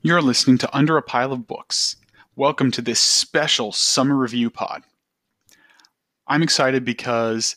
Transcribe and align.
You're 0.00 0.22
listening 0.22 0.58
to 0.58 0.76
Under 0.76 0.96
a 0.96 1.02
Pile 1.02 1.32
of 1.32 1.48
Books. 1.48 1.96
Welcome 2.36 2.70
to 2.70 2.80
this 2.80 3.00
special 3.00 3.72
summer 3.72 4.14
review 4.14 4.48
pod. 4.48 4.84
I'm 6.24 6.40
excited 6.40 6.84
because 6.84 7.56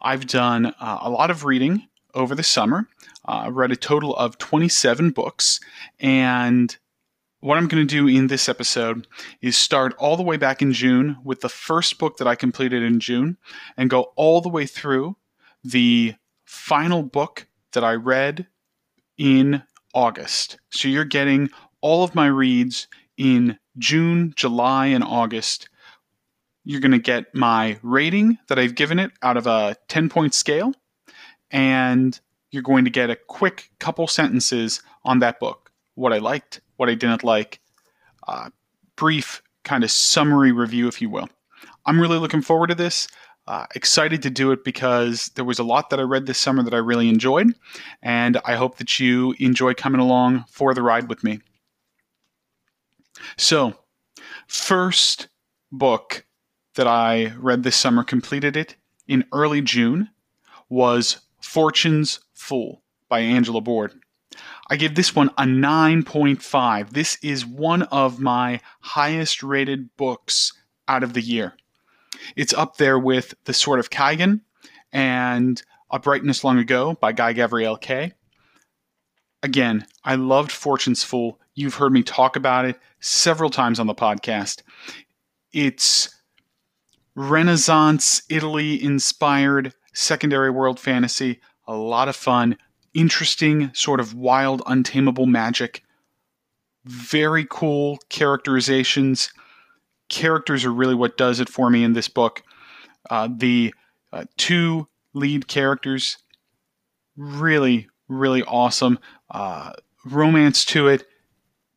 I've 0.00 0.26
done 0.26 0.72
uh, 0.80 0.98
a 1.02 1.10
lot 1.10 1.30
of 1.30 1.44
reading 1.44 1.86
over 2.14 2.34
the 2.34 2.42
summer. 2.42 2.88
Uh, 3.28 3.42
I've 3.44 3.56
read 3.56 3.72
a 3.72 3.76
total 3.76 4.16
of 4.16 4.38
27 4.38 5.10
books, 5.10 5.60
and 6.00 6.74
what 7.40 7.58
I'm 7.58 7.68
going 7.68 7.86
to 7.86 7.94
do 7.94 8.08
in 8.08 8.28
this 8.28 8.48
episode 8.48 9.06
is 9.42 9.54
start 9.54 9.94
all 9.98 10.16
the 10.16 10.22
way 10.22 10.38
back 10.38 10.62
in 10.62 10.72
June 10.72 11.18
with 11.24 11.42
the 11.42 11.50
first 11.50 11.98
book 11.98 12.16
that 12.16 12.26
I 12.26 12.36
completed 12.36 12.82
in 12.82 13.00
June 13.00 13.36
and 13.76 13.90
go 13.90 14.12
all 14.16 14.40
the 14.40 14.48
way 14.48 14.64
through 14.64 15.18
the 15.62 16.14
final 16.46 17.02
book 17.02 17.48
that 17.72 17.84
I 17.84 17.96
read 17.96 18.46
in 19.18 19.62
August. 19.96 20.58
So 20.70 20.88
you're 20.88 21.04
getting 21.04 21.48
all 21.86 22.02
of 22.02 22.16
my 22.16 22.26
reads 22.26 22.88
in 23.16 23.56
June, 23.78 24.32
July, 24.34 24.86
and 24.86 25.04
August. 25.04 25.68
You're 26.64 26.80
going 26.80 26.90
to 26.90 26.98
get 26.98 27.32
my 27.32 27.78
rating 27.80 28.38
that 28.48 28.58
I've 28.58 28.74
given 28.74 28.98
it 28.98 29.12
out 29.22 29.36
of 29.36 29.46
a 29.46 29.76
10 29.86 30.08
point 30.08 30.34
scale, 30.34 30.72
and 31.52 32.18
you're 32.50 32.64
going 32.64 32.86
to 32.86 32.90
get 32.90 33.08
a 33.08 33.14
quick 33.14 33.70
couple 33.78 34.08
sentences 34.08 34.82
on 35.04 35.20
that 35.20 35.38
book 35.38 35.70
what 35.94 36.12
I 36.12 36.18
liked, 36.18 36.60
what 36.74 36.88
I 36.88 36.94
didn't 36.96 37.22
like, 37.22 37.60
uh, 38.26 38.50
brief 38.96 39.40
kind 39.62 39.84
of 39.84 39.90
summary 39.92 40.50
review, 40.50 40.88
if 40.88 41.00
you 41.00 41.08
will. 41.08 41.28
I'm 41.86 42.00
really 42.00 42.18
looking 42.18 42.42
forward 42.42 42.66
to 42.70 42.74
this. 42.74 43.06
Uh, 43.46 43.66
excited 43.76 44.24
to 44.24 44.30
do 44.30 44.50
it 44.50 44.64
because 44.64 45.30
there 45.36 45.44
was 45.44 45.60
a 45.60 45.64
lot 45.64 45.90
that 45.90 46.00
I 46.00 46.02
read 46.02 46.26
this 46.26 46.38
summer 46.38 46.64
that 46.64 46.74
I 46.74 46.78
really 46.78 47.08
enjoyed, 47.08 47.54
and 48.02 48.40
I 48.44 48.56
hope 48.56 48.78
that 48.78 48.98
you 48.98 49.36
enjoy 49.38 49.74
coming 49.74 50.00
along 50.00 50.46
for 50.48 50.74
the 50.74 50.82
ride 50.82 51.08
with 51.08 51.22
me. 51.22 51.38
So, 53.36 53.74
first 54.46 55.28
book 55.72 56.24
that 56.74 56.86
I 56.86 57.34
read 57.38 57.62
this 57.62 57.76
summer, 57.76 58.04
completed 58.04 58.56
it 58.56 58.76
in 59.08 59.24
early 59.32 59.60
June, 59.60 60.10
was 60.68 61.20
Fortune's 61.40 62.20
Fool 62.34 62.82
by 63.08 63.20
Angela 63.20 63.60
Boord. 63.60 63.92
I 64.68 64.76
give 64.76 64.94
this 64.94 65.14
one 65.14 65.30
a 65.38 65.44
9.5. 65.44 66.90
This 66.90 67.18
is 67.22 67.46
one 67.46 67.82
of 67.84 68.20
my 68.20 68.60
highest 68.80 69.42
rated 69.42 69.96
books 69.96 70.52
out 70.88 71.02
of 71.02 71.12
the 71.12 71.20
year. 71.20 71.54
It's 72.34 72.54
up 72.54 72.76
there 72.76 72.98
with 72.98 73.34
The 73.44 73.54
Sword 73.54 73.78
of 73.78 73.90
Kaigen 73.90 74.40
and 74.92 75.62
A 75.90 75.98
Brightness 75.98 76.42
Long 76.42 76.58
Ago 76.58 76.94
by 76.94 77.12
Guy 77.12 77.32
Gavriel 77.32 77.80
Kay. 77.80 78.12
Again, 79.46 79.86
I 80.04 80.16
loved 80.16 80.50
Fortune's 80.50 81.04
Fool. 81.04 81.38
You've 81.54 81.76
heard 81.76 81.92
me 81.92 82.02
talk 82.02 82.34
about 82.34 82.64
it 82.64 82.80
several 82.98 83.48
times 83.48 83.78
on 83.78 83.86
the 83.86 83.94
podcast. 83.94 84.62
It's 85.52 86.12
Renaissance 87.14 88.22
Italy 88.28 88.82
inspired 88.82 89.72
secondary 89.94 90.50
world 90.50 90.80
fantasy, 90.80 91.40
a 91.68 91.76
lot 91.76 92.08
of 92.08 92.16
fun, 92.16 92.58
interesting, 92.92 93.72
sort 93.72 94.00
of 94.00 94.14
wild, 94.14 94.62
untamable 94.66 95.26
magic, 95.26 95.84
very 96.84 97.46
cool 97.48 98.00
characterizations. 98.08 99.32
Characters 100.08 100.64
are 100.64 100.72
really 100.72 100.96
what 100.96 101.16
does 101.16 101.38
it 101.38 101.48
for 101.48 101.70
me 101.70 101.84
in 101.84 101.92
this 101.92 102.08
book. 102.08 102.42
Uh, 103.08 103.28
the 103.32 103.72
uh, 104.12 104.24
two 104.36 104.88
lead 105.14 105.46
characters, 105.46 106.18
really, 107.16 107.86
really 108.08 108.42
awesome. 108.42 108.98
Uh, 109.30 109.72
romance 110.04 110.64
to 110.64 110.88
it 110.88 111.06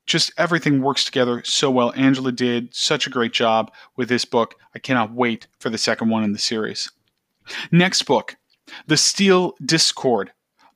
just 0.09 0.31
everything 0.37 0.81
works 0.81 1.05
together 1.05 1.41
so 1.45 1.69
well. 1.69 1.93
Angela 1.95 2.31
did 2.31 2.73
such 2.75 3.05
a 3.05 3.11
great 3.11 3.31
job 3.31 3.71
with 3.95 4.09
this 4.09 4.25
book. 4.25 4.55
I 4.75 4.79
cannot 4.79 5.13
wait 5.13 5.47
for 5.59 5.69
the 5.69 5.77
second 5.77 6.09
one 6.09 6.23
in 6.23 6.33
the 6.33 6.39
series. 6.39 6.91
Next 7.71 8.01
book, 8.03 8.35
The 8.87 8.97
Steel 8.97 9.53
Discord 9.63 10.31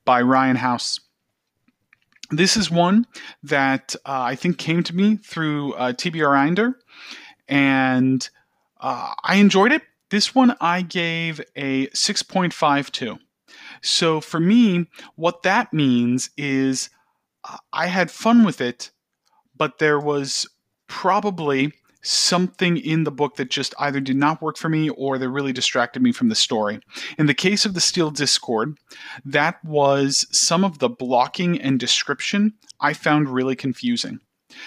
by 0.06 0.22
Ryan 0.22 0.58
Howse. 0.58 1.00
This 2.30 2.56
is 2.56 2.70
one 2.70 3.06
that 3.42 3.96
uh, 4.06 4.22
I 4.22 4.36
think 4.36 4.58
came 4.58 4.84
to 4.84 4.96
me 4.96 5.18
through 5.18 5.74
uh, 5.74 5.94
TBR 5.94 6.76
and 7.48 8.30
uh, 8.80 9.14
I 9.24 9.36
enjoyed 9.36 9.72
it. 9.72 9.82
This 10.10 10.34
one 10.36 10.56
I 10.62 10.84
gave 10.84 11.42
a 11.56 11.88
6.52. 11.88 13.20
So 13.84 14.22
for 14.22 14.40
me, 14.40 14.88
what 15.16 15.44
that 15.44 15.74
means 15.74 16.32
is 16.38 16.90
uh, 17.44 17.58
I 17.72 17.88
had 17.88 18.10
fun 18.10 18.44
with 18.44 18.60
it 18.60 18.92
but 19.56 19.80
there 19.80 20.00
was 20.00 20.48
probably 20.88 21.74
something 22.02 22.76
in 22.76 23.06
the 23.06 23.12
book 23.12 23.38
that 23.38 23.50
just 23.50 23.74
either 23.80 24.02
did 24.02 24.18
not 24.18 24.42
work 24.42 24.58
for 24.58 24.68
me 24.68 24.90
or 24.90 25.18
that 25.18 25.30
really 25.30 25.54
distracted 25.54 26.02
me 26.02 26.12
from 26.12 26.28
the 26.28 26.36
story. 26.36 26.82
In 27.18 27.28
the 27.28 27.34
case 27.34 27.66
of 27.66 27.74
the 27.74 27.80
Steel 27.80 28.12
Discord, 28.12 28.78
that 29.24 29.64
was 29.64 30.28
some 30.32 30.66
of 30.66 30.80
the 30.80 30.90
blocking 30.90 31.62
and 31.62 31.80
description 31.80 32.56
I 32.82 32.94
found 32.94 33.30
really 33.30 33.56
confusing. 33.56 34.20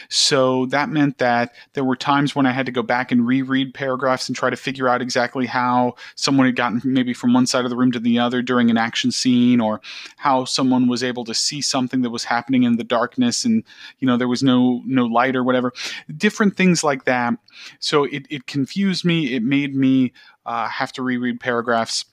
So 0.09 0.67
that 0.67 0.89
meant 0.89 1.19
that 1.19 1.55
there 1.75 1.85
were 1.85 1.97
times 1.97 2.35
when 2.35 2.47
I 2.47 2.53
had 2.53 2.67
to 2.67 2.73
go 2.73 2.83
back 2.83 3.13
and 3.13 3.27
reread 3.27 3.75
paragraphs 3.75 4.29
and 4.29 4.37
try 4.37 4.51
to 4.51 4.57
figure 4.57 4.89
out 4.89 5.03
exactly 5.03 5.47
how 5.47 5.95
someone 6.15 6.47
had 6.47 6.57
gotten 6.57 6.81
maybe 6.85 7.15
from 7.15 7.33
one 7.33 7.47
side 7.47 7.65
of 7.65 7.71
the 7.71 7.77
room 7.77 7.93
to 7.93 8.01
the 8.01 8.19
other 8.19 8.43
during 8.43 8.71
an 8.71 8.79
action 8.79 9.11
scene, 9.11 9.61
or 9.61 9.81
how 10.17 10.45
someone 10.45 10.89
was 10.89 11.03
able 11.03 11.25
to 11.25 11.35
see 11.35 11.61
something 11.61 12.03
that 12.03 12.11
was 12.11 12.25
happening 12.25 12.63
in 12.63 12.77
the 12.77 12.85
darkness 12.85 13.45
and 13.45 13.65
you 13.99 14.07
know 14.07 14.17
there 14.17 14.29
was 14.29 14.43
no 14.43 14.83
no 14.87 15.07
light 15.07 15.37
or 15.37 15.45
whatever. 15.45 15.73
Different 16.17 16.57
things 16.57 16.83
like 16.85 17.05
that. 17.05 17.35
So 17.81 18.05
it, 18.05 18.27
it 18.31 18.47
confused 18.47 19.05
me. 19.05 19.35
It 19.35 19.43
made 19.43 19.75
me 19.75 20.13
uh, 20.45 20.69
have 20.69 20.93
to 20.93 21.03
reread 21.03 21.41
paragraphs 21.41 22.05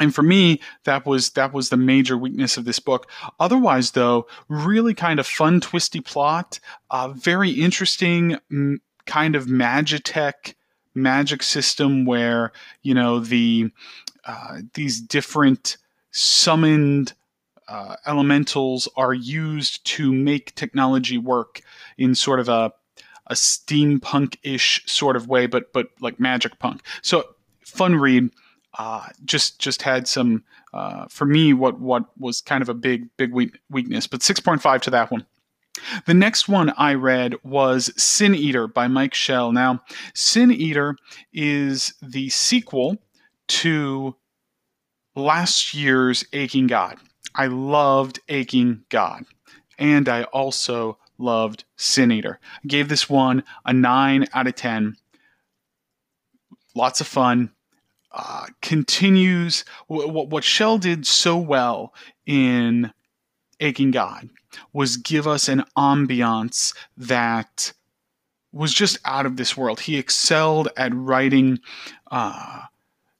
and 0.00 0.14
for 0.14 0.22
me 0.22 0.60
that 0.84 1.04
was 1.06 1.30
that 1.30 1.52
was 1.52 1.68
the 1.68 1.76
major 1.76 2.16
weakness 2.16 2.56
of 2.56 2.64
this 2.64 2.78
book 2.78 3.08
otherwise 3.38 3.92
though 3.92 4.26
really 4.48 4.94
kind 4.94 5.20
of 5.20 5.26
fun 5.26 5.60
twisty 5.60 6.00
plot 6.00 6.58
uh, 6.90 7.08
very 7.08 7.50
interesting 7.50 8.38
m- 8.50 8.80
kind 9.06 9.36
of 9.36 9.46
magitech 9.46 10.54
magic 10.94 11.42
system 11.42 12.04
where 12.04 12.52
you 12.82 12.94
know 12.94 13.18
the 13.18 13.70
uh, 14.24 14.58
these 14.74 15.00
different 15.00 15.76
summoned 16.12 17.12
uh, 17.68 17.96
elementals 18.06 18.88
are 18.96 19.14
used 19.14 19.84
to 19.84 20.12
make 20.12 20.54
technology 20.54 21.18
work 21.18 21.60
in 21.96 22.14
sort 22.14 22.38
of 22.38 22.48
a 22.48 22.72
a 23.28 23.34
steampunk-ish 23.34 24.82
sort 24.86 25.16
of 25.16 25.28
way, 25.28 25.46
but 25.46 25.72
but 25.72 25.88
like 26.00 26.20
magic 26.20 26.58
punk. 26.58 26.82
So 27.00 27.24
fun 27.60 27.96
read 27.96 28.30
uh, 28.78 29.06
just 29.24 29.58
just 29.58 29.82
had 29.82 30.08
some 30.08 30.44
uh, 30.72 31.06
for 31.08 31.26
me 31.26 31.52
what 31.52 31.80
what 31.80 32.04
was 32.18 32.40
kind 32.40 32.62
of 32.62 32.68
a 32.68 32.74
big 32.74 33.08
big 33.16 33.32
weakness. 33.70 34.06
But 34.06 34.22
six 34.22 34.40
point 34.40 34.62
five 34.62 34.80
to 34.82 34.90
that 34.90 35.10
one. 35.10 35.26
The 36.06 36.14
next 36.14 36.48
one 36.48 36.72
I 36.76 36.94
read 36.94 37.34
was 37.42 37.92
Sin 38.00 38.34
Eater 38.34 38.66
by 38.66 38.88
Mike 38.88 39.14
Shel. 39.14 39.52
Now, 39.52 39.82
Sin 40.14 40.52
Eater 40.52 40.96
is 41.32 41.94
the 42.02 42.28
sequel 42.28 42.98
to 43.48 44.14
last 45.16 45.74
year's 45.74 46.24
Aching 46.32 46.66
God. 46.66 46.98
I 47.34 47.46
loved 47.46 48.20
Aching 48.28 48.84
God, 48.90 49.24
and 49.78 50.08
I 50.08 50.24
also 50.24 50.98
loved 51.18 51.64
Sin 51.76 52.12
Eater. 52.12 52.38
I 52.62 52.66
gave 52.66 52.88
this 52.88 53.08
one 53.08 53.42
a 53.64 53.72
9 53.72 54.26
out 54.34 54.46
of 54.46 54.54
10. 54.54 54.96
Lots 56.74 57.00
of 57.00 57.06
fun, 57.06 57.50
uh, 58.14 58.46
continues 58.60 59.64
what, 59.86 60.28
what 60.28 60.44
Shel 60.44 60.78
did 60.78 61.06
so 61.06 61.36
well 61.36 61.94
in 62.26 62.92
Aching 63.60 63.90
God 63.90 64.28
was 64.72 64.96
give 64.96 65.26
us 65.26 65.48
an 65.48 65.64
ambiance 65.76 66.74
that 66.96 67.72
was 68.52 68.74
just 68.74 68.98
out 69.04 69.24
of 69.24 69.36
this 69.36 69.56
world. 69.56 69.80
He 69.80 69.96
excelled 69.96 70.68
at 70.76 70.92
writing 70.94 71.58
uh, 72.10 72.62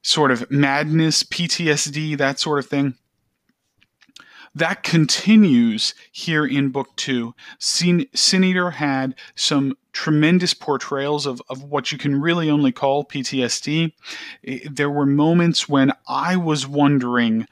sort 0.03 0.31
of 0.31 0.50
madness, 0.50 1.23
PTSD, 1.23 2.19
that 2.19 2.38
sort 2.38 2.59
of 2.59 2.67
thing. 2.67 2.95
That 4.54 4.82
continues 4.82 5.94
here 6.10 6.44
in 6.44 6.69
book 6.69 6.94
two. 6.96 7.34
Sin, 7.58 8.06
Sin 8.14 8.44
Eater 8.44 8.70
had 8.70 9.14
some 9.34 9.76
tremendous 9.93 10.52
portrayals 10.52 11.26
of, 11.26 11.40
of 11.49 11.62
what 11.62 11.90
you 11.90 11.99
can 11.99 12.20
really 12.20 12.50
only 12.50 12.72
call 12.72 13.04
PTSD. 13.04 13.93
There 14.70 14.90
were 14.90 15.06
moments 15.06 15.69
when 15.69 15.93
I 16.06 16.37
was 16.37 16.66
wondering 16.66 17.46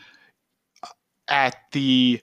uh, 0.83 0.89
at 1.29 1.57
the 1.73 2.21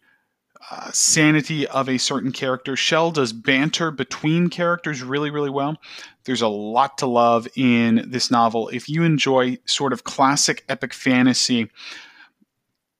uh, 0.69 0.91
sanity 0.91 1.65
of 1.67 1.87
a 1.87 1.97
certain 1.97 2.31
character. 2.31 2.75
Shel 2.75 3.11
does 3.11 3.31
banter 3.31 3.89
between 3.89 4.49
characters 4.49 5.01
really, 5.01 5.29
really 5.29 5.49
well. 5.49 5.77
There's 6.25 6.41
a 6.41 6.47
lot 6.47 6.97
to 6.97 7.07
love 7.07 7.47
in 7.55 8.03
this 8.07 8.29
novel. 8.29 8.67
If 8.69 8.89
you 8.89 9.03
enjoy 9.03 9.59
sort 9.65 9.93
of 9.93 10.03
classic 10.03 10.65
epic 10.67 10.93
fantasy, 10.93 11.69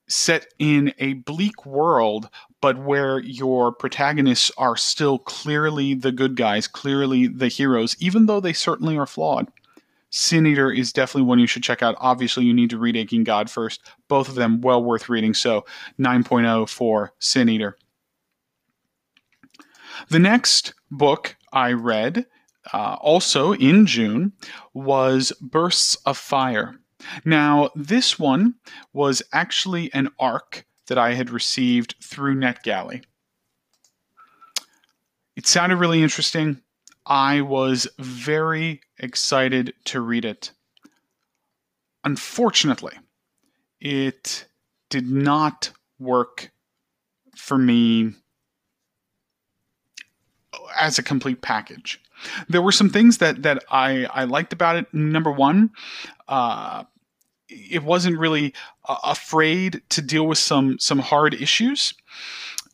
set 0.08 0.52
in 0.58 0.92
a 0.98 1.14
bleak 1.14 1.64
world, 1.64 2.28
but 2.60 2.78
where 2.78 3.20
your 3.20 3.72
protagonists 3.72 4.50
are 4.58 4.76
still 4.76 5.18
clearly 5.18 5.94
the 5.94 6.12
good 6.12 6.36
guys, 6.36 6.66
clearly 6.66 7.26
the 7.26 7.48
heroes, 7.48 7.96
even 8.00 8.26
though 8.26 8.40
they 8.40 8.52
certainly 8.52 8.96
are 8.96 9.06
flawed. 9.06 9.50
Sin 10.10 10.46
Eater 10.46 10.72
is 10.72 10.92
definitely 10.92 11.28
one 11.28 11.38
you 11.38 11.46
should 11.46 11.62
check 11.62 11.82
out. 11.82 11.94
Obviously, 11.98 12.44
you 12.44 12.54
need 12.54 12.70
to 12.70 12.78
read 12.78 12.96
Aching 12.96 13.24
God 13.24 13.50
first. 13.50 13.82
Both 14.08 14.28
of 14.28 14.36
them 14.36 14.60
well 14.62 14.82
worth 14.82 15.08
reading. 15.08 15.34
So 15.34 15.66
9.0 15.98 16.68
for 16.68 17.12
Sin 17.18 17.48
Eater. 17.48 17.76
The 20.08 20.18
next 20.18 20.74
book 20.90 21.36
I 21.52 21.72
read, 21.72 22.24
uh, 22.72 22.96
also 23.00 23.52
in 23.52 23.84
June, 23.84 24.32
was 24.72 25.32
Bursts 25.40 25.96
of 26.06 26.16
Fire. 26.16 26.78
Now, 27.24 27.70
this 27.74 28.18
one 28.18 28.54
was 28.92 29.22
actually 29.32 29.92
an 29.92 30.10
arc 30.18 30.66
that 30.88 30.98
I 30.98 31.14
had 31.14 31.30
received 31.30 31.94
through 32.02 32.36
NetGalley. 32.36 33.04
It 35.36 35.46
sounded 35.46 35.76
really 35.76 36.02
interesting. 36.02 36.62
I 37.06 37.40
was 37.40 37.86
very 37.98 38.80
excited 38.98 39.74
to 39.86 40.00
read 40.00 40.24
it. 40.24 40.52
Unfortunately, 42.04 42.94
it 43.80 44.46
did 44.90 45.08
not 45.08 45.70
work 45.98 46.50
for 47.36 47.56
me 47.58 48.14
as 50.76 50.98
a 50.98 51.02
complete 51.02 51.42
package. 51.42 52.00
There 52.48 52.62
were 52.62 52.72
some 52.72 52.90
things 52.90 53.18
that 53.18 53.42
that 53.42 53.64
I, 53.70 54.04
I 54.06 54.24
liked 54.24 54.52
about 54.52 54.76
it. 54.76 54.92
Number 54.92 55.30
one, 55.30 55.70
uh, 56.26 56.84
it 57.48 57.82
wasn't 57.82 58.18
really 58.18 58.54
uh, 58.88 58.96
afraid 59.04 59.82
to 59.90 60.02
deal 60.02 60.26
with 60.26 60.38
some 60.38 60.78
some 60.78 60.98
hard 60.98 61.34
issues. 61.34 61.94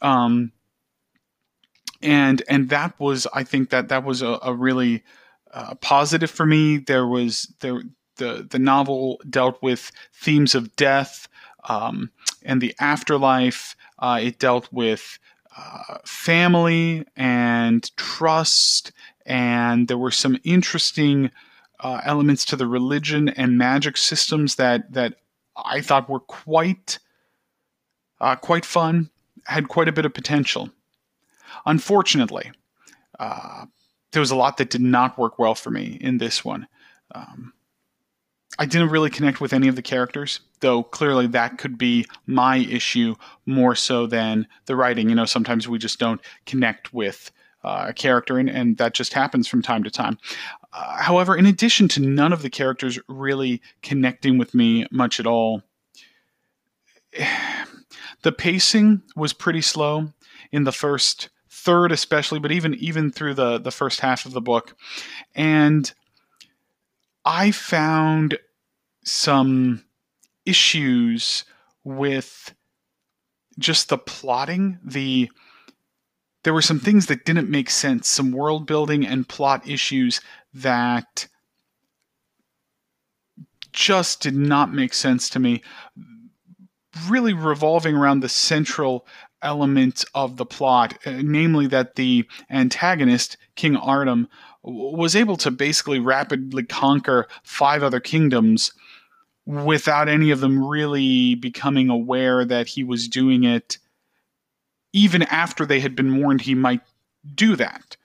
Um, 0.01 0.53
and 2.03 2.43
and 2.49 2.69
that 2.69 2.99
was 2.99 3.27
I 3.33 3.45
think 3.45 3.71
that 3.71 3.89
that 3.89 4.05
was 4.05 4.23
a, 4.23 4.39
a 4.43 4.55
really 4.55 5.03
uh, 5.53 5.75
positive 5.77 6.31
for 6.31 6.47
me. 6.47 6.79
There 6.79 7.07
was 7.07 7.53
there 7.61 7.83
the 8.17 8.47
the 8.49 8.59
novel 8.59 9.21
dealt 9.29 9.63
with 9.63 9.91
themes 10.13 10.55
of 10.55 10.75
death 10.77 11.29
um, 11.69 12.11
and 12.43 12.61
the 12.61 12.75
afterlife. 12.79 13.77
Uh, 13.99 14.21
it 14.23 14.39
dealt 14.39 14.71
with 14.73 15.19
uh, 15.57 15.99
family 16.05 17.05
and 17.17 17.97
trust, 17.97 18.93
and 19.27 19.89
there 19.89 19.99
were 19.99 20.11
some 20.11 20.39
interesting 20.45 21.31
uh, 21.81 22.01
elements 22.05 22.45
to 22.47 22.57
the 22.57 22.67
religion 22.67 23.29
and 23.29 23.59
magic 23.59 23.97
systems 23.97 24.57
that 24.57 24.93
that 24.93 25.15
I 25.57 25.81
thought 25.81 26.09
were 26.09 26.21
quite 26.21 26.99
uh, 28.21 28.37
quite 28.37 28.65
fun, 28.65 29.11
had 29.45 29.69
quite 29.69 29.89
a 29.89 29.93
bit 29.93 30.07
of 30.07 30.15
potential. 30.15 30.71
Unfortunately, 31.67 32.51
uh, 33.19 33.67
there 34.13 34.21
was 34.21 34.31
a 34.31 34.37
lot 34.37 34.57
that 34.57 34.71
did 34.71 34.81
not 34.81 35.19
work 35.19 35.39
well 35.39 35.55
for 35.55 35.71
me 35.71 35.99
in 36.01 36.19
this 36.19 36.45
one. 36.45 36.67
Um, 37.15 37.53
I 38.59 38.67
didn't 38.67 38.91
really 38.91 39.11
connect 39.11 39.41
with 39.41 39.53
any 39.53 39.69
of 39.69 39.77
the 39.77 39.83
characters, 39.83 40.41
though 40.61 40.83
clearly 40.83 41.27
that 41.29 41.59
could 41.59 41.77
be 41.77 42.07
my 42.27 42.59
issue 42.59 43.17
more 43.47 43.75
so 43.75 44.07
than 44.07 44.47
the 44.67 44.77
writing. 44.77 45.09
You 45.09 45.17
know, 45.17 45.25
sometimes 45.25 45.69
we 45.69 45.79
just 45.79 45.99
don't 45.99 46.21
connect 46.47 46.95
with 46.95 47.33
uh, 47.65 47.87
a 47.89 47.93
character, 47.93 48.39
and, 48.39 48.49
and 48.49 48.77
that 48.77 48.95
just 48.95 49.15
happens 49.15 49.49
from 49.49 49.63
time 49.63 49.83
to 49.85 49.91
time. 49.91 50.19
Uh, 50.73 51.03
however, 51.03 51.37
in 51.37 51.47
addition 51.47 51.89
to 51.89 52.01
none 52.01 52.33
of 52.33 52.43
the 52.43 52.51
characters 52.51 52.99
really 53.09 53.61
connecting 53.83 54.39
with 54.39 54.55
me 54.55 54.87
much 54.91 55.19
at 55.19 55.27
all, 55.27 55.63
the 58.23 58.33
pacing 58.33 59.03
was 59.17 59.33
pretty 59.33 59.63
slow 59.63 60.13
in 60.53 60.65
the 60.65 60.73
first 60.73 61.31
third 61.49 61.93
especially, 61.93 62.39
but 62.39 62.53
even 62.53 62.75
even 62.75 63.11
through 63.11 63.35
the 63.35 63.59
the 63.59 63.71
first 63.71 64.01
half 64.01 64.27
of 64.27 64.33
the 64.33 64.41
book, 64.41 64.77
and 65.35 65.93
I 67.25 67.51
found 67.51 68.39
some 69.05 69.85
issues 70.45 71.45
with 71.85 72.55
just 73.59 73.89
the 73.89 73.99
plotting 73.99 74.79
the 74.85 75.31
there 76.43 76.53
were 76.53 76.63
some 76.63 76.81
things 76.81 77.07
that 77.07 77.25
didn't 77.25 77.49
make 77.49 77.71
sense 77.71 78.09
some 78.09 78.33
world 78.33 78.67
building 78.67 79.07
and 79.07 79.29
plot 79.29 79.67
issues 79.69 80.21
that 80.53 81.27
just 83.73 84.21
did 84.21 84.35
not 84.35 84.73
make 84.73 84.95
sense 84.95 85.29
to 85.29 85.39
me 85.39 85.63
really 87.09 87.33
revolving 87.33 87.97
around 87.97 88.21
the 88.21 88.29
central 88.29 89.07
element 89.43 90.05
of 90.15 90.37
the 90.37 90.47
plot, 90.47 90.99
uh, 91.07 91.21
namely 91.23 91.67
that 91.67 91.97
the 91.97 92.27
antagonist, 92.51 93.37
King 93.57 93.77
Artem, 93.77 94.29
was 94.63 95.15
able 95.15 95.37
to 95.37 95.51
basically 95.51 95.99
rapidly 95.99 96.65
conquer 96.65 97.29
five 97.43 97.83
other 97.83 98.01
kingdoms 98.01 98.73
without 99.47 100.09
any 100.09 100.31
of 100.31 100.41
them 100.41 100.65
really 100.65 101.35
becoming 101.35 101.89
aware 101.89 102.45
that 102.45 102.67
he 102.67 102.85
was 102.85 103.09
doing 103.09 103.45
it, 103.45 103.79
even 104.93 105.23
after 105.23 105.67
they 105.67 105.81
had 105.81 105.95
been 105.95 106.21
warned 106.21 106.41
he 106.41 106.55
might 106.55 106.81
do 107.35 107.57
that. 107.57 107.97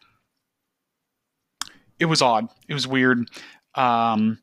It 2.00 2.06
was 2.06 2.22
odd. 2.22 2.48
It 2.68 2.74
was 2.74 2.88
weird. 2.88 3.30
Um, 3.76 4.40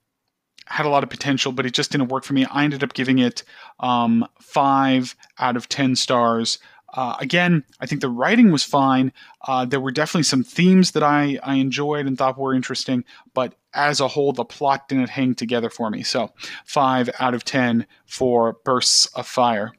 had 0.66 0.86
a 0.86 0.88
lot 0.90 1.04
of 1.04 1.10
potential, 1.10 1.52
but 1.52 1.64
it 1.64 1.74
just 1.74 1.92
didn't 1.92 2.08
work 2.08 2.24
for 2.24 2.34
me. 2.34 2.44
I 2.44 2.64
ended 2.64 2.82
up 2.82 2.92
giving 2.92 3.18
it 3.18 3.44
um, 3.80 4.26
five 4.40 5.14
out 5.38 5.56
of 5.56 5.68
10 5.68 5.96
stars. 5.96 6.58
Uh, 6.96 7.14
again, 7.20 7.62
I 7.78 7.86
think 7.86 8.00
the 8.00 8.08
writing 8.08 8.50
was 8.50 8.64
fine. 8.64 9.12
Uh, 9.46 9.66
there 9.66 9.80
were 9.80 9.92
definitely 9.92 10.22
some 10.22 10.42
themes 10.42 10.92
that 10.92 11.02
I, 11.02 11.38
I 11.42 11.56
enjoyed 11.56 12.06
and 12.06 12.16
thought 12.16 12.38
were 12.38 12.54
interesting, 12.54 13.04
but 13.34 13.54
as 13.74 14.00
a 14.00 14.08
whole, 14.08 14.32
the 14.32 14.46
plot 14.46 14.88
didn't 14.88 15.10
hang 15.10 15.34
together 15.34 15.68
for 15.68 15.90
me. 15.90 16.02
So, 16.02 16.32
5 16.64 17.10
out 17.20 17.34
of 17.34 17.44
10 17.44 17.86
for 18.06 18.56
Bursts 18.64 19.06
of 19.14 19.26
Fire. 19.26 19.72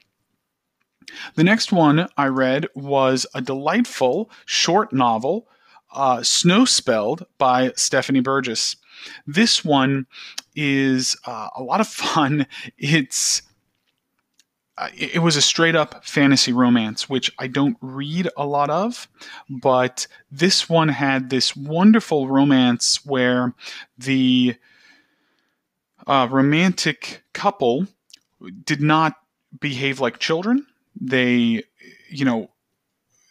The 1.36 1.44
next 1.44 1.72
one 1.72 2.08
I 2.18 2.28
read 2.28 2.68
was 2.76 3.26
a 3.34 3.42
delightful 3.42 4.30
short 4.46 4.94
novel, 4.94 5.48
uh, 5.92 6.22
Snowspelled 6.22 7.26
by 7.40 7.72
Stephanie 7.76 8.22
Burgis. 8.22 8.76
This 9.26 9.64
one 9.64 10.06
is 10.56 11.16
uh, 11.26 11.50
a 11.56 11.64
lot 11.64 11.82
of 11.82 11.88
fun. 11.88 12.46
It's 12.78 13.42
it 14.96 15.22
was 15.22 15.36
a 15.36 15.42
straight 15.42 15.76
up 15.76 16.06
fantasy 16.06 16.54
romance, 16.54 17.10
which 17.10 17.32
I 17.40 17.48
don't 17.48 17.78
read 17.82 18.30
a 18.38 18.46
lot 18.46 18.70
of, 18.70 19.08
but 19.50 20.08
this 20.32 20.70
one 20.70 20.90
had 20.90 21.30
this 21.30 21.56
wonderful 21.56 22.28
romance 22.28 23.06
where 23.06 23.54
the 23.98 24.56
uh, 26.06 26.28
romantic 26.30 27.24
couple 27.34 27.88
did 28.64 28.82
not 28.82 29.16
behave 29.60 30.00
like 30.00 30.20
children. 30.20 30.66
They, 31.00 31.64
you 32.10 32.26
know, 32.26 32.52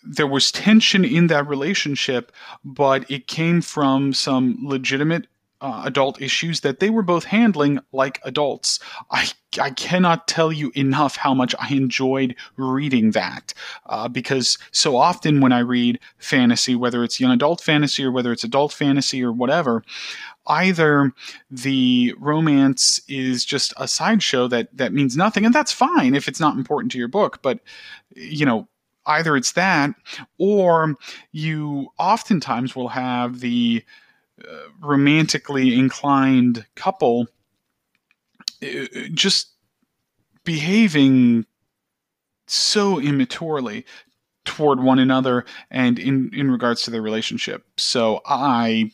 there 0.03 0.27
was 0.27 0.53
tension 0.53 1.05
in 1.05 1.29
that 1.29 1.49
relationship, 1.49 2.33
but 2.65 3.09
it 3.11 3.27
came 3.27 3.61
from 3.61 4.13
some 4.13 4.59
legitimate 4.63 5.27
uh, 5.61 5.83
adult 5.85 6.21
issues 6.21 6.61
that 6.61 6.81
they 6.81 6.91
were 6.91 7.03
both 7.03 7.25
handling 7.25 7.81
like 7.93 8.21
adults. 8.25 8.79
I, 9.11 9.29
I 9.61 9.71
cannot 9.71 10.29
tell 10.29 10.53
you 10.53 10.71
enough 10.75 11.17
how 11.17 11.33
much 11.35 11.55
I 11.59 11.73
enjoyed 11.73 12.37
reading 12.57 13.13
that 13.13 13.55
uh, 13.87 14.09
because 14.09 14.59
so 14.71 14.97
often 14.97 15.41
when 15.41 15.53
I 15.53 15.61
read 15.61 15.99
fantasy, 16.19 16.75
whether 16.75 17.03
it's 17.03 17.21
young 17.21 17.33
adult 17.33 17.61
fantasy 17.61 18.05
or 18.05 18.13
whether 18.13 18.33
it's 18.33 18.45
adult 18.45 18.73
fantasy 18.73 19.25
or 19.25 19.33
whatever, 19.33 19.83
either 20.47 21.13
the 21.51 22.15
romance 22.19 23.01
is 23.09 23.45
just 23.45 23.73
a 23.77 23.89
sideshow 23.89 24.47
that 24.49 24.69
that 24.77 24.93
means 24.93 25.17
nothing 25.17 25.45
and 25.45 25.55
that's 25.55 25.73
fine 25.73 26.15
if 26.15 26.29
it's 26.29 26.41
not 26.41 26.57
important 26.57 26.93
to 26.93 26.99
your 26.99 27.09
book 27.09 27.41
but 27.43 27.59
you 28.15 28.47
know 28.47 28.69
either 29.07 29.37
it's 29.37 29.53
that 29.53 29.91
or 30.39 30.95
you 31.33 31.89
oftentimes 31.99 32.77
will 32.77 32.89
have 32.89 33.41
the 33.41 33.83
uh, 34.43 34.69
romantically 34.81 35.75
inclined 35.75 36.67
couple 36.75 37.27
uh, 38.63 38.87
just 39.13 39.49
behaving 40.45 41.47
so 42.47 42.99
immaturely 42.99 43.85
toward 44.45 44.81
one 44.81 44.99
another 44.99 45.45
and 45.71 45.99
in 45.99 46.31
in 46.33 46.51
regards 46.51 46.83
to 46.83 46.91
their 46.91 47.03
relationship. 47.03 47.67
So 47.77 48.23
I 48.25 48.93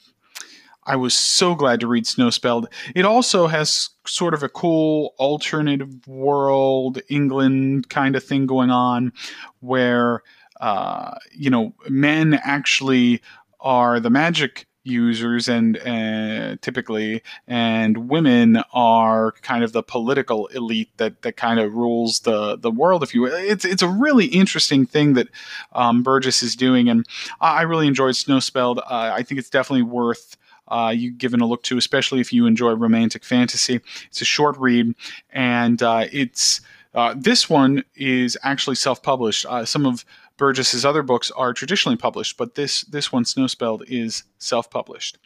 I 0.85 0.97
was 0.97 1.15
so 1.15 1.55
glad 1.55 1.79
to 1.81 1.87
read 1.87 2.07
Snowspelled. 2.07 2.67
It 2.97 3.05
also 3.05 3.47
has 3.47 3.91
sort 4.07 4.35
of 4.35 4.43
a 4.43 4.49
cool 4.49 5.15
alternative 5.19 6.09
world 6.09 7.01
England 7.09 7.89
kind 7.89 8.17
of 8.17 8.25
thing 8.25 8.47
going 8.47 8.71
on 8.71 9.13
where 9.61 10.23
uh, 10.61 11.17
you 11.33 11.51
know 11.51 11.75
men 11.89 12.35
actually 12.43 13.23
are 13.61 14.01
the 14.01 14.11
magic 14.11 14.67
users 14.85 15.49
and 15.49 15.79
uh, 15.79 16.57
typically 16.61 17.23
and 17.47 18.09
women 18.09 18.63
are 18.73 19.33
kind 19.43 19.63
of 19.63 19.73
the 19.73 19.83
political 19.83 20.47
elite 20.49 20.91
that 20.97 21.23
that 21.23 21.37
kind 21.37 21.61
of 21.61 21.75
rules 21.75 22.21
the 22.21 22.57
the 22.57 22.71
world 22.71 23.03
if 23.03 23.15
you 23.15 23.23
will. 23.23 23.35
It's 23.35 23.65
it's 23.65 23.83
a 23.83 23.89
really 23.89 24.27
interesting 24.27 24.87
thing 24.87 25.15
that 25.15 25.29
um, 25.73 26.03
Burgis 26.03 26.43
is 26.43 26.57
doing 26.57 26.89
and 26.89 27.07
I 27.41 27.63
really 27.63 27.87
enjoyed 27.87 28.17
Snowspelled 28.17 28.79
uh, 28.79 29.13
I 29.15 29.23
think 29.23 29.39
it's 29.39 29.51
definitely 29.51 29.83
worth 29.83 30.37
uh, 30.69 30.93
you 30.95 31.13
given 31.13 31.41
a 31.41 31.47
look 31.47 31.63
to 31.65 31.77
especially 31.77 32.21
if 32.21 32.33
you 32.33 32.47
enjoy 32.47 32.73
romantic 32.73 33.25
fantasy. 33.25 33.81
It's 34.07 34.21
a 34.21 34.25
short 34.25 34.57
read 34.59 34.95
and 35.33 35.83
uh, 35.83 36.07
it's 36.11 36.61
uh, 36.95 37.15
this 37.17 37.49
one 37.49 37.85
is 37.97 38.37
actually 38.43 38.77
self-published. 38.77 39.47
Uh, 39.47 39.65
some 39.65 39.87
of 39.87 40.05
Burgis's 40.37 40.85
other 40.85 41.03
books 41.03 41.31
are 41.33 41.53
traditionally 41.53 41.97
published, 41.97 42.37
but 42.37 42.55
this 42.55 42.83
this 42.83 43.13
one, 43.13 43.25
Snowspelled, 43.25 43.85
is 43.89 44.25
self-published. 44.39 45.19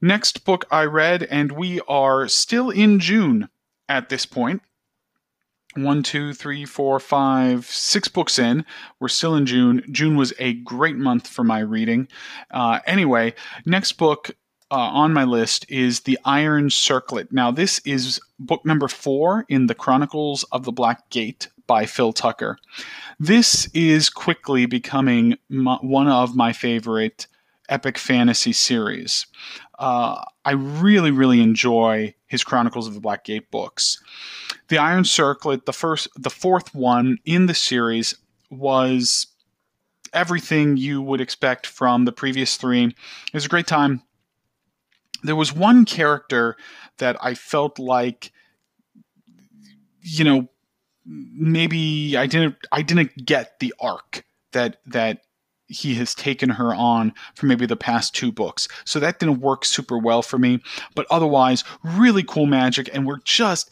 Next 0.00 0.44
book 0.44 0.64
I 0.70 0.84
read, 0.84 1.24
and 1.24 1.52
we 1.52 1.80
are 1.88 2.28
still 2.28 2.70
in 2.70 3.00
June 3.00 3.48
at 3.88 4.08
this 4.08 4.26
point. 4.26 4.62
One, 5.74 6.02
two, 6.02 6.32
three, 6.32 6.64
four, 6.64 6.98
five, 6.98 7.66
six 7.66 8.08
books 8.08 8.38
in. 8.38 8.64
We're 9.00 9.08
still 9.08 9.34
in 9.34 9.46
June. 9.46 9.84
June 9.90 10.16
was 10.16 10.32
a 10.38 10.54
great 10.54 10.96
month 10.96 11.26
for 11.26 11.44
my 11.44 11.60
reading. 11.60 12.08
Uh, 12.50 12.80
anyway, 12.86 13.34
next 13.64 13.92
book 13.92 14.30
uh, 14.70 14.76
on 14.76 15.12
my 15.12 15.24
list 15.24 15.66
is 15.68 16.00
The 16.00 16.18
Iron 16.24 16.70
Circlet. 16.70 17.32
Now, 17.32 17.50
this 17.50 17.80
is 17.84 18.20
book 18.38 18.64
number 18.64 18.88
four 18.88 19.44
in 19.48 19.66
the 19.66 19.74
Chronicles 19.74 20.44
of 20.52 20.64
the 20.64 20.72
Black 20.72 21.08
Gate 21.10 21.48
by 21.66 21.86
Phil 21.86 22.12
Tucker. 22.12 22.58
This 23.18 23.68
is 23.74 24.10
quickly 24.10 24.66
becoming 24.66 25.36
my, 25.48 25.76
one 25.80 26.08
of 26.08 26.36
my 26.36 26.52
favorite 26.52 27.26
epic 27.68 27.98
fantasy 27.98 28.52
series. 28.52 29.26
Uh, 29.78 30.22
I 30.44 30.52
really, 30.52 31.10
really 31.10 31.40
enjoy 31.40 32.14
his 32.26 32.44
Chronicles 32.44 32.86
of 32.86 32.94
the 32.94 33.00
Black 33.00 33.24
Gate 33.24 33.50
books. 33.50 34.02
The 34.68 34.78
Iron 34.78 35.04
Circlet, 35.04 35.66
the 35.66 35.72
first, 35.72 36.08
the 36.16 36.30
fourth 36.30 36.74
one 36.74 37.18
in 37.24 37.46
the 37.46 37.54
series, 37.54 38.14
was 38.50 39.26
everything 40.12 40.76
you 40.76 41.02
would 41.02 41.20
expect 41.20 41.66
from 41.66 42.04
the 42.04 42.12
previous 42.12 42.56
three. 42.56 42.84
It 42.84 43.34
was 43.34 43.44
a 43.44 43.48
great 43.48 43.66
time. 43.66 44.02
There 45.22 45.36
was 45.36 45.52
one 45.52 45.84
character 45.84 46.56
that 46.98 47.16
I 47.20 47.34
felt 47.34 47.78
like, 47.78 48.32
you 50.00 50.24
know, 50.24 50.48
maybe 51.04 52.16
I 52.16 52.26
didn't 52.26 52.56
I 52.70 52.82
didn't 52.82 53.24
get 53.24 53.58
the 53.60 53.74
arc 53.80 54.24
that 54.52 54.80
that 54.86 55.22
he 55.68 55.94
has 55.94 56.14
taken 56.14 56.48
her 56.50 56.74
on 56.74 57.12
for 57.34 57.46
maybe 57.46 57.66
the 57.66 57.76
past 57.76 58.14
two 58.14 58.32
books. 58.32 58.68
So 58.84 58.98
that 59.00 59.18
didn't 59.18 59.40
work 59.40 59.64
super 59.64 59.98
well 59.98 60.22
for 60.22 60.38
me. 60.38 60.60
But 60.94 61.06
otherwise, 61.10 61.62
really 61.82 62.22
cool 62.22 62.46
magic, 62.46 62.88
and 62.92 63.06
we're 63.06 63.20
just 63.24 63.70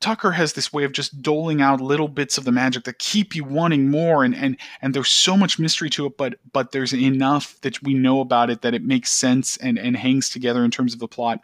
Tucker 0.00 0.32
has 0.32 0.54
this 0.54 0.72
way 0.72 0.84
of 0.84 0.92
just 0.92 1.22
doling 1.22 1.60
out 1.60 1.80
little 1.80 2.08
bits 2.08 2.38
of 2.38 2.44
the 2.44 2.52
magic 2.52 2.84
that 2.84 2.98
keep 2.98 3.34
you 3.34 3.44
wanting 3.44 3.90
more 3.90 4.24
and 4.24 4.34
and 4.34 4.56
and 4.80 4.94
there's 4.94 5.10
so 5.10 5.36
much 5.36 5.58
mystery 5.58 5.90
to 5.90 6.06
it 6.06 6.16
but 6.16 6.34
but 6.52 6.72
there's 6.72 6.94
enough 6.94 7.60
that 7.60 7.82
we 7.82 7.94
know 7.94 8.20
about 8.20 8.50
it 8.50 8.62
that 8.62 8.74
it 8.74 8.82
makes 8.82 9.10
sense 9.10 9.56
and 9.58 9.78
and 9.78 9.96
hangs 9.96 10.30
together 10.30 10.64
in 10.64 10.70
terms 10.70 10.94
of 10.94 11.00
the 11.00 11.08
plot. 11.08 11.40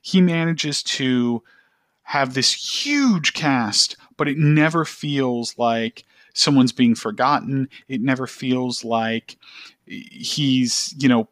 He 0.00 0.20
manages 0.20 0.82
to 0.82 1.42
have 2.02 2.34
this 2.34 2.52
huge 2.52 3.32
cast 3.32 3.96
but 4.16 4.28
it 4.28 4.38
never 4.38 4.84
feels 4.84 5.56
like 5.58 6.04
someone's 6.34 6.72
being 6.72 6.94
forgotten. 6.94 7.68
It 7.88 8.00
never 8.00 8.26
feels 8.26 8.84
like 8.84 9.36
he's, 9.86 10.94
you 10.98 11.08
know, 11.08 11.28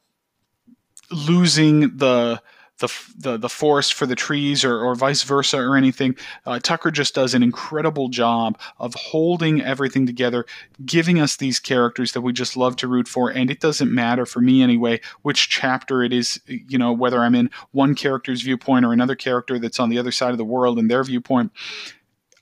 losing 1.10 1.96
the 1.96 2.40
the, 2.80 2.88
the, 3.16 3.36
the 3.36 3.48
forest 3.48 3.94
for 3.94 4.06
the 4.06 4.16
trees 4.16 4.64
or, 4.64 4.78
or 4.78 4.94
vice 4.94 5.22
versa 5.22 5.58
or 5.58 5.76
anything. 5.76 6.16
Uh, 6.44 6.58
Tucker 6.58 6.90
just 6.90 7.14
does 7.14 7.34
an 7.34 7.42
incredible 7.42 8.08
job 8.08 8.58
of 8.78 8.94
holding 8.94 9.62
everything 9.62 10.06
together, 10.06 10.44
giving 10.84 11.20
us 11.20 11.36
these 11.36 11.58
characters 11.58 12.12
that 12.12 12.22
we 12.22 12.32
just 12.32 12.56
love 12.56 12.76
to 12.76 12.88
root 12.88 13.06
for. 13.06 13.30
And 13.30 13.50
it 13.50 13.60
doesn't 13.60 13.92
matter 13.94 14.26
for 14.26 14.40
me 14.40 14.62
anyway 14.62 15.00
which 15.22 15.48
chapter 15.48 16.02
it 16.02 16.12
is, 16.12 16.40
you 16.46 16.78
know, 16.78 16.92
whether 16.92 17.20
I'm 17.20 17.34
in 17.34 17.50
one 17.72 17.94
character's 17.94 18.42
viewpoint 18.42 18.84
or 18.84 18.92
another 18.92 19.14
character 19.14 19.58
that's 19.58 19.78
on 19.80 19.90
the 19.90 19.98
other 19.98 20.12
side 20.12 20.32
of 20.32 20.38
the 20.38 20.44
world 20.44 20.78
and 20.78 20.90
their 20.90 21.04
viewpoint. 21.04 21.52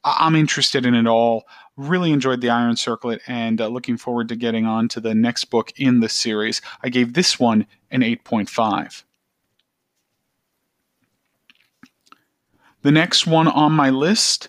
I'm 0.04 0.36
interested 0.36 0.86
in 0.86 0.94
it 0.94 1.06
all. 1.06 1.44
Really 1.76 2.12
enjoyed 2.12 2.40
the 2.40 2.50
Iron 2.50 2.76
Circlet 2.76 3.20
and 3.26 3.60
uh, 3.60 3.68
looking 3.68 3.96
forward 3.96 4.28
to 4.28 4.36
getting 4.36 4.64
on 4.64 4.88
to 4.88 5.00
the 5.00 5.14
next 5.14 5.46
book 5.46 5.72
in 5.76 6.00
the 6.00 6.08
series. 6.08 6.60
I 6.82 6.88
gave 6.88 7.12
this 7.12 7.38
one 7.38 7.66
an 7.90 8.00
8.5. 8.00 9.02
The 12.88 12.92
next 12.92 13.26
one 13.26 13.48
on 13.48 13.72
my 13.72 13.90
list 13.90 14.48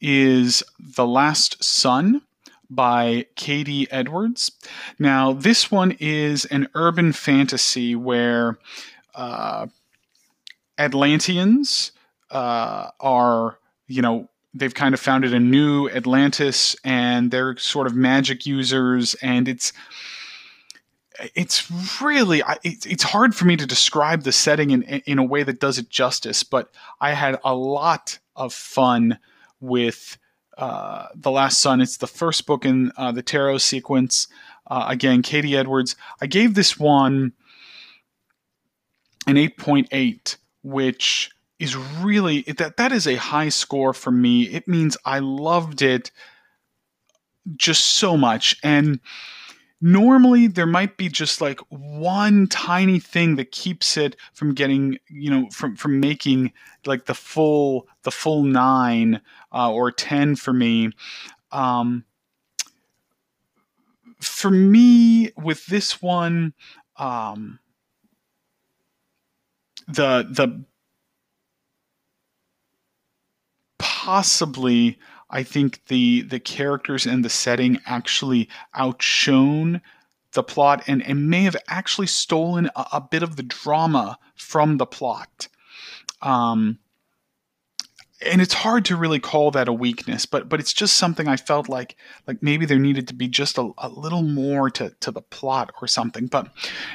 is 0.00 0.64
The 0.76 1.06
Last 1.06 1.62
Sun 1.62 2.22
by 2.68 3.26
K.D. 3.36 3.86
Edwards. 3.92 4.50
Now, 4.98 5.32
this 5.32 5.70
one 5.70 5.96
is 6.00 6.46
an 6.46 6.68
urban 6.74 7.12
fantasy 7.12 7.94
where 7.94 8.58
uh, 9.14 9.68
Atlanteans 10.76 11.92
uh, 12.32 12.90
are, 12.98 13.60
you 13.86 14.02
know, 14.02 14.30
they've 14.52 14.74
kind 14.74 14.92
of 14.92 14.98
founded 14.98 15.32
a 15.32 15.38
new 15.38 15.88
Atlantis 15.88 16.74
and 16.82 17.30
they're 17.30 17.56
sort 17.56 17.86
of 17.86 17.94
magic 17.94 18.46
users 18.46 19.14
and 19.22 19.46
it's 19.46 19.72
it's 21.34 21.70
really 22.00 22.42
it's 22.64 23.02
hard 23.02 23.34
for 23.34 23.44
me 23.44 23.56
to 23.56 23.66
describe 23.66 24.22
the 24.22 24.32
setting 24.32 24.70
in 24.70 24.82
in 24.82 25.18
a 25.18 25.24
way 25.24 25.42
that 25.42 25.60
does 25.60 25.78
it 25.78 25.88
justice 25.88 26.42
but 26.42 26.70
I 27.00 27.12
had 27.12 27.38
a 27.44 27.54
lot 27.54 28.18
of 28.34 28.52
fun 28.52 29.18
with 29.60 30.18
uh, 30.58 31.08
the 31.14 31.30
last 31.30 31.58
sun 31.58 31.80
it's 31.80 31.98
the 31.98 32.06
first 32.06 32.46
book 32.46 32.64
in 32.64 32.92
uh, 32.96 33.12
the 33.12 33.22
tarot 33.22 33.58
sequence. 33.58 34.28
Uh, 34.68 34.86
again 34.88 35.22
K.D. 35.22 35.56
Edwards. 35.56 35.94
I 36.20 36.26
gave 36.26 36.54
this 36.54 36.76
one 36.76 37.32
an 39.26 39.36
8.8 39.36 40.36
which 40.62 41.30
is 41.58 41.76
really 41.76 42.42
that 42.42 42.76
that 42.76 42.92
is 42.92 43.06
a 43.06 43.16
high 43.16 43.48
score 43.48 43.92
for 43.92 44.10
me. 44.10 44.42
It 44.42 44.66
means 44.66 44.96
I 45.04 45.20
loved 45.20 45.82
it 45.82 46.10
just 47.56 47.84
so 47.84 48.16
much. 48.16 48.58
And 48.62 49.00
normally 49.86 50.48
there 50.48 50.66
might 50.66 50.96
be 50.96 51.08
just 51.08 51.40
like 51.40 51.60
one 51.68 52.48
tiny 52.48 52.98
thing 52.98 53.36
that 53.36 53.52
keeps 53.52 53.96
it 53.96 54.16
from 54.34 54.52
getting 54.52 54.98
you 55.08 55.30
know 55.30 55.48
from 55.50 55.76
from 55.76 56.00
making 56.00 56.52
like 56.86 57.06
the 57.06 57.14
full 57.14 57.86
the 58.02 58.10
full 58.10 58.42
nine 58.42 59.20
uh, 59.52 59.70
or 59.70 59.92
10 59.92 60.34
for 60.34 60.52
me. 60.52 60.90
Um 61.52 62.04
for 64.20 64.50
me 64.50 65.30
with 65.36 65.64
this 65.66 66.02
one 66.02 66.52
um 66.96 67.60
the 69.86 70.26
the 70.28 70.64
possibly 73.78 74.98
I 75.36 75.42
think 75.42 75.84
the 75.88 76.22
the 76.22 76.40
characters 76.40 77.04
and 77.04 77.22
the 77.22 77.28
setting 77.28 77.78
actually 77.84 78.48
outshone 78.72 79.82
the 80.32 80.42
plot 80.42 80.84
and, 80.86 81.02
and 81.02 81.28
may 81.28 81.42
have 81.42 81.56
actually 81.68 82.06
stolen 82.06 82.70
a, 82.74 82.86
a 82.94 83.00
bit 83.02 83.22
of 83.22 83.36
the 83.36 83.42
drama 83.42 84.18
from 84.34 84.78
the 84.78 84.86
plot. 84.86 85.48
Um, 86.22 86.78
and 88.24 88.40
it's 88.40 88.54
hard 88.54 88.86
to 88.86 88.96
really 88.96 89.18
call 89.20 89.50
that 89.50 89.68
a 89.68 89.74
weakness, 89.74 90.24
but 90.24 90.48
but 90.48 90.58
it's 90.58 90.72
just 90.72 90.96
something 90.96 91.28
I 91.28 91.36
felt 91.36 91.68
like 91.68 91.96
like 92.26 92.42
maybe 92.42 92.64
there 92.64 92.78
needed 92.78 93.06
to 93.08 93.14
be 93.14 93.28
just 93.28 93.58
a, 93.58 93.72
a 93.76 93.90
little 93.90 94.22
more 94.22 94.70
to, 94.70 94.94
to 95.00 95.10
the 95.10 95.20
plot 95.20 95.70
or 95.82 95.86
something. 95.86 96.28
But 96.28 96.48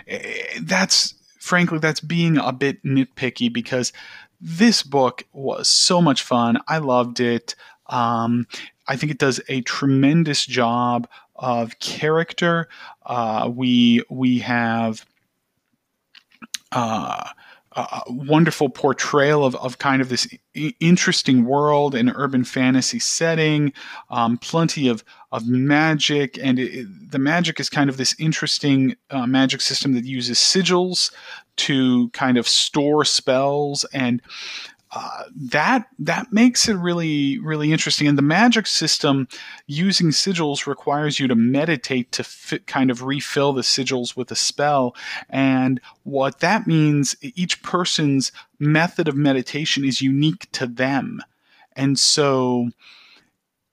eh, 0.07 0.61
that's 0.63 1.13
frankly 1.39 1.77
that's 1.77 1.99
being 1.99 2.37
a 2.37 2.51
bit 2.51 2.83
nitpicky 2.83 3.53
because 3.53 3.93
this 4.39 4.81
book 4.81 5.25
was 5.31 5.67
so 5.67 6.01
much 6.01 6.23
fun. 6.23 6.57
I 6.67 6.79
loved 6.79 7.19
it. 7.19 7.53
Um, 7.91 8.47
I 8.87 8.95
think 8.95 9.11
it 9.11 9.19
does 9.19 9.39
a 9.47 9.61
tremendous 9.61 10.45
job 10.45 11.07
of 11.35 11.79
character. 11.79 12.67
Uh, 13.05 13.49
we 13.53 14.03
we 14.09 14.39
have 14.39 15.05
uh, 16.71 17.29
a 17.73 18.03
wonderful 18.07 18.69
portrayal 18.69 19.45
of, 19.45 19.55
of 19.55 19.77
kind 19.77 20.01
of 20.01 20.09
this 20.09 20.27
interesting 20.81 21.45
world 21.45 21.95
and 21.95 22.11
urban 22.15 22.43
fantasy 22.43 22.99
setting. 22.99 23.71
Um, 24.09 24.37
plenty 24.37 24.87
of 24.87 25.03
of 25.31 25.47
magic, 25.47 26.37
and 26.41 26.59
it, 26.59 26.85
the 27.11 27.19
magic 27.19 27.59
is 27.59 27.69
kind 27.69 27.89
of 27.89 27.95
this 27.95 28.13
interesting 28.19 28.97
uh, 29.09 29.25
magic 29.25 29.61
system 29.61 29.93
that 29.93 30.03
uses 30.03 30.37
sigils 30.37 31.11
to 31.57 32.09
kind 32.09 32.37
of 32.37 32.47
store 32.47 33.05
spells 33.05 33.85
and 33.93 34.21
uh, 34.93 35.23
that 35.35 35.87
that 35.99 36.33
makes 36.33 36.67
it 36.67 36.75
really 36.75 37.39
really 37.39 37.71
interesting. 37.71 38.07
And 38.07 38.17
the 38.17 38.21
magic 38.21 38.67
system 38.67 39.27
using 39.67 40.07
sigils 40.09 40.67
requires 40.67 41.19
you 41.19 41.27
to 41.27 41.35
meditate 41.35 42.11
to 42.13 42.23
fit, 42.23 42.67
kind 42.67 42.91
of 42.91 43.03
refill 43.03 43.53
the 43.53 43.61
sigils 43.61 44.17
with 44.17 44.31
a 44.31 44.35
spell. 44.35 44.95
And 45.29 45.79
what 46.03 46.39
that 46.39 46.67
means, 46.67 47.15
each 47.21 47.63
person's 47.63 48.31
method 48.59 49.07
of 49.07 49.15
meditation 49.15 49.85
is 49.85 50.01
unique 50.01 50.51
to 50.51 50.67
them, 50.67 51.21
and 51.75 51.97
so 51.97 52.69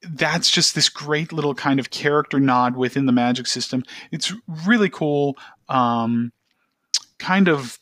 that's 0.02 0.50
just 0.50 0.75
this 0.76 0.88
great 0.88 1.32
little 1.32 1.54
kind 1.54 1.80
of 1.80 1.90
character 1.90 2.38
nod 2.38 2.76
within 2.76 3.06
the 3.06 3.12
magic 3.12 3.48
system. 3.48 3.82
It's 4.12 4.32
really 4.64 4.88
cool. 4.88 5.37
Um, 5.68 6.32
kind 7.18 7.48
of 7.48 7.78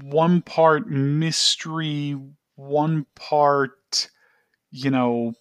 one 0.00 0.42
part 0.42 0.88
mystery, 0.88 2.16
one 2.54 3.06
part, 3.14 4.10
you 4.70 4.90
know, 4.90 5.34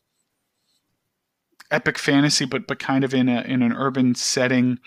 epic 1.71 1.97
fantasy, 1.97 2.45
but 2.45 2.67
but 2.67 2.79
kind 2.79 3.03
of 3.03 3.13
in 3.13 3.29
a 3.29 3.41
in 3.41 3.61
an 3.61 3.73
urban 3.73 4.15
setting. 4.15 4.79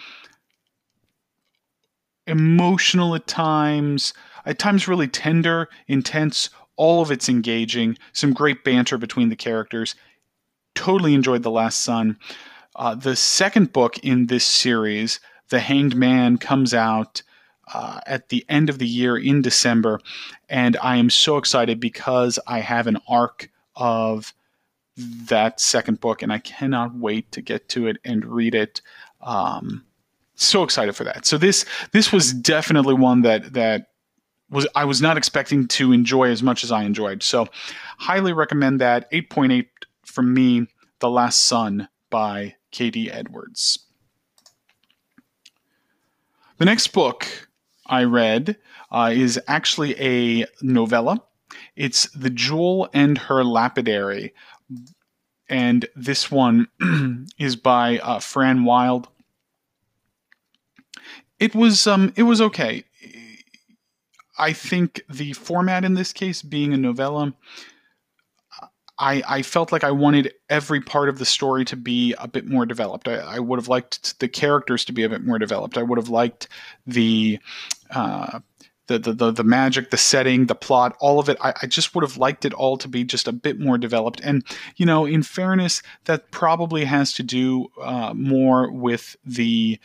Emotional 2.26 3.14
at 3.14 3.26
times, 3.26 4.12
at 4.44 4.58
times 4.58 4.86
really 4.86 5.08
tender, 5.08 5.68
intense. 5.86 6.50
All 6.76 7.02
of 7.02 7.10
it's 7.10 7.28
engaging. 7.28 7.98
Some 8.12 8.32
great 8.32 8.62
banter 8.62 8.98
between 8.98 9.30
the 9.30 9.36
characters. 9.36 9.96
Totally 10.74 11.14
enjoyed 11.14 11.42
The 11.42 11.50
Last 11.50 11.80
Sun. 11.80 12.18
Uh, 12.76 12.94
the 12.94 13.16
second 13.16 13.72
book 13.72 13.98
in 13.98 14.26
this 14.26 14.44
series, 14.46 15.18
The 15.48 15.58
Hanged 15.58 15.96
Man, 15.96 16.38
comes 16.38 16.72
out 16.72 17.22
uh, 17.72 18.00
at 18.06 18.28
the 18.28 18.44
end 18.48 18.68
of 18.70 18.78
the 18.78 18.86
year 18.86 19.16
in 19.16 19.42
December. 19.42 20.00
And 20.48 20.76
I 20.82 20.96
am 20.96 21.10
so 21.10 21.36
excited 21.36 21.80
because 21.80 22.38
I 22.46 22.60
have 22.60 22.86
an 22.86 22.98
arc 23.08 23.50
of 23.76 24.32
that 24.96 25.60
second 25.60 26.00
book, 26.00 26.22
and 26.22 26.32
I 26.32 26.38
cannot 26.38 26.94
wait 26.94 27.30
to 27.32 27.40
get 27.40 27.68
to 27.70 27.86
it 27.86 27.98
and 28.04 28.24
read 28.24 28.54
it. 28.54 28.80
Um, 29.20 29.84
so 30.34 30.62
excited 30.62 30.94
for 30.94 31.04
that. 31.04 31.26
So 31.26 31.38
this 31.38 31.64
this 31.92 32.12
was 32.12 32.32
definitely 32.32 32.94
one 32.94 33.22
that 33.22 33.52
that 33.52 33.88
was 34.50 34.66
I 34.74 34.84
was 34.84 35.02
not 35.02 35.16
expecting 35.16 35.68
to 35.68 35.92
enjoy 35.92 36.30
as 36.30 36.42
much 36.42 36.64
as 36.64 36.72
I 36.72 36.84
enjoyed. 36.84 37.22
So 37.22 37.48
highly 37.98 38.32
recommend 38.32 38.80
that. 38.80 39.10
8.8 39.12 39.66
from 40.04 40.32
me, 40.32 40.66
The 41.00 41.10
Last 41.10 41.42
Sun 41.42 41.88
by 42.10 42.56
K.D. 42.70 43.10
Edwards. 43.10 43.80
The 46.58 46.64
next 46.64 46.88
book 46.88 47.47
I 47.88 48.04
read 48.04 48.56
uh, 48.90 49.10
is 49.14 49.40
actually 49.46 49.98
a 50.00 50.46
novella. 50.62 51.22
It's 51.76 52.08
The 52.10 52.30
Jewel 52.30 52.88
and 52.92 53.16
Her 53.16 53.44
Lapidary. 53.44 54.34
And 55.48 55.86
this 55.96 56.30
one 56.30 56.68
is 57.38 57.56
by 57.56 57.98
uh, 57.98 58.20
Fran 58.20 58.64
Wilde. 58.64 59.08
It 61.38 61.54
was 61.54 61.86
um, 61.86 62.12
it 62.16 62.24
was 62.24 62.40
okay. 62.40 62.84
I 64.38 64.52
think 64.52 65.02
the 65.08 65.32
format 65.32 65.84
in 65.84 65.94
this 65.94 66.12
case, 66.12 66.42
being 66.42 66.72
a 66.72 66.76
novella, 66.76 67.34
I, 68.98 69.22
I 69.28 69.42
felt 69.42 69.70
like 69.70 69.84
I 69.84 69.92
wanted 69.92 70.32
every 70.50 70.80
part 70.80 71.08
of 71.08 71.18
the 71.18 71.24
story 71.24 71.64
to 71.66 71.76
be 71.76 72.14
a 72.18 72.26
bit 72.26 72.46
more 72.46 72.66
developed. 72.66 73.06
I, 73.06 73.16
I 73.16 73.38
would 73.38 73.58
have 73.58 73.68
liked 73.68 74.18
the 74.18 74.28
characters 74.28 74.84
to 74.86 74.92
be 74.92 75.04
a 75.04 75.08
bit 75.08 75.24
more 75.24 75.38
developed. 75.38 75.78
I 75.78 75.82
would 75.82 75.98
have 75.98 76.08
liked 76.08 76.48
the 76.86 77.38
uh, 77.90 78.40
the, 78.88 78.98
the, 78.98 79.12
the, 79.12 79.30
the 79.30 79.44
magic, 79.44 79.90
the 79.90 79.96
setting, 79.96 80.46
the 80.46 80.54
plot, 80.54 80.96
all 80.98 81.20
of 81.20 81.28
it. 81.28 81.38
I, 81.40 81.54
I, 81.62 81.66
just 81.66 81.94
would 81.94 82.02
have 82.02 82.16
liked 82.16 82.44
it 82.44 82.52
all 82.52 82.76
to 82.78 82.88
be 82.88 83.04
just 83.04 83.28
a 83.28 83.32
bit 83.32 83.60
more 83.60 83.78
developed. 83.78 84.20
And, 84.24 84.44
you 84.76 84.86
know, 84.86 85.04
in 85.04 85.22
fairness, 85.22 85.82
that 86.06 86.30
probably 86.30 86.84
has 86.84 87.12
to 87.14 87.22
do 87.22 87.68
uh, 87.80 88.12
more 88.14 88.70
with 88.72 89.16
the. 89.24 89.78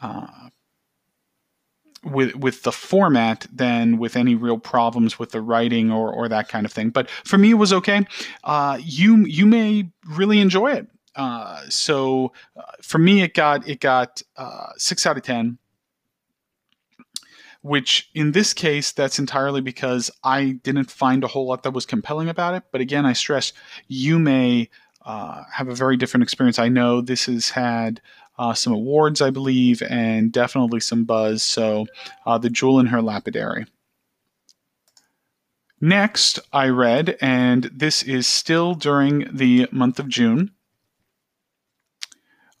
Uh, 0.00 0.50
with 2.04 2.36
with 2.36 2.62
the 2.62 2.70
format 2.70 3.44
than 3.52 3.98
with 3.98 4.16
any 4.16 4.36
real 4.36 4.56
problems 4.56 5.18
with 5.18 5.32
the 5.32 5.42
writing 5.42 5.90
or 5.90 6.12
or 6.12 6.28
that 6.28 6.48
kind 6.48 6.64
of 6.64 6.72
thing. 6.72 6.90
But 6.90 7.10
for 7.10 7.36
me, 7.36 7.50
it 7.50 7.54
was 7.54 7.72
okay. 7.72 8.06
Uh, 8.44 8.78
you 8.80 9.26
you 9.26 9.46
may 9.46 9.90
really 10.08 10.38
enjoy 10.38 10.74
it. 10.74 10.86
Uh, 11.16 11.60
so 11.68 12.32
uh, 12.56 12.62
for 12.82 12.98
me, 12.98 13.22
it 13.22 13.34
got 13.34 13.68
it 13.68 13.80
got 13.80 14.22
six 14.76 15.06
out 15.06 15.16
of 15.16 15.24
ten. 15.24 15.58
Which 17.62 18.08
in 18.14 18.32
this 18.32 18.54
case, 18.54 18.92
that's 18.92 19.18
entirely 19.18 19.60
because 19.60 20.10
I 20.22 20.60
didn't 20.62 20.90
find 20.90 21.24
a 21.24 21.28
whole 21.28 21.48
lot 21.48 21.64
that 21.64 21.72
was 21.72 21.86
compelling 21.86 22.28
about 22.28 22.54
it. 22.54 22.62
But 22.70 22.80
again, 22.80 23.04
I 23.04 23.12
stress 23.12 23.52
you 23.88 24.18
may 24.18 24.70
uh, 25.04 25.42
have 25.52 25.68
a 25.68 25.74
very 25.74 25.96
different 25.96 26.22
experience. 26.22 26.58
I 26.58 26.68
know 26.68 27.00
this 27.00 27.26
has 27.26 27.50
had 27.50 28.00
uh, 28.38 28.54
some 28.54 28.72
awards, 28.72 29.20
I 29.20 29.30
believe, 29.30 29.82
and 29.82 30.30
definitely 30.30 30.80
some 30.80 31.04
buzz. 31.04 31.42
So, 31.42 31.86
uh, 32.26 32.38
The 32.38 32.50
Jewel 32.50 32.78
in 32.78 32.86
Her 32.86 33.02
Lapidary. 33.02 33.66
Next, 35.80 36.40
I 36.52 36.68
read, 36.68 37.16
and 37.20 37.64
this 37.74 38.02
is 38.02 38.26
still 38.26 38.74
during 38.74 39.28
the 39.32 39.68
month 39.70 39.98
of 39.98 40.08
June. 40.08 40.52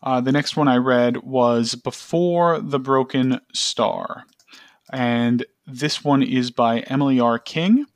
Uh, 0.02 0.20
the 0.20 0.32
next 0.32 0.56
one 0.56 0.68
I 0.68 0.76
read 0.76 1.18
was 1.18 1.74
Before 1.74 2.60
the 2.60 2.78
Broken 2.78 3.40
Star. 3.52 4.24
And 4.92 5.44
this 5.66 6.02
one 6.02 6.22
is 6.22 6.50
by 6.50 6.80
Emily 6.80 7.20
R. 7.20 7.38
King, 7.38 7.86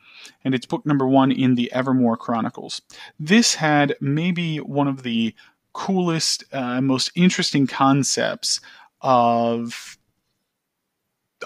and 0.44 0.54
it's 0.54 0.66
book 0.66 0.84
number 0.84 1.06
one 1.06 1.32
in 1.32 1.54
the 1.54 1.72
Evermore 1.72 2.16
Chronicles. 2.16 2.82
This 3.18 3.54
had 3.54 3.96
maybe 4.00 4.58
one 4.58 4.88
of 4.88 5.02
the 5.02 5.34
coolest, 5.72 6.44
uh, 6.52 6.80
most 6.80 7.10
interesting 7.14 7.66
concepts 7.66 8.60
of 9.00 9.98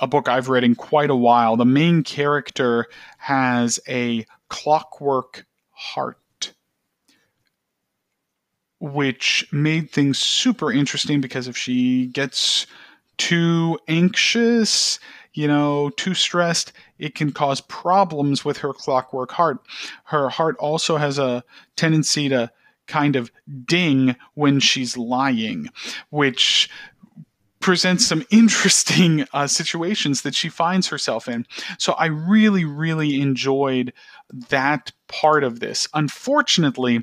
a 0.01 0.07
book 0.07 0.29
I've 0.29 0.49
read 0.49 0.65
in 0.65 0.75
quite 0.75 1.11
a 1.11 1.17
while. 1.17 1.57
The 1.57 1.65
main 1.65 2.03
character 2.03 2.87
has 3.19 3.81
a 3.89 4.27
clockwork 4.49 5.47
heart, 5.71 6.55
which 8.81 9.47
made 9.53 9.91
things 9.91 10.19
super 10.19 10.73
interesting 10.73 11.21
because 11.21 11.49
if 11.49 11.57
she 11.57 12.07
gets 12.07 12.67
too 13.17 13.79
anxious, 13.89 14.99
you 15.37 15.47
know, 15.47 15.91
too 15.91 16.15
stressed, 16.15 16.73
it 16.99 17.15
can 17.15 17.31
cause 17.31 17.61
problems 17.61 18.43
with 18.43 18.57
her 18.59 18.73
clockwork 18.73 19.31
heart. 19.33 19.59
Her 20.05 20.31
heart 20.31 20.57
also 20.59 20.97
has 20.97 21.19
a 21.19 21.45
tendency 21.77 22.31
to 22.31 22.51
kind 22.87 23.17
of 23.17 23.31
ding 23.67 24.17
when 24.33 24.61
she's 24.61 24.97
lying, 24.97 25.69
which 26.09 26.71
presents 27.61 28.07
some 28.07 28.25
interesting 28.31 29.27
uh, 29.35 29.47
situations 29.47 30.23
that 30.23 30.35
she 30.35 30.49
finds 30.49 30.89
herself 30.89 31.29
in. 31.29 31.47
So 31.79 31.93
I 31.93 32.07
really, 32.07 32.65
really 32.65 33.21
enjoyed 33.21 33.93
that 34.49 34.93
part 35.07 35.45
of 35.45 35.61
this. 35.61 35.87
Unfortunately, 35.93 37.03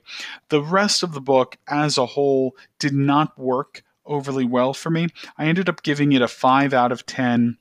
the 0.49 0.63
rest 0.63 1.03
of 1.03 1.13
the 1.13 1.21
book 1.21 1.57
as 1.67 1.99
a 1.99 2.07
whole 2.07 2.55
did 2.79 2.93
not 2.93 3.37
work 3.37 3.83
overly 4.07 4.45
well 4.45 4.73
for 4.73 4.89
me. 4.89 5.09
I 5.37 5.45
ended 5.45 5.69
up 5.69 5.83
giving 5.83 6.13
it 6.13 6.21
a 6.23 6.27
5 6.27 6.73
out 6.73 6.91
of 6.91 7.05
10. 7.05 7.59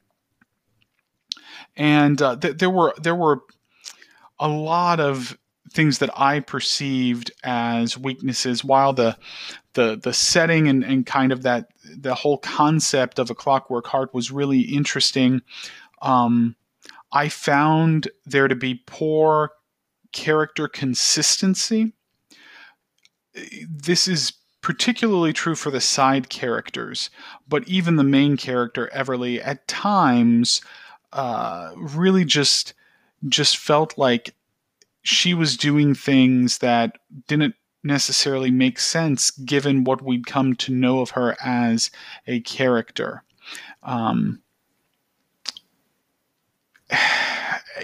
And 1.76 2.20
uh, 2.20 2.36
th- 2.36 2.58
there 2.58 2.70
were 2.70 2.94
there 3.00 3.14
were 3.14 3.40
a 4.38 4.48
lot 4.48 5.00
of 5.00 5.38
things 5.72 5.98
that 5.98 6.10
I 6.18 6.40
perceived 6.40 7.32
as 7.42 7.96
weaknesses, 7.96 8.64
while 8.64 8.92
the 8.92 9.16
the 9.74 9.98
the 10.02 10.12
setting 10.12 10.68
and, 10.68 10.84
and 10.84 11.06
kind 11.06 11.32
of 11.32 11.42
that 11.42 11.68
the 11.96 12.14
whole 12.14 12.38
concept 12.38 13.18
of 13.18 13.30
a 13.30 13.34
clockwork 13.34 13.86
heart 13.86 14.12
was 14.12 14.30
really 14.30 14.60
interesting. 14.60 15.40
Um, 16.02 16.56
I 17.12 17.28
found 17.28 18.08
there 18.26 18.48
to 18.48 18.56
be 18.56 18.82
poor 18.86 19.52
character 20.12 20.68
consistency. 20.68 21.92
This 23.68 24.06
is 24.08 24.34
particularly 24.60 25.32
true 25.32 25.54
for 25.54 25.70
the 25.70 25.80
side 25.80 26.28
characters, 26.28 27.10
but 27.48 27.66
even 27.66 27.96
the 27.96 28.04
main 28.04 28.36
character, 28.36 28.90
Everly, 28.94 29.40
at 29.44 29.66
times 29.66 30.60
uh, 31.12 31.72
really 31.76 32.24
just 32.24 32.74
just 33.28 33.56
felt 33.56 33.96
like 33.96 34.34
she 35.02 35.34
was 35.34 35.56
doing 35.56 35.94
things 35.94 36.58
that 36.58 36.98
didn't 37.28 37.54
necessarily 37.84 38.50
make 38.50 38.78
sense 38.78 39.30
given 39.30 39.84
what 39.84 40.02
we'd 40.02 40.26
come 40.26 40.54
to 40.54 40.72
know 40.72 41.00
of 41.00 41.10
her 41.10 41.36
as 41.44 41.90
a 42.26 42.40
character. 42.40 43.22
Um, 43.82 44.40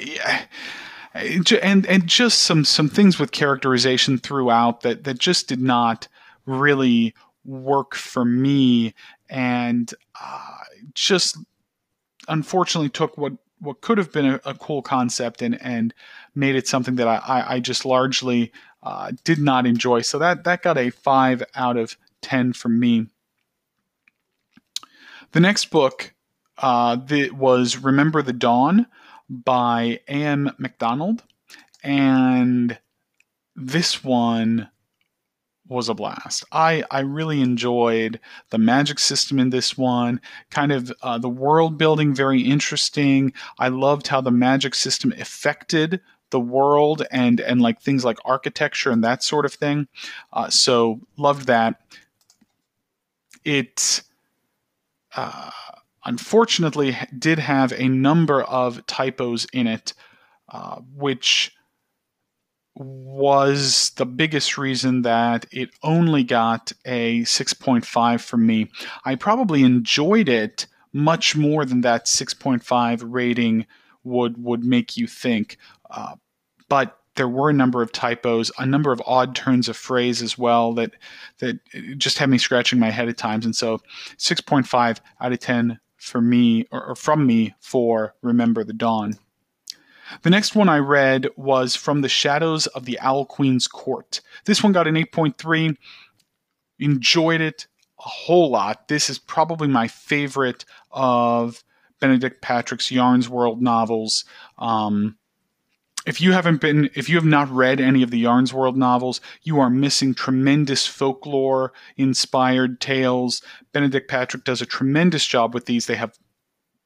yeah, 0.00 0.44
and 1.14 1.86
and 1.86 2.06
just 2.06 2.42
some 2.42 2.64
some 2.64 2.88
things 2.88 3.18
with 3.18 3.32
characterization 3.32 4.18
throughout 4.18 4.82
that 4.82 5.04
that 5.04 5.18
just 5.18 5.48
did 5.48 5.60
not 5.60 6.08
really 6.46 7.14
work 7.44 7.94
for 7.94 8.24
me, 8.24 8.94
and 9.28 9.92
uh, 10.20 10.58
just 10.94 11.38
unfortunately 12.28 12.90
took 12.90 13.16
what 13.18 13.32
what 13.60 13.80
could 13.80 13.98
have 13.98 14.12
been 14.12 14.26
a, 14.26 14.40
a, 14.44 14.54
cool 14.54 14.82
concept 14.82 15.42
and 15.42 15.60
and 15.60 15.92
made 16.34 16.54
it 16.54 16.68
something 16.68 16.96
that 16.96 17.08
I, 17.08 17.16
I, 17.16 17.54
I 17.54 17.60
just 17.60 17.84
largely 17.84 18.52
uh, 18.82 19.12
did 19.24 19.38
not 19.38 19.66
enjoy. 19.66 20.02
So 20.02 20.18
that 20.18 20.44
that 20.44 20.62
got 20.62 20.78
a 20.78 20.90
five 20.90 21.42
out 21.54 21.76
of 21.76 21.96
ten 22.22 22.52
from 22.52 22.78
me. 22.78 23.06
The 25.32 25.40
next 25.40 25.66
book 25.66 26.14
uh, 26.58 26.96
that 26.96 27.32
was 27.32 27.76
Remember 27.76 28.22
the 28.22 28.32
Dawn 28.32 28.86
by 29.28 30.00
A.M. 30.08 30.50
McDonald, 30.58 31.22
and 31.82 32.78
this 33.54 34.02
one 34.02 34.70
was 35.68 35.88
a 35.88 35.94
blast. 35.94 36.44
I, 36.50 36.84
I 36.90 37.00
really 37.00 37.40
enjoyed 37.40 38.20
the 38.50 38.58
magic 38.58 38.98
system 38.98 39.38
in 39.38 39.50
this 39.50 39.76
one, 39.76 40.20
kind 40.50 40.72
of 40.72 40.92
uh, 41.02 41.18
the 41.18 41.28
world 41.28 41.78
building, 41.78 42.14
very 42.14 42.40
interesting. 42.40 43.32
I 43.58 43.68
loved 43.68 44.08
how 44.08 44.20
the 44.20 44.30
magic 44.30 44.74
system 44.74 45.12
affected 45.12 46.00
the 46.30 46.40
world 46.40 47.06
and 47.10 47.40
and 47.40 47.60
like 47.60 47.80
things 47.80 48.04
like 48.04 48.18
architecture 48.24 48.90
and 48.90 49.02
that 49.04 49.22
sort 49.22 49.44
of 49.44 49.54
thing. 49.54 49.88
Uh, 50.32 50.50
so 50.50 51.00
loved 51.16 51.46
that. 51.46 51.80
It 53.44 54.02
uh, 55.16 55.50
unfortunately 56.04 56.96
did 57.18 57.38
have 57.38 57.72
a 57.72 57.88
number 57.88 58.42
of 58.42 58.86
typos 58.86 59.46
in 59.52 59.66
it, 59.66 59.94
uh, 60.50 60.76
which 60.94 61.54
was 62.78 63.90
the 63.96 64.06
biggest 64.06 64.56
reason 64.56 65.02
that 65.02 65.46
it 65.50 65.70
only 65.82 66.22
got 66.22 66.72
a 66.84 67.20
6.5 67.22 68.20
from 68.20 68.46
me. 68.46 68.70
I 69.04 69.16
probably 69.16 69.62
enjoyed 69.62 70.28
it 70.28 70.66
much 70.92 71.36
more 71.36 71.64
than 71.64 71.80
that 71.82 72.06
6.5 72.06 73.02
rating 73.04 73.66
would 74.04 74.42
would 74.42 74.64
make 74.64 74.96
you 74.96 75.06
think. 75.06 75.58
Uh, 75.90 76.14
but 76.68 76.98
there 77.16 77.28
were 77.28 77.50
a 77.50 77.54
number 77.54 77.82
of 77.82 77.90
typos, 77.90 78.52
a 78.58 78.64
number 78.64 78.92
of 78.92 79.02
odd 79.04 79.34
turns 79.34 79.68
of 79.68 79.76
phrase 79.76 80.22
as 80.22 80.38
well 80.38 80.72
that 80.74 80.92
that 81.38 81.58
just 81.98 82.18
had 82.18 82.30
me 82.30 82.38
scratching 82.38 82.78
my 82.78 82.90
head 82.90 83.08
at 83.08 83.18
times. 83.18 83.44
And 83.44 83.56
so, 83.56 83.82
6.5 84.18 85.00
out 85.20 85.32
of 85.32 85.38
10 85.38 85.80
for 85.96 86.20
me 86.20 86.66
or, 86.70 86.90
or 86.90 86.94
from 86.94 87.26
me 87.26 87.54
for 87.60 88.14
Remember 88.22 88.62
the 88.62 88.72
Dawn. 88.72 89.18
The 90.22 90.30
next 90.30 90.54
one 90.54 90.68
I 90.68 90.78
read 90.78 91.28
was 91.36 91.76
From 91.76 92.00
the 92.00 92.08
Shadows 92.08 92.66
of 92.68 92.84
the 92.84 92.98
Owl 93.00 93.26
Queen's 93.26 93.66
Court. 93.66 94.20
This 94.44 94.62
one 94.62 94.72
got 94.72 94.86
an 94.86 94.94
8.3. 94.94 95.76
Enjoyed 96.78 97.40
it 97.40 97.66
a 97.98 98.08
whole 98.08 98.50
lot. 98.50 98.88
This 98.88 99.10
is 99.10 99.18
probably 99.18 99.68
my 99.68 99.88
favorite 99.88 100.64
of 100.90 101.62
Benedict 102.00 102.40
Patrick's 102.42 102.90
Yarnsworld 102.90 103.60
novels. 103.60 104.24
Um, 104.58 105.16
if 106.06 106.20
you 106.20 106.32
haven't 106.32 106.60
been, 106.60 106.88
if 106.94 107.08
you 107.08 107.16
have 107.16 107.24
not 107.24 107.50
read 107.50 107.80
any 107.80 108.02
of 108.02 108.10
the 108.10 108.24
Yarnsworld 108.24 108.76
novels, 108.76 109.20
you 109.42 109.58
are 109.60 109.68
missing 109.68 110.14
tremendous 110.14 110.86
folklore 110.86 111.72
inspired 111.96 112.80
tales. 112.80 113.42
Benedict 113.72 114.08
Patrick 114.08 114.44
does 114.44 114.62
a 114.62 114.66
tremendous 114.66 115.26
job 115.26 115.52
with 115.52 115.66
these. 115.66 115.86
They 115.86 115.96
have 115.96 116.16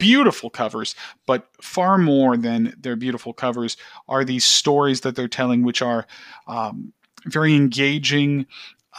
beautiful 0.02 0.50
covers, 0.50 0.96
but 1.26 1.46
far 1.60 1.96
more 1.96 2.36
than 2.36 2.74
their 2.76 2.96
beautiful 2.96 3.32
covers 3.32 3.76
are 4.08 4.24
these 4.24 4.44
stories 4.44 5.02
that 5.02 5.14
they're 5.14 5.28
telling, 5.28 5.62
which 5.62 5.80
are 5.80 6.06
um, 6.48 6.92
very 7.26 7.54
engaging, 7.54 8.46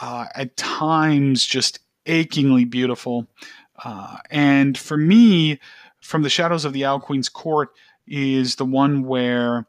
uh, 0.00 0.24
at 0.34 0.56
times 0.56 1.44
just 1.44 1.80
achingly 2.06 2.64
beautiful. 2.64 3.26
Uh, 3.84 4.16
and 4.30 4.78
for 4.78 4.96
me, 4.96 5.60
from 6.00 6.22
the 6.22 6.30
Shadows 6.30 6.64
of 6.64 6.72
the 6.72 6.86
Owl 6.86 7.00
Queen's 7.00 7.28
Court 7.28 7.68
is 8.06 8.56
the 8.56 8.64
one 8.64 9.04
where 9.04 9.66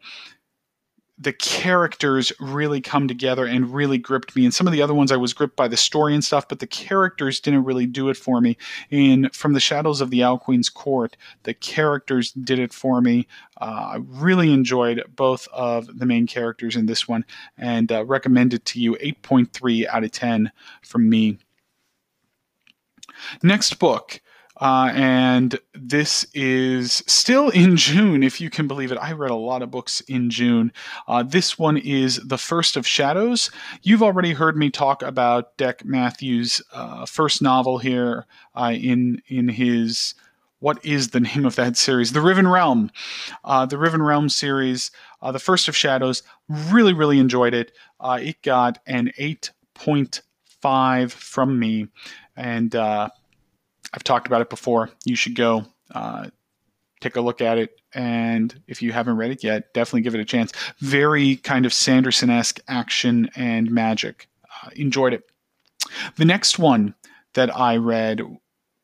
the 1.18 1.34
characters 1.34 2.34
really 2.40 2.82
come 2.82 3.08
together 3.08 3.46
and 3.46 3.74
really 3.74 3.98
gripped 3.98 4.36
me. 4.36 4.44
And 4.44 4.54
some 4.54 4.68
of 4.68 4.74
the 4.74 4.82
other 4.82 4.94
ones 4.94 5.12
I 5.12 5.18
was 5.18 5.34
gripped 5.34 5.56
by 5.56 5.68
the 5.68 5.78
story 5.78 6.14
and 6.14 6.24
stuff, 6.24 6.48
but 6.50 6.60
the 6.60 6.68
characters 6.68 7.40
didn't 7.40 7.64
really 7.64 7.86
do 7.86 8.10
it 8.10 8.18
for 8.18 8.42
me. 8.42 8.58
And 8.92 9.34
from 9.34 9.54
the 9.54 9.62
Shadows 9.62 10.02
of 10.02 10.10
the 10.10 10.24
Owl 10.24 10.40
Queen's 10.40 10.70
Court, 10.70 11.16
the 11.44 11.54
characters 11.54 12.34
did 12.34 12.60
it 12.60 12.74
for 12.74 13.00
me. 13.00 13.28
Uh, 13.62 13.94
I 13.94 14.00
really 14.06 14.52
enjoyed 14.52 15.04
both 15.16 15.48
of 15.54 16.00
the 16.00 16.06
main 16.06 16.28
characters 16.28 16.76
in 16.76 16.86
this 16.86 17.08
one 17.08 17.24
and 17.58 17.92
uh, 17.92 18.04
recommend 18.06 18.54
it 18.54 18.66
to 18.66 18.82
you. 18.82 18.96
8.3 18.96 19.88
out 19.88 20.04
of 20.04 20.12
10 20.12 20.52
from 20.82 21.10
me. 21.10 21.38
Next 23.42 23.76
book 23.80 24.20
uh, 24.58 24.90
and 24.94 25.60
this 25.74 26.26
is 26.34 27.04
still 27.08 27.50
in 27.50 27.76
June, 27.76 28.24
if 28.24 28.40
you 28.40 28.50
can 28.50 28.68
believe 28.68 28.92
it. 28.92 28.98
I 28.98 29.12
read 29.12 29.32
a 29.32 29.36
lot 29.36 29.62
of 29.62 29.70
books 29.70 30.02
in 30.02 30.30
June. 30.30 30.72
Uh, 31.08 31.24
this 31.24 31.60
one 31.60 31.78
is 31.78 32.22
The 32.26 32.38
First 32.38 32.78
of 32.78 32.88
Shadows. 32.88 33.52
You've 33.82 34.04
already 34.04 34.32
heard 34.32 34.56
me 34.56 34.70
talk 34.70 35.02
about 35.02 35.58
Deck 35.58 35.84
Matthews' 35.84 36.62
uh, 36.72 37.06
first 37.06 37.42
novel 37.42 37.80
here 37.80 38.26
uh, 38.56 38.72
in, 38.74 39.22
in 39.28 39.50
his. 39.50 40.14
What 40.60 40.84
is 40.86 41.10
the 41.10 41.20
name 41.36 41.46
of 41.46 41.58
that 41.58 41.76
series? 41.76 42.14
The 42.14 42.22
Riven 42.22 42.48
Realm. 42.48 42.92
Uh, 43.44 43.66
the 43.66 43.78
Riven 43.78 44.02
Realm 44.02 44.30
series, 44.30 44.90
uh, 45.22 45.34
The 45.34 45.40
First 45.40 45.68
of 45.68 45.76
Shadows. 45.76 46.24
Really, 46.48 46.94
really 46.94 47.20
enjoyed 47.20 47.54
it. 47.54 47.74
it 48.02 48.42
got 48.42 48.80
an 48.88 49.12
8.5 49.20 51.12
from 51.12 51.60
me. 51.60 51.88
And 52.38 52.74
I've 53.96 54.04
talked 54.04 54.28
about 54.28 54.42
it 54.42 54.50
before. 54.50 54.90
You 55.06 55.16
should 55.16 55.36
go 55.36 55.66
uh, 55.94 56.28
take 57.00 57.16
a 57.16 57.22
look 57.22 57.42
at 57.42 57.58
it. 57.58 57.80
And 57.94 58.62
if 58.68 58.82
you 58.82 58.92
haven't 58.92 59.16
read 59.16 59.32
it 59.32 59.44
yet, 59.44 59.74
definitely 59.74 60.02
give 60.02 60.16
it 60.16 60.20
a 60.20 60.26
chance. 60.26 60.52
Very 60.80 61.38
kind 61.38 61.66
of 61.66 61.74
Sanderson 61.74 62.30
esque 62.30 62.60
action 62.68 63.30
and 63.36 63.72
magic. 63.72 64.28
Uh, 64.44 64.70
enjoyed 64.76 65.14
it. 65.14 65.24
The 66.18 66.26
next 66.26 66.60
one 66.60 66.94
that 67.36 67.56
I 67.56 67.78
read 67.78 68.22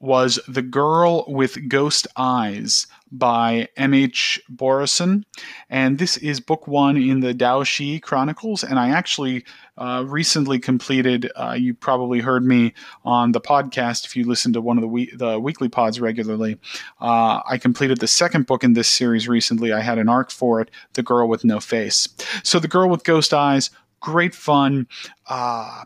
was 0.02 0.40
The 0.48 0.62
Girl 0.64 1.24
with 1.28 1.70
Ghost 1.70 2.08
Eyes 2.18 2.88
by 3.12 3.68
M.H. 3.78 4.42
Boroson. 4.52 5.24
And 5.70 6.00
this 6.00 6.18
is 6.18 6.40
book 6.40 6.68
one 6.68 6.98
in 6.98 7.20
the 7.20 7.34
Dao 7.36 7.66
Shi 7.66 8.00
Chronicles. 8.00 8.64
And 8.64 8.80
I 8.80 8.90
actually 8.90 9.46
uh, 9.78 10.04
recently 10.08 10.58
completed, 10.60 11.32
uh, 11.36 11.56
you 11.58 11.74
probably 11.76 12.20
heard 12.20 12.44
me 12.44 12.74
on 13.06 13.32
the 13.32 13.42
podcast 13.42 14.06
if 14.06 14.16
you 14.16 14.26
listen 14.26 14.54
to 14.54 14.62
one 14.62 14.78
of 14.78 14.82
the, 14.82 14.88
we- 14.88 15.14
the 15.16 15.40
weekly 15.40 15.70
pods 15.70 16.00
regularly. 16.02 16.58
Uh, 17.00 17.42
I 17.48 17.58
completed 17.60 18.00
the 18.00 18.08
second 18.08 18.48
book 18.48 18.64
in 18.64 18.74
this 18.74 18.88
series 18.88 19.28
recently. 19.28 19.72
I 19.72 19.82
had 19.82 20.00
an 20.00 20.10
arc 20.10 20.32
for 20.32 20.62
it, 20.62 20.72
The 20.94 21.04
Girl 21.04 21.28
with 21.28 21.46
No 21.46 21.60
Face. 21.60 22.10
So, 22.44 22.60
The 22.60 22.68
Girl 22.68 22.90
with 22.90 23.04
Ghost 23.04 23.34
Eyes, 23.34 23.70
great 24.00 24.34
fun. 24.34 24.88
Uh, 25.30 25.84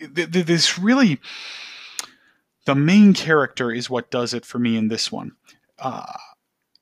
th- 0.00 0.32
th- 0.32 0.46
this 0.46 0.78
really 0.78 1.20
the 2.64 2.74
main 2.74 3.14
character 3.14 3.70
is 3.70 3.90
what 3.90 4.10
does 4.10 4.34
it 4.34 4.44
for 4.44 4.58
me 4.58 4.76
in 4.76 4.88
this 4.88 5.12
one. 5.12 5.32
Uh, 5.78 6.12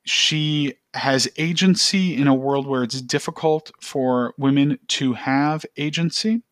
she 0.05 0.75
has 0.95 1.29
agency 1.37 2.15
in 2.17 2.27
a 2.27 2.35
world 2.35 2.67
where 2.67 2.83
it's 2.83 3.01
difficult 3.01 3.71
for 3.81 4.35
women 4.37 4.79
to 4.89 5.15
have 5.15 5.65
agency. 5.77 6.43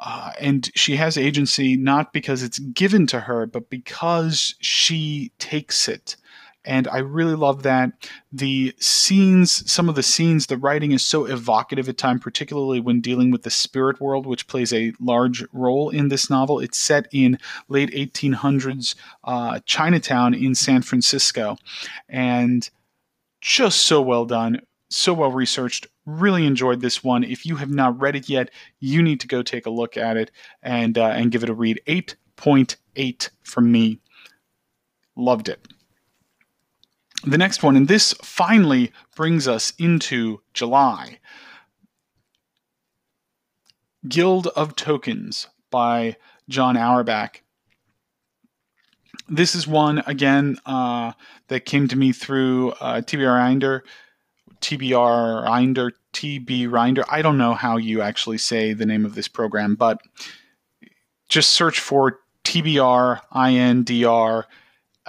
Uh, 0.00 0.32
and 0.40 0.70
she 0.74 0.96
has 0.96 1.16
agency 1.16 1.76
not 1.76 2.12
because 2.12 2.42
it's 2.42 2.58
given 2.58 3.06
to 3.06 3.20
her, 3.20 3.46
but 3.46 3.70
because 3.70 4.54
she 4.60 5.32
takes 5.38 5.86
it 5.88 6.16
and 6.64 6.88
I 6.88 6.98
really 6.98 7.34
love 7.34 7.62
that. 7.62 7.92
The 8.32 8.74
scenes, 8.78 9.70
some 9.70 9.88
of 9.88 9.94
the 9.94 10.02
scenes, 10.02 10.46
the 10.46 10.56
writing 10.56 10.92
is 10.92 11.04
so 11.04 11.26
evocative 11.26 11.88
at 11.88 11.98
time, 11.98 12.18
particularly 12.18 12.80
when 12.80 13.00
dealing 13.00 13.30
with 13.30 13.42
the 13.42 13.50
spirit 13.50 14.00
world, 14.00 14.26
which 14.26 14.46
plays 14.46 14.72
a 14.72 14.92
large 14.98 15.44
role 15.52 15.90
in 15.90 16.08
this 16.08 16.30
novel. 16.30 16.60
It's 16.60 16.78
set 16.78 17.06
in 17.12 17.38
late 17.68 17.90
1800s 17.90 18.94
uh, 19.24 19.60
Chinatown 19.66 20.34
in 20.34 20.54
San 20.54 20.82
Francisco, 20.82 21.58
and 22.08 22.68
just 23.40 23.82
so 23.82 24.00
well 24.00 24.24
done, 24.24 24.62
so 24.88 25.12
well 25.12 25.30
researched. 25.30 25.86
Really 26.06 26.46
enjoyed 26.46 26.80
this 26.80 27.04
one. 27.04 27.24
If 27.24 27.44
you 27.44 27.56
have 27.56 27.70
not 27.70 28.00
read 28.00 28.16
it 28.16 28.28
yet, 28.28 28.50
you 28.80 29.02
need 29.02 29.20
to 29.20 29.26
go 29.26 29.42
take 29.42 29.66
a 29.66 29.70
look 29.70 29.96
at 29.96 30.16
it 30.16 30.30
and 30.62 30.96
uh, 30.96 31.08
and 31.08 31.30
give 31.30 31.42
it 31.42 31.50
a 31.50 31.54
read. 31.54 31.80
8.8 31.86 33.30
from 33.42 33.70
me. 33.70 34.00
Loved 35.16 35.48
it 35.48 35.68
the 37.26 37.38
next 37.38 37.62
one, 37.62 37.76
and 37.76 37.88
this 37.88 38.12
finally 38.22 38.92
brings 39.16 39.48
us 39.48 39.72
into 39.78 40.40
July. 40.52 41.18
Guild 44.06 44.48
of 44.48 44.76
Tokens 44.76 45.48
by 45.70 46.16
John 46.48 46.76
Auerbach. 46.76 47.42
This 49.28 49.54
is 49.54 49.66
one, 49.66 50.02
again, 50.06 50.58
uh, 50.66 51.12
that 51.48 51.64
came 51.64 51.88
to 51.88 51.96
me 51.96 52.12
through 52.12 52.72
uh, 52.72 53.00
TBR 53.00 53.60
Rinder, 53.60 53.80
TBR 54.60 55.46
Rinder, 55.46 55.92
TB 56.12 56.68
Rinder. 56.68 57.04
I 57.10 57.22
don't 57.22 57.38
know 57.38 57.54
how 57.54 57.78
you 57.78 58.02
actually 58.02 58.38
say 58.38 58.74
the 58.74 58.84
name 58.84 59.06
of 59.06 59.14
this 59.14 59.28
program, 59.28 59.74
but 59.76 60.02
just 61.30 61.52
search 61.52 61.80
for 61.80 62.20
TBR 62.44 63.20
INDR 63.32 64.44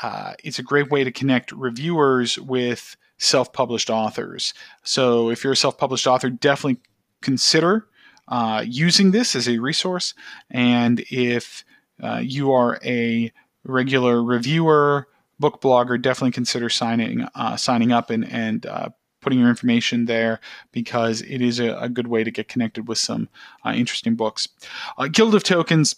uh, 0.02 0.34
it's 0.44 0.60
a 0.60 0.64
great 0.64 0.90
way 0.90 1.04
to 1.04 1.12
connect 1.12 1.52
reviewers 1.52 2.38
with 2.40 2.96
self 3.18 3.54
published 3.54 3.90
authors. 3.90 4.54
So 4.84 5.30
if 5.30 5.44
you're 5.44 5.54
a 5.54 5.58
self 5.58 5.78
published 5.78 6.08
author, 6.08 6.30
definitely 6.30 6.82
consider 7.22 7.88
uh, 8.28 8.64
using 8.66 9.12
this 9.12 9.36
as 9.36 9.48
a 9.48 9.60
resource. 9.60 10.14
And 10.50 11.04
if 11.12 11.64
uh, 12.02 12.22
you 12.24 12.52
are 12.52 12.80
a 12.84 13.32
regular 13.64 14.24
reviewer, 14.24 15.08
book 15.40 15.62
blogger, 15.62 16.02
definitely 16.02 16.32
consider 16.32 16.70
signing 16.70 17.28
uh, 17.36 17.58
signing 17.58 17.92
up 17.92 18.10
and 18.10 18.30
and 18.32 18.66
uh, 18.66 18.90
putting 19.22 19.40
your 19.40 19.50
information 19.50 20.06
there 20.06 20.40
because 20.72 21.22
it 21.22 21.42
is 21.42 21.60
a, 21.60 21.76
a, 21.78 21.90
good 21.90 22.06
way 22.06 22.24
to 22.24 22.30
get 22.30 22.48
connected 22.48 22.88
with 22.88 23.00
some 23.00 23.28
uh, 23.66 23.72
interesting 23.72 24.14
books. 24.14 24.48
Guild 25.12 25.34
of 25.34 25.44
Tokens. 25.44 25.96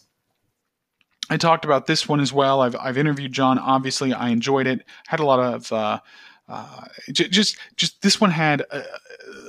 I 1.29 1.37
talked 1.37 1.65
about 1.65 1.87
this 1.87 2.07
one 2.07 2.19
as 2.19 2.31
well. 2.31 2.61
I've, 2.61 2.75
I've 2.75 2.97
interviewed 2.97 3.33
John. 3.33 3.59
Obviously, 3.59 4.13
I 4.13 4.29
enjoyed 4.29 4.67
it. 4.67 4.85
Had 5.07 5.19
a 5.19 5.25
lot 5.25 5.39
of 5.39 5.71
uh, 5.73 5.99
uh, 6.47 6.85
just 7.11 7.57
just 7.75 8.01
this 8.01 8.21
one 8.21 8.31
had 8.31 8.61
a, 8.71 8.83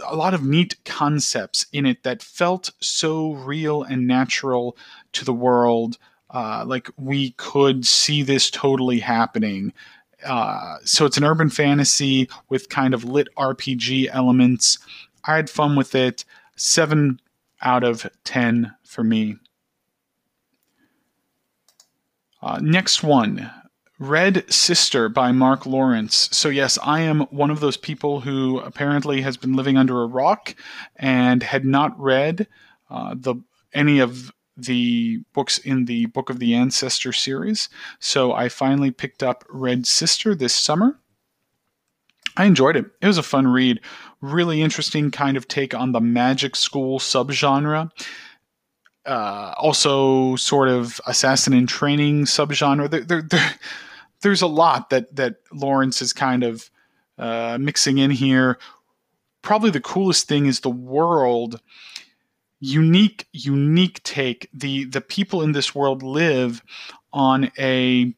a, 0.08 0.16
lot 0.16 0.34
of 0.34 0.42
neat 0.42 0.76
concepts 0.84 1.66
in 1.72 1.86
it 1.86 2.02
that 2.02 2.22
felt 2.22 2.70
so 2.80 3.34
real 3.34 3.84
and 3.84 4.08
natural 4.08 4.76
to 5.12 5.24
the 5.24 5.32
world. 5.32 5.96
Uh, 6.30 6.64
like 6.66 6.90
we 6.96 7.30
could 7.32 7.86
see 7.86 8.22
this 8.22 8.50
totally 8.50 8.98
happening. 8.98 9.72
Uh, 10.26 10.78
so 10.84 11.06
it's 11.06 11.16
an 11.16 11.24
urban 11.24 11.48
fantasy 11.48 12.28
with 12.48 12.68
kind 12.68 12.92
of 12.92 13.04
lit 13.04 13.28
RPG 13.36 14.08
elements. 14.10 14.78
I 15.24 15.36
had 15.36 15.48
fun 15.48 15.76
with 15.76 15.94
it. 15.94 16.24
Seven 16.56 17.20
out 17.62 17.84
of 17.84 18.10
ten 18.24 18.74
for 18.82 19.04
me. 19.04 19.36
Uh, 22.40 22.60
next 22.62 23.02
one, 23.02 23.50
Red 23.98 24.50
Sister 24.52 25.08
by 25.08 25.32
Mark 25.32 25.66
Lawrence. 25.66 26.28
So, 26.32 26.48
yes, 26.48 26.78
I 26.82 27.00
am 27.00 27.22
one 27.30 27.50
of 27.50 27.60
those 27.60 27.76
people 27.76 28.20
who 28.20 28.60
apparently 28.60 29.22
has 29.22 29.36
been 29.36 29.54
living 29.54 29.76
under 29.76 30.02
a 30.02 30.06
rock 30.06 30.54
and 30.96 31.42
had 31.42 31.64
not 31.64 31.98
read 31.98 32.46
uh, 32.90 33.14
the 33.18 33.36
any 33.74 33.98
of 33.98 34.32
the 34.56 35.20
books 35.34 35.58
in 35.58 35.84
the 35.84 36.06
Book 36.06 36.30
of 36.30 36.38
the 36.38 36.54
Ancestor 36.54 37.12
series. 37.12 37.68
So, 37.98 38.32
I 38.32 38.48
finally 38.48 38.92
picked 38.92 39.22
up 39.22 39.44
Red 39.48 39.86
Sister 39.86 40.34
this 40.34 40.54
summer. 40.54 41.00
I 42.36 42.44
enjoyed 42.44 42.76
it. 42.76 42.86
It 43.00 43.06
was 43.08 43.18
a 43.18 43.22
fun 43.24 43.48
read. 43.48 43.80
Really 44.20 44.62
interesting 44.62 45.10
kind 45.10 45.36
of 45.36 45.48
take 45.48 45.74
on 45.74 45.90
the 45.90 46.00
magic 46.00 46.54
school 46.54 47.00
subgenre. 47.00 47.90
Uh, 49.06 49.54
also, 49.56 50.36
sort 50.36 50.68
of 50.68 51.00
assassin 51.06 51.52
in 51.52 51.66
training 51.66 52.24
subgenre. 52.24 52.90
There, 52.90 53.00
there, 53.00 53.22
there, 53.22 53.54
there's 54.20 54.42
a 54.42 54.46
lot 54.46 54.90
that 54.90 55.14
that 55.16 55.36
Lawrence 55.52 56.02
is 56.02 56.12
kind 56.12 56.42
of 56.44 56.70
uh, 57.18 57.58
mixing 57.60 57.98
in 57.98 58.10
here. 58.10 58.58
Probably 59.42 59.70
the 59.70 59.80
coolest 59.80 60.28
thing 60.28 60.46
is 60.46 60.60
the 60.60 60.70
world. 60.70 61.60
Unique, 62.60 63.26
unique 63.32 64.02
take. 64.02 64.48
The 64.52 64.84
the 64.84 65.00
people 65.00 65.42
in 65.42 65.52
this 65.52 65.74
world 65.74 66.02
live 66.02 66.62
on 67.12 67.50
a 67.58 68.14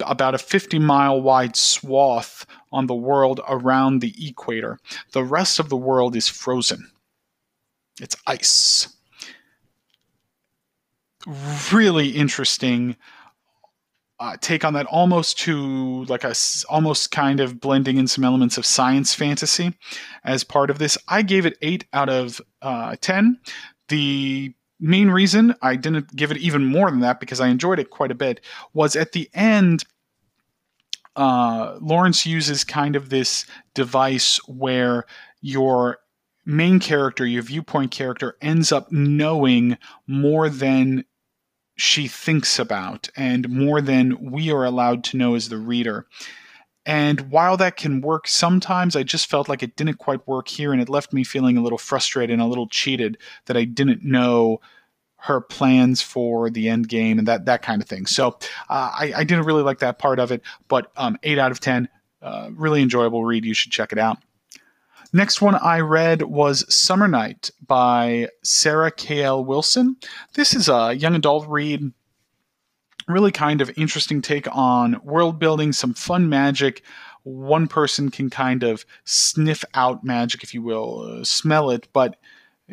about 0.00 0.34
a 0.34 0.38
50 0.38 0.78
mile 0.80 1.20
wide 1.20 1.56
swath 1.56 2.46
on 2.72 2.86
the 2.86 2.94
world 2.94 3.40
around 3.48 4.00
the 4.00 4.14
equator. 4.28 4.78
The 5.12 5.24
rest 5.24 5.58
of 5.58 5.68
the 5.68 5.76
world 5.76 6.16
is 6.16 6.28
frozen. 6.28 6.90
It's 8.00 8.16
ice. 8.26 8.88
Really 11.72 12.10
interesting 12.10 12.96
uh, 14.20 14.36
take 14.40 14.64
on 14.64 14.74
that 14.74 14.86
almost 14.86 15.38
to 15.38 16.04
like 16.04 16.24
a 16.24 16.34
almost 16.68 17.10
kind 17.10 17.40
of 17.40 17.60
blending 17.60 17.96
in 17.96 18.06
some 18.06 18.24
elements 18.24 18.56
of 18.56 18.64
science 18.64 19.14
fantasy 19.14 19.74
as 20.24 20.44
part 20.44 20.70
of 20.70 20.78
this. 20.78 20.96
I 21.08 21.22
gave 21.22 21.46
it 21.46 21.58
eight 21.62 21.86
out 21.92 22.08
of 22.08 22.40
uh, 22.62 22.96
ten. 23.00 23.38
The 23.88 24.54
main 24.80 25.10
reason 25.10 25.54
I 25.62 25.76
didn't 25.76 26.14
give 26.14 26.30
it 26.30 26.38
even 26.38 26.64
more 26.64 26.90
than 26.90 27.00
that 27.00 27.20
because 27.20 27.40
I 27.40 27.48
enjoyed 27.48 27.78
it 27.78 27.90
quite 27.90 28.10
a 28.10 28.14
bit 28.14 28.40
was 28.72 28.96
at 28.96 29.12
the 29.12 29.28
end. 29.34 29.84
Uh, 31.16 31.78
Lawrence 31.80 32.26
uses 32.26 32.64
kind 32.64 32.96
of 32.96 33.08
this 33.08 33.46
device 33.74 34.38
where 34.48 35.04
your 35.40 35.98
main 36.46 36.80
character, 36.80 37.26
your 37.26 37.42
viewpoint 37.42 37.90
character, 37.90 38.36
ends 38.40 38.72
up 38.72 38.90
knowing 38.90 39.78
more 40.06 40.48
than 40.48 41.04
she 41.76 42.06
thinks 42.08 42.58
about 42.58 43.08
and 43.16 43.48
more 43.48 43.80
than 43.80 44.30
we 44.30 44.50
are 44.52 44.64
allowed 44.64 45.04
to 45.04 45.16
know 45.16 45.34
as 45.34 45.48
the 45.48 45.58
reader. 45.58 46.06
And 46.86 47.30
while 47.30 47.56
that 47.56 47.76
can 47.76 48.00
work 48.00 48.28
sometimes, 48.28 48.94
I 48.94 49.02
just 49.02 49.30
felt 49.30 49.48
like 49.48 49.62
it 49.62 49.74
didn't 49.76 49.98
quite 49.98 50.26
work 50.28 50.48
here, 50.48 50.70
and 50.72 50.82
it 50.82 50.90
left 50.90 51.14
me 51.14 51.24
feeling 51.24 51.56
a 51.56 51.62
little 51.62 51.78
frustrated 51.78 52.34
and 52.34 52.42
a 52.42 52.46
little 52.46 52.68
cheated 52.68 53.16
that 53.46 53.56
I 53.56 53.64
didn't 53.64 54.04
know 54.04 54.60
her 55.16 55.40
plans 55.40 56.02
for 56.02 56.50
the 56.50 56.68
end 56.68 56.86
game 56.86 57.18
and 57.18 57.26
that 57.26 57.46
that 57.46 57.62
kind 57.62 57.80
of 57.80 57.88
thing. 57.88 58.04
So 58.04 58.36
uh, 58.68 58.90
I, 58.92 59.12
I, 59.16 59.24
didn't 59.24 59.46
really 59.46 59.62
like 59.62 59.78
that 59.78 59.98
part 59.98 60.18
of 60.18 60.30
it, 60.30 60.42
but 60.68 60.92
um, 60.98 61.16
eight 61.22 61.38
out 61.38 61.50
of 61.50 61.60
ten, 61.60 61.88
uh, 62.20 62.50
really 62.52 62.82
enjoyable 62.82 63.24
read. 63.24 63.46
You 63.46 63.54
should 63.54 63.72
check 63.72 63.90
it 63.90 63.98
out. 63.98 64.18
Next 65.14 65.40
one 65.40 65.54
I 65.54 65.78
read 65.78 66.22
was 66.22 66.74
Summer 66.74 67.06
Night 67.06 67.52
by 67.64 68.30
Sarah 68.42 68.90
K.L. 68.90 69.44
Wilson. 69.44 69.94
This 70.32 70.54
is 70.54 70.68
a 70.68 70.92
young 70.92 71.14
adult 71.14 71.46
read, 71.46 71.92
really 73.06 73.30
kind 73.30 73.60
of 73.60 73.70
interesting 73.78 74.20
take 74.20 74.48
on 74.50 75.00
world 75.04 75.38
building, 75.38 75.72
some 75.72 75.94
fun 75.94 76.28
magic. 76.28 76.82
One 77.22 77.68
person 77.68 78.10
can 78.10 78.28
kind 78.28 78.64
of 78.64 78.84
sniff 79.04 79.64
out 79.74 80.02
magic, 80.02 80.42
if 80.42 80.52
you 80.52 80.62
will, 80.62 81.20
uh, 81.20 81.22
smell 81.22 81.70
it, 81.70 81.86
but 81.92 82.16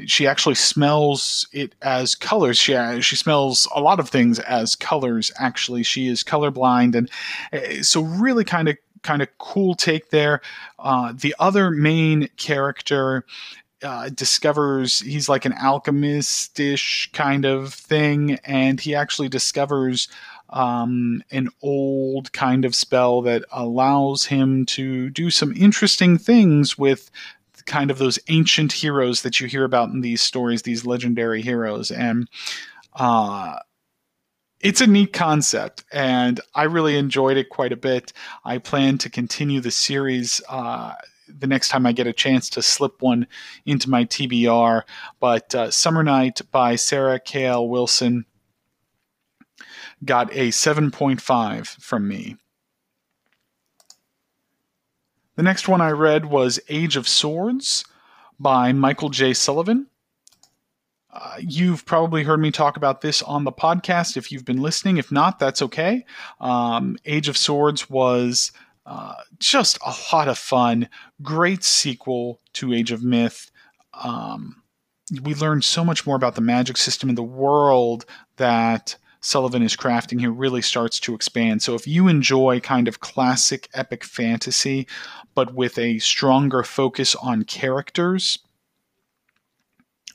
she 0.07 0.25
actually 0.25 0.55
smells 0.55 1.47
it 1.53 1.75
as 1.83 2.15
colors. 2.15 2.57
She 2.57 2.73
uh, 2.73 3.01
she 3.01 3.17
smells 3.17 3.67
a 3.75 3.81
lot 3.81 3.99
of 3.99 4.09
things 4.09 4.39
as 4.39 4.75
colors. 4.75 5.31
Actually, 5.37 5.83
she 5.83 6.07
is 6.07 6.23
colorblind, 6.23 6.95
and 6.95 7.11
uh, 7.53 7.83
so 7.83 8.01
really 8.01 8.45
kind 8.45 8.67
of 8.67 8.77
kind 9.03 9.21
of 9.21 9.27
cool 9.37 9.75
take 9.75 10.09
there. 10.09 10.41
Uh, 10.79 11.13
the 11.15 11.35
other 11.39 11.71
main 11.71 12.27
character 12.37 13.25
uh, 13.83 14.09
discovers 14.09 14.99
he's 14.99 15.27
like 15.27 15.45
an 15.45 15.53
alchemist-ish 15.53 17.09
kind 17.13 17.45
of 17.45 17.73
thing, 17.73 18.37
and 18.43 18.79
he 18.79 18.93
actually 18.93 19.29
discovers 19.29 20.07
um, 20.51 21.23
an 21.31 21.49
old 21.61 22.31
kind 22.33 22.65
of 22.65 22.75
spell 22.75 23.21
that 23.21 23.43
allows 23.51 24.25
him 24.25 24.65
to 24.65 25.09
do 25.09 25.29
some 25.31 25.53
interesting 25.55 26.17
things 26.17 26.77
with 26.77 27.09
kind 27.65 27.89
of 27.89 27.97
those 27.97 28.19
ancient 28.27 28.71
heroes 28.71 29.21
that 29.21 29.39
you 29.39 29.47
hear 29.47 29.63
about 29.63 29.89
in 29.89 30.01
these 30.01 30.21
stories, 30.21 30.61
these 30.61 30.85
legendary 30.85 31.41
heroes, 31.41 31.89
and 31.89 32.29
uh, 32.95 33.55
it's 34.63 34.81
a 34.81 34.87
neat 34.87 35.13
concept, 35.13 35.83
and 35.91 36.39
I 36.53 36.63
really 36.63 36.97
enjoyed 36.97 37.37
it 37.37 37.49
quite 37.49 37.71
a 37.71 37.77
bit. 37.77 38.13
I 38.45 38.57
plan 38.57 38.97
to 38.99 39.09
continue 39.09 39.59
the 39.59 39.71
series 39.71 40.41
uh, 40.49 40.93
the 41.27 41.47
next 41.47 41.69
time 41.69 41.85
I 41.85 41.91
get 41.91 42.07
a 42.07 42.13
chance 42.13 42.49
to 42.51 42.61
slip 42.61 43.01
one 43.01 43.27
into 43.65 43.89
my 43.89 44.05
TBR. 44.05 44.83
But 45.19 45.55
uh, 45.55 45.71
Summer 45.71 46.03
Night 46.03 46.41
by 46.51 46.75
Sarah 46.75 47.19
K.L. 47.19 47.67
Wilson 47.67 48.25
got 50.03 50.31
a 50.33 50.49
7.5 50.49 51.67
from 51.67 52.07
me. 52.07 52.37
The 55.35 55.43
next 55.43 55.67
one 55.67 55.81
I 55.81 55.91
read 55.91 56.25
was 56.25 56.59
Age 56.69 56.95
of 56.95 57.07
Swords 57.07 57.85
by 58.39 58.73
Michael 58.73 59.09
J. 59.09 59.33
Sullivan. 59.33 59.87
Uh, 61.13 61.35
you've 61.39 61.85
probably 61.85 62.23
heard 62.23 62.39
me 62.39 62.51
talk 62.51 62.77
about 62.77 63.01
this 63.01 63.21
on 63.21 63.43
the 63.43 63.51
podcast 63.51 64.15
if 64.15 64.31
you've 64.31 64.45
been 64.45 64.61
listening. 64.61 64.97
If 64.97 65.11
not, 65.11 65.39
that's 65.39 65.61
okay. 65.61 66.05
Um, 66.39 66.97
Age 67.05 67.27
of 67.27 67.37
Swords 67.37 67.89
was 67.89 68.51
uh, 68.85 69.15
just 69.39 69.77
a 69.85 69.93
lot 70.13 70.27
of 70.27 70.37
fun. 70.37 70.87
Great 71.21 71.63
sequel 71.63 72.39
to 72.53 72.73
Age 72.73 72.91
of 72.91 73.03
Myth. 73.03 73.51
Um, 73.93 74.63
we 75.23 75.35
learned 75.35 75.65
so 75.65 75.83
much 75.83 76.07
more 76.07 76.15
about 76.15 76.35
the 76.35 76.41
magic 76.41 76.77
system 76.77 77.09
in 77.09 77.15
the 77.15 77.23
world 77.23 78.05
that 78.37 78.95
Sullivan 79.19 79.61
is 79.61 79.75
crafting 79.75 80.19
here 80.19 80.31
really 80.31 80.61
starts 80.61 80.99
to 81.01 81.13
expand. 81.13 81.61
So 81.61 81.75
if 81.75 81.85
you 81.85 82.07
enjoy 82.07 82.59
kind 82.59 82.87
of 82.87 83.01
classic 83.01 83.69
epic 83.73 84.03
fantasy, 84.03 84.87
but 85.35 85.53
with 85.53 85.77
a 85.77 85.99
stronger 85.99 86.63
focus 86.63 87.15
on 87.15 87.43
characters, 87.43 88.39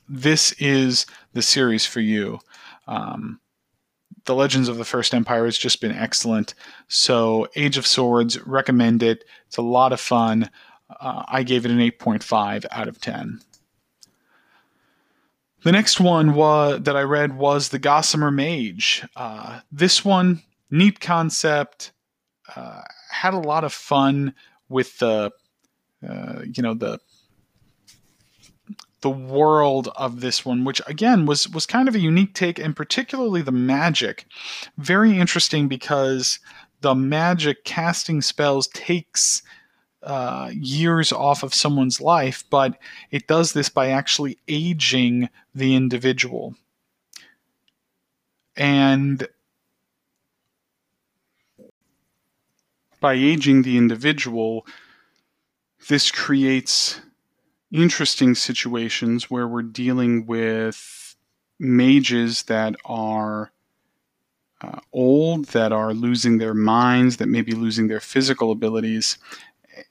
this 0.07 0.53
is 0.53 1.05
the 1.33 1.41
series 1.41 1.85
for 1.85 1.99
you. 1.99 2.39
Um, 2.87 3.39
the 4.25 4.35
Legends 4.35 4.67
of 4.67 4.77
the 4.77 4.85
First 4.85 5.13
Empire 5.13 5.45
has 5.45 5.57
just 5.57 5.81
been 5.81 5.91
excellent. 5.91 6.53
So, 6.87 7.47
Age 7.55 7.77
of 7.77 7.87
Swords, 7.87 8.39
recommend 8.45 9.01
it. 9.01 9.23
It's 9.47 9.57
a 9.57 9.61
lot 9.61 9.93
of 9.93 9.99
fun. 9.99 10.49
Uh, 10.89 11.23
I 11.27 11.43
gave 11.43 11.65
it 11.65 11.71
an 11.71 11.79
8.5 11.79 12.65
out 12.71 12.87
of 12.87 12.99
10. 12.99 13.39
The 15.63 15.71
next 15.71 15.99
one 15.99 16.33
was, 16.33 16.81
that 16.83 16.95
I 16.95 17.01
read 17.01 17.37
was 17.37 17.69
The 17.69 17.79
Gossamer 17.79 18.31
Mage. 18.31 19.05
Uh, 19.15 19.61
this 19.71 20.05
one, 20.05 20.41
neat 20.69 20.99
concept, 20.99 21.91
uh, 22.55 22.81
had 23.09 23.33
a 23.33 23.39
lot 23.39 23.63
of 23.63 23.73
fun 23.73 24.33
with 24.69 24.97
the 24.99 25.31
uh, 26.07 26.41
you 26.45 26.61
know 26.61 26.73
the 26.73 26.99
the 29.07 29.11
world 29.11 29.87
of 29.95 30.19
this 30.19 30.45
one, 30.45 30.65
which 30.65 30.81
again 30.85 31.25
was 31.25 31.47
was 31.47 31.65
kind 31.65 31.87
of 31.87 31.95
a 31.95 31.99
unique 31.99 32.33
take, 32.33 32.59
and 32.59 32.75
particularly 32.75 33.41
the 33.41 33.53
magic, 33.53 34.25
very 34.77 35.17
interesting 35.17 35.69
because 35.69 36.39
the 36.81 36.93
magic 36.93 37.63
casting 37.63 38.21
spells 38.21 38.67
takes 38.67 39.43
uh, 40.03 40.51
years 40.53 41.13
off 41.13 41.41
of 41.41 41.53
someone's 41.53 42.01
life, 42.01 42.43
but 42.49 42.77
it 43.09 43.27
does 43.27 43.53
this 43.53 43.69
by 43.69 43.91
actually 43.91 44.37
aging 44.49 45.29
the 45.55 45.73
individual. 45.73 46.53
And 48.57 49.25
by 52.99 53.13
aging 53.13 53.61
the 53.61 53.77
individual, 53.77 54.67
this 55.87 56.11
creates 56.11 56.99
interesting 57.71 58.35
situations 58.35 59.29
where 59.29 59.47
we're 59.47 59.61
dealing 59.61 60.25
with 60.25 61.15
mages 61.59 62.43
that 62.43 62.75
are 62.85 63.51
uh, 64.61 64.79
old, 64.93 65.45
that 65.47 65.71
are 65.71 65.93
losing 65.93 66.37
their 66.37 66.53
minds, 66.53 67.17
that 67.17 67.27
may 67.27 67.41
be 67.41 67.51
losing 67.51 67.87
their 67.87 67.99
physical 67.99 68.51
abilities. 68.51 69.17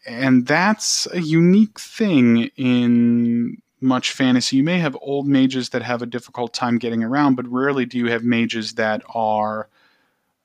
And 0.06 0.46
that's 0.46 1.06
a 1.12 1.20
unique 1.20 1.78
thing 1.78 2.50
in 2.56 3.62
much 3.80 4.12
fantasy. 4.12 4.56
You 4.56 4.64
may 4.64 4.78
have 4.78 4.96
old 5.00 5.28
mages 5.28 5.68
that 5.70 5.82
have 5.82 6.02
a 6.02 6.06
difficult 6.06 6.52
time 6.52 6.78
getting 6.78 7.04
around, 7.04 7.36
but 7.36 7.46
rarely 7.46 7.84
do 7.84 7.98
you 7.98 8.10
have 8.10 8.24
mages 8.24 8.74
that 8.74 9.02
are 9.14 9.68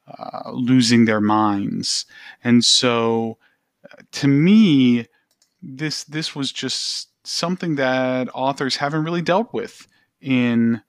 uh, 0.08 0.52
losing 0.52 1.06
their 1.06 1.22
minds. 1.22 2.06
And 2.44 2.66
so, 2.66 3.38
uh, 3.90 4.02
to 4.12 4.28
me, 4.28 5.08
this 5.62 6.04
this 6.04 6.36
was 6.36 6.52
just 6.52 7.11
something 7.24 7.76
that 7.76 8.30
authors 8.34 8.78
haven't 8.78 9.04
really 9.04 9.22
dealt 9.22 9.54
with 9.54 9.88
in 10.20 10.82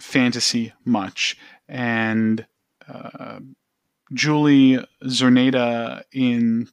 fantasy 0.00 0.72
much. 0.84 1.36
And 1.68 2.46
uh, 2.88 3.40
Julie 4.12 4.78
Czerneda 5.02 6.02
in 6.12 6.68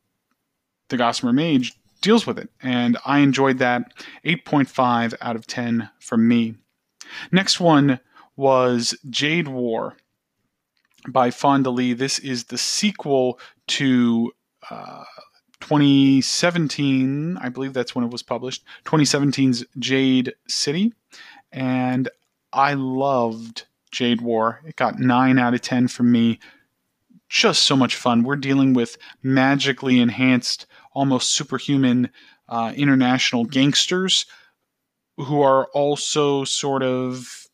The 0.90 0.98
Gossamer 0.98 1.34
Mage 1.34 1.74
deals 2.02 2.28
with 2.28 2.38
it. 2.38 2.50
And 2.62 2.98
I 3.06 3.20
enjoyed 3.20 3.60
that. 3.60 3.94
8.5 4.26 5.16
out 5.22 5.36
of 5.36 5.48
10 5.48 5.90
from 6.00 6.28
me. 6.28 6.56
Next 7.32 7.60
one 7.60 8.00
was 8.36 8.98
Jade 9.10 9.48
War 9.48 9.96
by 11.08 11.32
Fonda 11.32 11.70
Lee. 11.70 11.94
This 11.94 12.20
is 12.20 12.46
the 12.46 12.58
sequel 12.58 13.40
to 13.68 14.32
uh, 14.70 15.04
2017, 15.64 17.38
I 17.38 17.48
believe 17.48 17.72
that's 17.72 17.96
when 17.96 18.04
it 18.04 18.12
was 18.12 18.22
published, 18.22 18.66
2017's 18.84 19.64
Jade 19.80 20.34
City. 20.46 20.92
And 21.54 22.10
I 22.52 22.74
loved 22.74 23.66
Jade 23.90 24.20
War. 24.20 24.60
It 24.68 24.76
got 24.76 25.00
9 25.00 25.40
out 25.40 25.54
of 25.54 25.62
10 25.62 25.88
from 25.88 26.12
me. 26.12 26.40
Just 27.30 27.64
so 27.64 27.78
much 27.78 27.96
fun. 27.96 28.24
We're 28.24 28.36
dealing 28.36 28.74
with 28.74 28.98
magically 29.24 30.02
enhanced, 30.02 30.66
almost 30.92 31.30
superhuman 31.30 32.10
uh, 32.50 32.74
international 32.76 33.46
gangsters 33.46 34.26
who 35.16 35.42
are 35.42 35.68
also 35.68 36.44
sort 36.44 36.84
of 36.84 37.48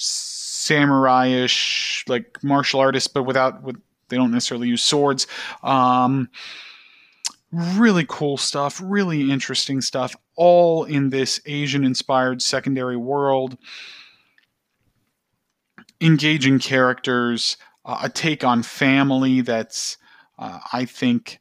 samurai-ish, 0.00 2.04
like 2.08 2.42
martial 2.42 2.80
artists, 2.80 3.06
but 3.06 3.22
without 3.22 3.62
with 3.62 3.80
they 4.08 4.16
don't 4.16 4.32
necessarily 4.32 4.68
use 4.68 4.82
swords. 4.82 5.26
Um, 5.62 6.30
really 7.52 8.04
cool 8.08 8.36
stuff, 8.36 8.80
really 8.84 9.30
interesting 9.30 9.80
stuff, 9.80 10.14
all 10.36 10.84
in 10.84 11.10
this 11.10 11.40
Asian 11.46 11.84
inspired 11.84 12.42
secondary 12.42 12.96
world. 12.96 13.56
Engaging 16.00 16.58
characters, 16.58 17.56
uh, 17.84 18.00
a 18.02 18.08
take 18.08 18.44
on 18.44 18.62
family 18.62 19.40
that's, 19.40 19.96
uh, 20.38 20.60
I 20.72 20.84
think, 20.84 21.40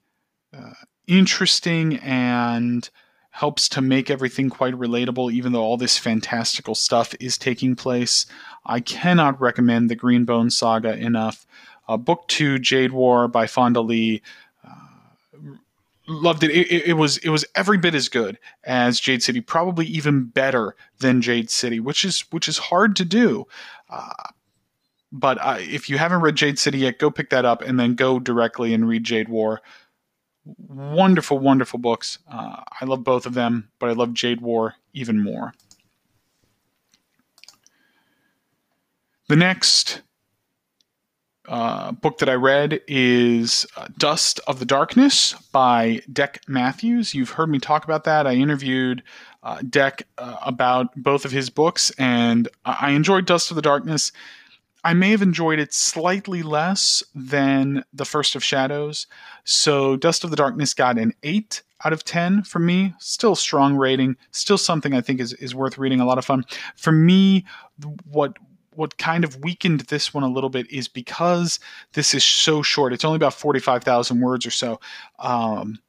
uh, 0.57 0.73
interesting 1.07 1.97
and 1.97 2.89
helps 3.31 3.69
to 3.69 3.81
make 3.81 4.09
everything 4.09 4.49
quite 4.49 4.73
relatable, 4.73 5.31
even 5.31 5.51
though 5.51 5.61
all 5.61 5.77
this 5.77 5.99
fantastical 5.99 6.73
stuff 6.73 7.13
is 7.19 7.37
taking 7.37 7.75
place. 7.75 8.25
I 8.65 8.79
cannot 8.79 9.39
recommend 9.39 9.91
the 9.91 9.95
Greenbone 9.95 10.51
Saga 10.51 10.97
enough. 10.97 11.45
Uh, 11.87 11.97
book 11.97 12.27
two, 12.27 12.57
Jade 12.57 12.91
War 12.91 13.27
by 13.27 13.45
Fonda 13.45 13.81
Lee 13.81 14.23
loved 16.07 16.43
it. 16.43 16.51
It, 16.51 16.87
it. 16.87 16.93
was 16.93 17.17
it 17.17 17.29
was 17.29 17.45
every 17.55 17.77
bit 17.77 17.95
as 17.95 18.09
good 18.09 18.37
as 18.63 18.99
Jade 18.99 19.23
City, 19.23 19.41
probably 19.41 19.85
even 19.85 20.25
better 20.25 20.75
than 20.99 21.21
Jade 21.21 21.49
City, 21.49 21.79
which 21.79 22.05
is 22.05 22.21
which 22.31 22.47
is 22.47 22.57
hard 22.57 22.95
to 22.97 23.05
do. 23.05 23.45
Uh, 23.89 24.13
but 25.11 25.37
uh, 25.39 25.57
if 25.59 25.89
you 25.89 25.97
haven't 25.97 26.21
read 26.21 26.35
Jade 26.35 26.59
City 26.59 26.79
yet, 26.79 26.99
go 26.99 27.09
pick 27.09 27.29
that 27.29 27.45
up 27.45 27.61
and 27.61 27.79
then 27.79 27.95
go 27.95 28.19
directly 28.19 28.73
and 28.73 28.87
read 28.87 29.03
Jade 29.03 29.29
War. 29.29 29.61
Wonderful, 30.45 31.39
wonderful 31.39 31.79
books. 31.79 32.19
Uh, 32.31 32.61
I 32.81 32.85
love 32.85 33.03
both 33.03 33.25
of 33.25 33.33
them, 33.33 33.69
but 33.79 33.89
I 33.89 33.93
love 33.93 34.13
Jade 34.13 34.41
War 34.41 34.75
even 34.93 35.21
more. 35.21 35.53
The 39.27 39.35
next 39.35 40.01
uh, 41.47 41.91
book 41.93 42.17
that 42.19 42.29
I 42.29 42.33
read 42.33 42.81
is 42.87 43.65
uh, 43.75 43.87
Dust 43.97 44.39
of 44.47 44.59
the 44.59 44.65
Darkness 44.65 45.33
by 45.51 46.01
Deck 46.11 46.41
Matthews. 46.47 47.13
You've 47.13 47.31
heard 47.31 47.49
me 47.49 47.59
talk 47.59 47.83
about 47.85 48.03
that. 48.03 48.27
I 48.27 48.33
interviewed 48.33 49.03
uh, 49.43 49.61
Deck 49.69 50.03
uh, 50.17 50.37
about 50.41 50.95
both 50.95 51.25
of 51.25 51.31
his 51.31 51.49
books, 51.49 51.91
and 51.97 52.47
I 52.65 52.91
enjoyed 52.91 53.25
Dust 53.25 53.49
of 53.51 53.55
the 53.55 53.61
Darkness. 53.61 54.11
I 54.83 54.93
may 54.93 55.11
have 55.11 55.21
enjoyed 55.21 55.59
it 55.59 55.73
slightly 55.73 56.43
less 56.43 57.03
than 57.15 57.83
The 57.93 58.05
First 58.05 58.35
of 58.35 58.43
Shadows. 58.43 59.07
So, 59.43 59.97
Dust 59.97 60.23
of 60.23 60.29
the 60.29 60.35
Darkness 60.35 60.73
got 60.73 60.97
an 60.97 61.13
8 61.23 61.61
out 61.85 61.93
of 61.93 62.03
10 62.03 62.43
from 62.43 62.65
me. 62.65 62.93
Still 62.99 63.35
strong 63.35 63.75
rating. 63.75 64.15
Still 64.31 64.57
something 64.57 64.93
I 64.93 65.01
think 65.01 65.19
is, 65.19 65.33
is 65.33 65.53
worth 65.53 65.77
reading. 65.77 65.99
A 65.99 66.05
lot 66.05 66.17
of 66.17 66.25
fun. 66.25 66.45
For 66.75 66.91
me, 66.91 67.45
what 68.09 68.37
what 68.77 68.97
kind 68.97 69.23
of 69.23 69.43
weakened 69.43 69.81
this 69.81 70.13
one 70.13 70.23
a 70.23 70.29
little 70.29 70.51
bit 70.51 70.71
is 70.71 70.87
because 70.87 71.59
this 71.93 72.13
is 72.13 72.23
so 72.23 72.61
short. 72.61 72.93
It's 72.93 73.03
only 73.03 73.15
about 73.15 73.33
45,000 73.33 74.21
words 74.21 74.45
or 74.45 74.51
so. 74.51 74.79
Um, 75.17 75.79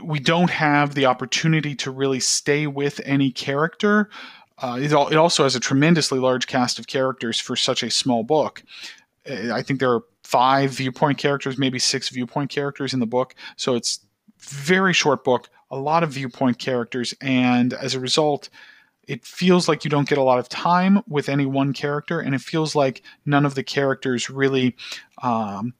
we 0.00 0.20
don't 0.20 0.50
have 0.50 0.94
the 0.94 1.06
opportunity 1.06 1.74
to 1.76 1.90
really 1.90 2.20
stay 2.20 2.68
with 2.68 3.00
any 3.04 3.32
character. 3.32 4.10
Uh, 4.58 4.78
it, 4.80 4.92
it, 4.92 5.16
also 5.16 5.42
has 5.42 5.56
a 5.56 5.60
tremendously 5.60 6.20
large 6.20 6.46
cast 6.46 6.78
of 6.78 6.86
characters 6.86 7.40
for 7.40 7.56
such 7.56 7.82
a 7.82 7.90
small 7.90 8.22
book. 8.22 8.62
I 9.28 9.62
think 9.62 9.80
there 9.80 9.92
are 9.92 10.04
five 10.22 10.70
viewpoint 10.70 11.18
characters, 11.18 11.58
maybe 11.58 11.80
six 11.80 12.10
viewpoint 12.10 12.50
characters 12.50 12.94
in 12.94 13.00
the 13.00 13.06
book. 13.06 13.34
So 13.56 13.74
it's 13.74 14.00
very 14.38 14.92
short 14.92 15.24
book, 15.24 15.48
a 15.70 15.76
lot 15.76 16.04
of 16.04 16.10
viewpoint 16.10 16.60
characters, 16.60 17.12
and 17.20 17.72
as 17.72 17.96
a 17.96 18.00
result, 18.00 18.50
it 19.08 19.24
feels 19.24 19.68
like 19.68 19.84
you 19.84 19.90
don't 19.90 20.08
get 20.08 20.18
a 20.18 20.22
lot 20.22 20.38
of 20.38 20.48
time 20.48 21.02
with 21.08 21.28
any 21.28 21.46
one 21.46 21.72
character, 21.72 22.20
and 22.20 22.34
it 22.34 22.40
feels 22.40 22.74
like 22.74 23.02
none 23.24 23.44
of 23.44 23.54
the 23.54 23.62
characters 23.62 24.30
really 24.30 24.76
um, 25.22 25.74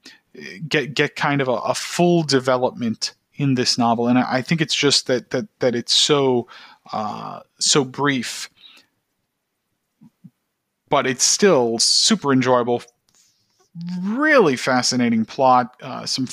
get 0.69 0.95
get 0.95 1.17
kind 1.17 1.41
of 1.41 1.49
a, 1.49 1.53
a, 1.53 1.75
full 1.75 2.23
development 2.23 3.15
in 3.37 3.55
this 3.55 3.79
novel. 3.79 4.09
And 4.09 4.19
I, 4.19 4.37
I, 4.37 4.43
think 4.43 4.61
it's 4.61 4.75
just 4.75 5.07
that 5.07 5.31
that 5.31 5.47
that 5.61 5.75
it's 5.75 5.95
so 5.95 6.49
uh, 6.93 7.41
so 7.59 7.85
brief, 7.85 8.51
but 10.89 11.07
it's 11.07 11.25
still 11.25 11.79
super 11.79 12.33
enjoyable. 12.33 12.83
Really 14.03 14.57
fascinating 14.57 15.25
plot, 15.25 15.77
uh, 15.83 16.07
some 16.07 16.27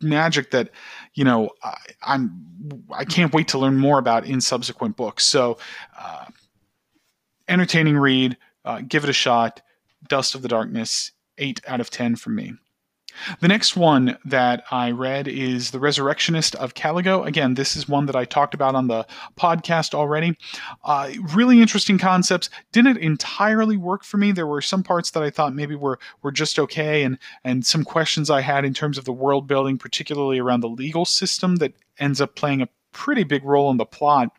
magic 0.00 0.50
that 0.52 0.70
you 1.14 1.24
know 1.24 1.50
I, 1.62 1.76
I'm 2.02 2.44
I 2.92 3.04
can't 3.04 3.32
wait 3.32 3.48
to 3.48 3.58
learn 3.58 3.76
more 3.76 3.98
about 3.98 4.26
in 4.26 4.40
subsequent 4.40 4.96
books. 4.96 5.24
So, 5.24 5.58
uh, 5.98 6.26
entertaining 7.48 7.96
read. 7.96 8.36
Uh, 8.64 8.82
give 8.86 9.04
it 9.04 9.10
a 9.10 9.14
shot. 9.14 9.62
Dust 10.08 10.34
of 10.34 10.42
the 10.42 10.48
Darkness, 10.48 11.12
eight 11.38 11.60
out 11.66 11.80
of 11.80 11.90
ten 11.90 12.16
from 12.16 12.36
me. 12.36 12.52
The 13.40 13.48
next 13.48 13.76
one 13.76 14.18
that 14.24 14.64
I 14.70 14.90
read 14.90 15.28
is 15.28 15.70
The 15.70 15.80
Resurrectionist 15.80 16.54
of 16.56 16.74
Caligo. 16.74 17.26
Again, 17.26 17.54
this 17.54 17.76
is 17.76 17.88
one 17.88 18.06
that 18.06 18.16
I 18.16 18.24
talked 18.24 18.54
about 18.54 18.74
on 18.74 18.88
the 18.88 19.06
podcast 19.38 19.94
already. 19.94 20.36
Uh, 20.84 21.10
really 21.34 21.60
interesting 21.60 21.98
concepts. 21.98 22.50
Didn't 22.72 22.98
entirely 22.98 23.76
work 23.76 24.04
for 24.04 24.16
me. 24.16 24.32
There 24.32 24.46
were 24.46 24.62
some 24.62 24.82
parts 24.82 25.10
that 25.12 25.22
I 25.22 25.30
thought 25.30 25.54
maybe 25.54 25.74
were 25.74 25.98
were 26.22 26.32
just 26.32 26.58
okay, 26.58 27.02
and 27.02 27.18
and 27.44 27.64
some 27.64 27.84
questions 27.84 28.30
I 28.30 28.40
had 28.40 28.64
in 28.64 28.74
terms 28.74 28.98
of 28.98 29.04
the 29.04 29.12
world 29.12 29.46
building, 29.46 29.78
particularly 29.78 30.38
around 30.38 30.60
the 30.60 30.68
legal 30.68 31.04
system 31.04 31.56
that 31.56 31.74
ends 31.98 32.20
up 32.20 32.34
playing 32.34 32.62
a 32.62 32.68
pretty 32.92 33.22
big 33.22 33.44
role 33.44 33.70
in 33.70 33.76
the 33.76 33.84
plot 33.84 34.30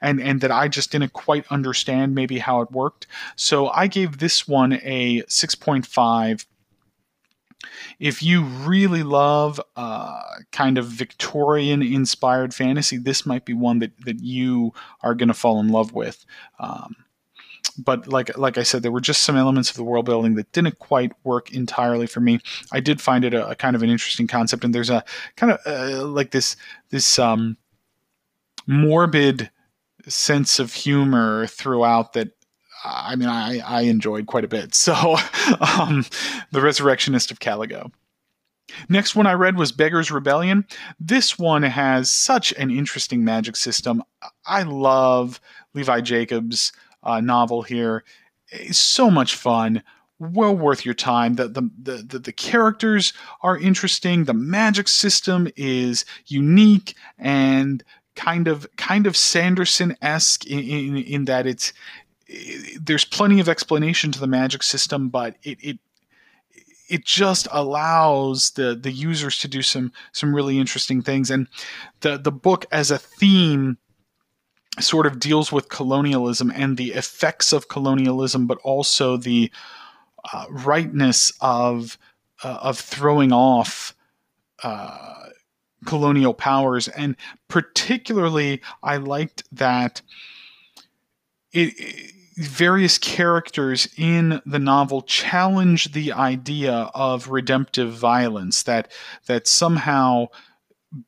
and 0.00 0.20
and 0.20 0.40
that 0.40 0.50
I 0.50 0.68
just 0.68 0.90
didn't 0.90 1.12
quite 1.12 1.46
understand 1.50 2.14
maybe 2.14 2.38
how 2.38 2.60
it 2.62 2.72
worked. 2.72 3.06
So 3.36 3.68
I 3.68 3.86
gave 3.86 4.18
this 4.18 4.48
one 4.48 4.74
a 4.82 5.22
6.5 5.22 6.46
if 7.98 8.22
you 8.22 8.42
really 8.42 9.02
love 9.02 9.60
uh, 9.76 10.22
kind 10.52 10.78
of 10.78 10.86
Victorian 10.86 11.82
inspired 11.82 12.54
fantasy, 12.54 12.96
this 12.96 13.26
might 13.26 13.44
be 13.44 13.54
one 13.54 13.80
that, 13.80 13.92
that 14.04 14.20
you 14.20 14.72
are 15.02 15.14
going 15.14 15.28
to 15.28 15.34
fall 15.34 15.60
in 15.60 15.68
love 15.68 15.92
with. 15.92 16.24
Um, 16.60 16.94
but 17.76 18.08
like 18.08 18.36
like 18.36 18.58
I 18.58 18.64
said, 18.64 18.82
there 18.82 18.92
were 18.92 19.00
just 19.00 19.22
some 19.22 19.36
elements 19.36 19.70
of 19.70 19.76
the 19.76 19.84
world 19.84 20.04
building 20.04 20.34
that 20.34 20.50
didn't 20.52 20.78
quite 20.78 21.12
work 21.24 21.52
entirely 21.52 22.06
for 22.06 22.20
me. 22.20 22.40
I 22.72 22.80
did 22.80 23.00
find 23.00 23.24
it 23.24 23.34
a, 23.34 23.50
a 23.50 23.54
kind 23.54 23.76
of 23.76 23.82
an 23.82 23.90
interesting 23.90 24.26
concept, 24.26 24.64
and 24.64 24.74
there's 24.74 24.90
a 24.90 25.04
kind 25.36 25.52
of 25.52 25.60
uh, 25.64 26.04
like 26.04 26.32
this 26.32 26.56
this 26.90 27.18
um, 27.18 27.56
morbid 28.66 29.50
sense 30.08 30.58
of 30.58 30.72
humor 30.72 31.46
throughout 31.46 32.14
that. 32.14 32.30
I 32.84 33.16
mean, 33.16 33.28
I, 33.28 33.58
I 33.58 33.82
enjoyed 33.82 34.26
quite 34.26 34.44
a 34.44 34.48
bit. 34.48 34.74
So, 34.74 35.16
um, 35.78 36.06
the 36.52 36.60
Resurrectionist 36.60 37.30
of 37.30 37.40
Caligo. 37.40 37.90
Next 38.88 39.16
one 39.16 39.26
I 39.26 39.32
read 39.32 39.56
was 39.56 39.72
Beggar's 39.72 40.10
Rebellion. 40.10 40.66
This 41.00 41.38
one 41.38 41.62
has 41.62 42.10
such 42.10 42.52
an 42.52 42.70
interesting 42.70 43.24
magic 43.24 43.56
system. 43.56 44.02
I 44.46 44.62
love 44.62 45.40
Levi 45.74 46.00
Jacobs' 46.02 46.72
uh, 47.02 47.20
novel 47.20 47.62
here. 47.62 48.04
It's 48.48 48.78
so 48.78 49.10
much 49.10 49.34
fun. 49.34 49.82
Well 50.18 50.56
worth 50.56 50.84
your 50.84 50.94
time. 50.94 51.34
The, 51.34 51.48
the, 51.48 51.70
the, 51.82 52.18
the, 52.18 52.32
characters 52.32 53.12
are 53.42 53.56
interesting. 53.56 54.24
The 54.24 54.34
magic 54.34 54.88
system 54.88 55.48
is 55.56 56.04
unique 56.26 56.94
and 57.18 57.84
kind 58.16 58.48
of 58.48 58.66
kind 58.76 59.06
of 59.06 59.16
Sanderson 59.16 59.96
esque 60.02 60.44
in, 60.44 60.58
in, 60.58 60.96
in 60.96 61.24
that 61.26 61.46
it's 61.46 61.72
there's 62.80 63.04
plenty 63.04 63.40
of 63.40 63.48
explanation 63.48 64.12
to 64.12 64.20
the 64.20 64.26
magic 64.26 64.62
system, 64.62 65.08
but 65.08 65.36
it, 65.42 65.58
it 65.62 65.78
it 66.88 67.04
just 67.04 67.48
allows 67.50 68.50
the 68.50 68.74
the 68.74 68.92
users 68.92 69.38
to 69.38 69.48
do 69.48 69.62
some 69.62 69.92
some 70.12 70.34
really 70.34 70.58
interesting 70.58 71.02
things. 71.02 71.30
And 71.30 71.48
the 72.00 72.18
the 72.18 72.32
book 72.32 72.66
as 72.72 72.90
a 72.90 72.98
theme 72.98 73.78
sort 74.80 75.06
of 75.06 75.18
deals 75.18 75.50
with 75.50 75.68
colonialism 75.68 76.52
and 76.54 76.76
the 76.76 76.92
effects 76.92 77.52
of 77.52 77.68
colonialism, 77.68 78.46
but 78.46 78.58
also 78.58 79.16
the 79.16 79.50
uh, 80.32 80.46
rightness 80.50 81.32
of 81.40 81.98
uh, 82.44 82.58
of 82.62 82.78
throwing 82.78 83.32
off 83.32 83.94
uh, 84.62 85.28
colonial 85.86 86.34
powers, 86.34 86.88
and 86.88 87.16
particularly, 87.48 88.60
I 88.82 88.96
liked 88.96 89.44
that 89.52 90.02
it, 91.52 92.12
various 92.38 92.98
characters 92.98 93.88
in 93.96 94.40
the 94.46 94.58
novel 94.58 95.02
challenge 95.02 95.92
the 95.92 96.12
idea 96.12 96.72
of 96.94 97.28
redemptive 97.28 97.92
violence 97.92 98.62
that 98.62 98.92
that 99.26 99.46
somehow 99.48 100.26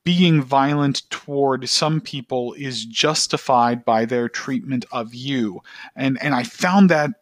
being 0.04 0.42
violent 0.42 1.08
toward 1.08 1.68
some 1.68 2.00
people 2.00 2.52
is 2.54 2.84
justified 2.84 3.84
by 3.84 4.04
their 4.04 4.28
treatment 4.28 4.84
of 4.90 5.14
you. 5.14 5.60
And 5.94 6.18
and 6.22 6.34
i 6.34 6.42
found 6.42 6.90
that 6.90 7.12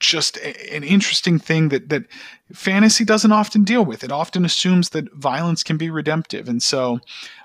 just 0.00 0.36
a, 0.38 0.74
an 0.74 0.82
interesting 0.82 1.38
thing 1.38 1.68
that 1.68 1.88
that 1.88 2.04
fantasy 2.52 3.04
doesn't 3.04 3.32
often 3.32 3.64
deal 3.64 3.84
with. 3.84 4.04
It 4.04 4.12
often 4.12 4.44
assumes 4.44 4.90
that 4.90 5.12
violence 5.14 5.62
can 5.62 5.76
be 5.76 5.90
redemptive. 5.90 6.48
And 6.48 6.62
so 6.62 7.00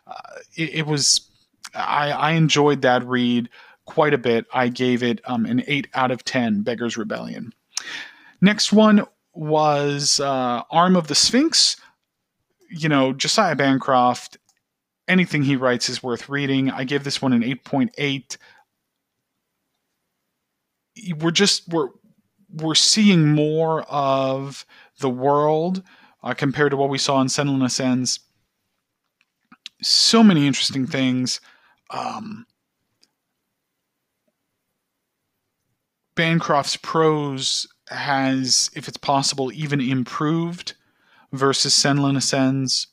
uh, 0.08 0.14
it, 0.56 0.76
it, 0.76 0.88
was 0.88 1.30
I, 1.76 2.12
I 2.12 2.32
enjoyed 2.32 2.82
that 2.82 3.06
read 3.06 3.50
quite 3.90 4.14
a 4.14 4.18
bit 4.18 4.46
i 4.54 4.68
gave 4.68 5.04
it 5.04 5.20
um, 5.26 5.46
an 5.46 5.64
8 5.68 5.88
out 5.94 6.12
of 6.12 6.24
10 6.24 6.62
beggars 6.62 6.98
rebellion 6.98 7.54
next 8.42 8.72
one 8.72 9.06
was 9.34 10.20
uh, 10.20 10.64
arm 10.72 10.96
of 10.96 11.08
the 11.08 11.16
sphinx 11.16 11.76
you 12.70 12.88
know, 12.88 13.14
Josiah 13.14 13.56
Bancroft, 13.56 14.38
anything 15.08 15.44
he 15.44 15.56
writes 15.56 15.90
is 15.90 16.04
worth 16.04 16.30
reading. 16.30 16.70
I 16.70 16.84
give 16.84 17.04
this 17.04 17.22
one 17.22 17.34
an 17.34 17.42
8.8. 17.42 18.38
We're 21.18 21.32
just 21.32 21.68
we're 21.70 21.90
we're 22.52 22.76
seeing 22.76 23.30
more 23.30 23.84
of 23.84 24.66
the 25.00 25.10
world 25.10 25.84
uh, 26.24 26.34
compared 26.34 26.72
to 26.72 26.78
what 26.78 26.90
we 26.90 26.98
saw 26.98 27.22
in 27.22 27.28
Senlin 27.28 27.64
Ascends. 27.64 28.20
So 29.82 30.24
many 30.24 30.46
interesting 30.46 30.86
things. 30.86 31.40
Um, 31.92 32.46
Bancroft's 36.20 36.76
prose 36.76 37.66
has, 37.88 38.70
if 38.76 38.90
it's 38.90 38.98
possible, 38.98 39.54
even 39.54 39.80
improved 39.80 40.74
versus 41.32 41.74
Senlin 41.74 42.18
Ascends. 42.18 42.88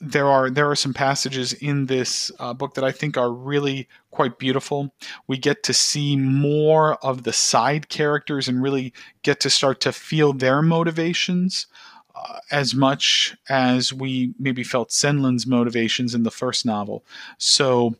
There 0.00 0.28
are 0.28 0.48
there 0.48 0.70
are 0.70 0.76
some 0.76 0.94
passages 0.94 1.54
in 1.54 1.86
this 1.86 2.30
uh, 2.38 2.54
book 2.54 2.74
that 2.74 2.84
I 2.84 2.92
think 2.92 3.16
are 3.16 3.32
really 3.32 3.88
quite 4.12 4.38
beautiful. 4.38 4.94
We 5.26 5.38
get 5.38 5.64
to 5.64 5.74
see 5.74 6.14
more 6.16 7.04
of 7.04 7.24
the 7.24 7.32
side 7.32 7.88
characters 7.88 8.46
and 8.46 8.62
really 8.62 8.92
get 9.24 9.40
to 9.40 9.50
start 9.50 9.80
to 9.80 9.90
feel 9.90 10.32
their 10.32 10.62
motivations 10.62 11.66
uh, 12.14 12.38
as 12.52 12.76
much 12.76 13.36
as 13.48 13.92
we 13.92 14.34
maybe 14.38 14.62
felt 14.62 14.90
Senlin's 14.90 15.48
motivations 15.48 16.14
in 16.14 16.22
the 16.22 16.30
first 16.30 16.64
novel. 16.64 17.04
So 17.38 17.96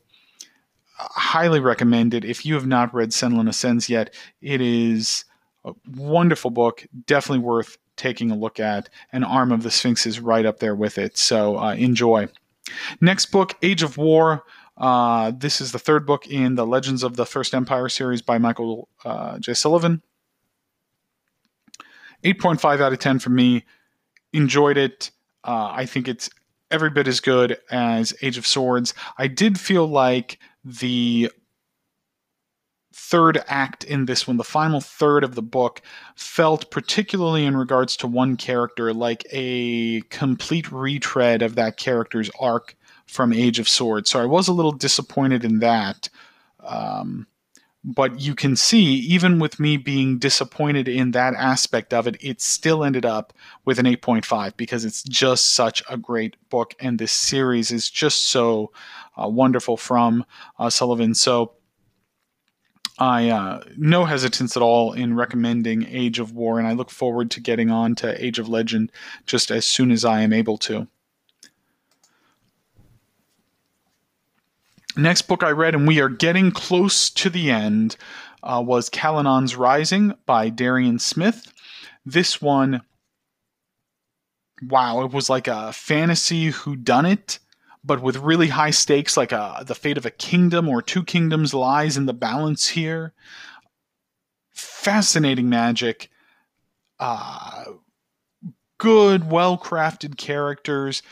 highly 0.99 1.61
recommend 1.61 2.15
it. 2.15 2.25
If 2.25 2.45
you 2.47 2.55
have 2.55 2.67
not 2.67 2.95
read 2.95 3.11
Senlin 3.11 3.49
Ascends 3.49 3.89
yet, 3.89 4.15
it 4.41 4.61
is 4.61 5.25
a 5.65 5.73
wonderful 5.95 6.51
book, 6.51 6.87
definitely 7.07 7.45
worth 7.45 7.79
taking 7.97 8.31
a 8.31 8.37
look 8.37 8.61
at, 8.61 8.89
and 9.13 9.25
Arm 9.25 9.53
of 9.53 9.63
the 9.63 9.71
Sphinx 9.71 10.07
is 10.07 10.21
right 10.21 10.47
up 10.47 10.59
there 10.59 10.75
with 10.75 10.99
it. 10.99 11.17
So 11.17 11.59
uh, 11.59 11.75
enjoy. 11.75 12.29
Next 13.01 13.27
book, 13.27 13.55
Age 13.63 13.83
of 13.83 13.97
War. 13.97 14.45
Uh, 14.77 15.33
this 15.35 15.61
is 15.61 15.73
the 15.73 15.79
third 15.79 16.07
book 16.07 16.27
in 16.27 16.55
the 16.55 16.67
Legends 16.67 17.03
of 17.03 17.17
the 17.17 17.25
First 17.25 17.55
Empire 17.55 17.89
series 17.89 18.21
by 18.21 18.39
Michael 18.39 18.89
uh, 19.05 19.39
J. 19.39 19.55
Sullivan. 19.55 20.03
8.5 22.25 22.81
out 22.81 22.93
of 22.93 22.99
10 22.99 23.19
for 23.19 23.31
me. 23.31 23.65
Enjoyed 24.33 24.77
it. 24.77 25.11
Uh, 25.45 25.71
I 25.73 25.87
think 25.87 26.09
it's 26.09 26.29
every 26.71 26.91
bit 26.91 27.09
as 27.09 27.21
good 27.21 27.59
as 27.71 28.15
Age 28.21 28.37
of 28.37 28.47
Swords. 28.47 28.93
I 29.17 29.29
did 29.29 29.59
feel 29.59 29.87
like 29.87 30.39
the 30.67 31.31
third 32.93 33.41
act 33.47 33.85
in 33.85 34.07
this 34.07 34.27
one, 34.27 34.37
the 34.37 34.45
final 34.45 34.81
third 34.81 35.23
of 35.23 35.37
the 35.37 35.43
book, 35.43 35.81
felt 36.17 36.71
particularly 36.71 37.45
in 37.45 37.57
regards 37.57 37.97
to 37.97 38.07
one 38.07 38.37
character 38.37 38.93
like 38.93 39.25
a 39.31 40.01
complete 40.11 40.73
retread 40.73 41.43
of 41.43 41.55
that 41.55 41.77
character's 41.77 42.31
arc 42.41 42.77
from 43.07 43.33
Age 43.33 43.61
of 43.61 43.69
Swords. 43.69 44.11
So 44.11 44.21
I 44.21 44.27
was 44.27 44.49
a 44.49 44.53
little 44.53 44.73
disappointed 44.73 45.45
in 45.45 45.61
that. 45.61 46.09
Um, 46.61 47.29
but 47.89 48.20
you 48.20 48.34
can 48.34 48.57
see, 48.57 48.82
even 48.82 49.39
with 49.39 49.61
me 49.61 49.76
being 49.76 50.18
disappointed 50.18 50.89
in 50.89 51.12
that 51.12 51.34
aspect 51.34 51.95
of 51.95 52.09
it, 52.09 52.16
it 52.20 52.41
still 52.41 52.82
ended 52.82 53.07
up 53.07 53.32
with 53.64 53.78
an 53.78 53.87
8.5 53.87 54.57
because 54.57 54.84
it's 54.84 55.05
just 55.05 55.55
such 55.55 55.84
a 55.89 55.97
great 55.97 56.37
book, 56.51 56.74
and 56.80 56.99
this 56.99 57.12
series 57.12 57.70
is 57.70 57.89
just 57.89 58.24
so 58.24 58.72
uh, 59.16 59.28
wonderful 59.28 59.76
from 59.76 60.24
uh, 60.59 60.68
Sullivan. 60.68 61.14
So 61.14 61.53
I 62.99 63.28
uh, 63.28 63.62
no 63.76 64.05
hesitance 64.05 64.57
at 64.57 64.64
all 64.64 64.93
in 64.93 65.14
recommending 65.14 65.87
Age 65.87 66.18
of 66.18 66.32
War, 66.32 66.59
and 66.59 66.66
I 66.66 66.72
look 66.72 66.91
forward 66.91 67.30
to 67.32 67.41
getting 67.41 67.70
on 67.70 67.95
to 67.97 68.24
Age 68.24 68.41
of 68.41 68.49
Legend 68.49 68.91
just 69.26 69.53
as 69.53 69.64
soon 69.64 69.93
as 69.93 70.05
I 70.05 70.22
am 70.22 70.32
able 70.32 70.59
to. 70.59 70.89
Next 74.97 75.23
book 75.23 75.43
I 75.43 75.51
read, 75.51 75.75
and 75.75 75.87
we 75.87 76.01
are 76.01 76.09
getting 76.09 76.51
close 76.51 77.11
to 77.11 77.29
the 77.29 77.51
end, 77.51 77.97
uh, 78.43 78.63
was 78.65 78.89
Calanon's 78.89 79.57
Rising 79.57 80.15
by 80.25 80.49
Darian 80.49 80.99
Smith. 80.99 81.53
This 82.05 82.41
one, 82.41 82.83
wow, 84.63 85.05
it 85.05 85.13
was 85.13 85.29
like 85.29 85.49
a 85.49 85.73
fantasy 85.73 86.51
whodunit 86.51 87.39
but 87.87 88.03
with 88.03 88.17
really 88.17 88.49
high 88.49 88.73
stakes, 88.73 89.17
like 89.17 89.31
a, 89.31 89.41
uh, 89.41 89.63
the 89.63 89.75
fate 89.75 89.97
of 89.97 90.05
a 90.05 90.11
kingdom 90.11 90.69
or 90.69 90.83
two 90.83 91.05
kingdoms 91.05 91.55
lies 91.55 91.97
in 91.97 92.07
the 92.07 92.13
balance 92.13 92.69
here. 92.69 93.15
Fascinating 94.53 95.49
magic. 95.49 96.11
Uh, 96.99 97.65
good, 98.79 99.31
well 99.31 99.57
crafted 99.57 100.17
characters. 100.17 101.03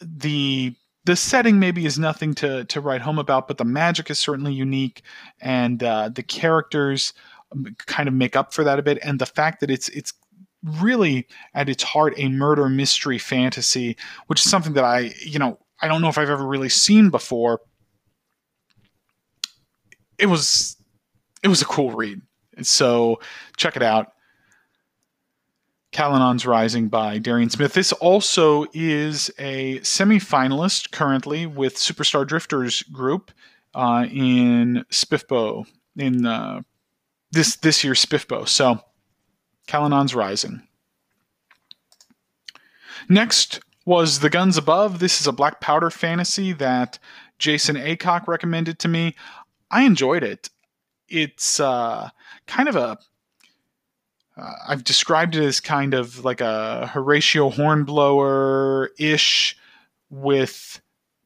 The 0.00 0.74
the 1.04 1.16
setting 1.16 1.58
maybe 1.58 1.86
is 1.86 1.98
nothing 1.98 2.34
to 2.36 2.64
to 2.66 2.80
write 2.80 3.00
home 3.00 3.18
about, 3.18 3.48
but 3.48 3.58
the 3.58 3.64
magic 3.64 4.10
is 4.10 4.18
certainly 4.18 4.52
unique, 4.52 5.02
and 5.40 5.82
uh, 5.82 6.10
the 6.10 6.22
characters 6.22 7.12
um, 7.52 7.74
kind 7.86 8.08
of 8.08 8.14
make 8.14 8.36
up 8.36 8.52
for 8.52 8.64
that 8.64 8.78
a 8.78 8.82
bit. 8.82 8.98
And 9.02 9.18
the 9.18 9.26
fact 9.26 9.60
that 9.60 9.70
it's 9.70 9.88
it's 9.90 10.12
really 10.62 11.26
at 11.54 11.70
its 11.70 11.82
heart 11.82 12.12
a 12.18 12.28
murder 12.28 12.68
mystery 12.68 13.18
fantasy, 13.18 13.96
which 14.26 14.44
is 14.44 14.50
something 14.50 14.74
that 14.74 14.84
I 14.84 15.12
you 15.24 15.38
know 15.38 15.58
I 15.80 15.88
don't 15.88 16.02
know 16.02 16.08
if 16.08 16.18
I've 16.18 16.30
ever 16.30 16.46
really 16.46 16.68
seen 16.68 17.10
before. 17.10 17.60
It 20.18 20.26
was 20.26 20.76
it 21.42 21.48
was 21.48 21.62
a 21.62 21.66
cool 21.66 21.92
read. 21.92 22.20
So 22.62 23.20
check 23.56 23.76
it 23.76 23.82
out. 23.82 24.12
Calanon's 25.92 26.46
Rising 26.46 26.88
by 26.88 27.18
Darian 27.18 27.50
Smith. 27.50 27.72
This 27.72 27.92
also 27.92 28.66
is 28.72 29.30
a 29.38 29.80
semi-finalist 29.82 30.92
currently 30.92 31.46
with 31.46 31.76
Superstar 31.76 32.26
Drifters 32.26 32.82
group 32.84 33.32
uh, 33.74 34.06
in 34.10 34.84
SPFBO 34.90 35.66
in 35.96 36.26
uh, 36.26 36.62
this 37.32 37.56
this 37.56 37.82
year's 37.82 38.04
SPFBO. 38.04 38.46
So, 38.46 38.80
Calanon's 39.66 40.14
Rising. 40.14 40.62
Next 43.08 43.60
was 43.84 44.20
The 44.20 44.30
Guns 44.30 44.56
Above. 44.56 45.00
This 45.00 45.20
is 45.20 45.26
a 45.26 45.32
black 45.32 45.60
powder 45.60 45.90
fantasy 45.90 46.52
that 46.54 46.98
Jason 47.38 47.76
Aycock 47.76 48.28
recommended 48.28 48.78
to 48.80 48.88
me. 48.88 49.16
I 49.70 49.82
enjoyed 49.82 50.22
it. 50.22 50.50
It's 51.08 51.58
uh, 51.58 52.10
kind 52.46 52.68
of 52.68 52.76
a 52.76 52.98
uh, 54.40 54.54
I've 54.68 54.84
described 54.84 55.36
it 55.36 55.44
as 55.44 55.60
kind 55.60 55.94
of 55.94 56.24
like 56.24 56.40
a 56.40 56.86
Horatio 56.86 57.50
Hornblower 57.50 58.90
ish 58.98 59.56
with 60.08 60.80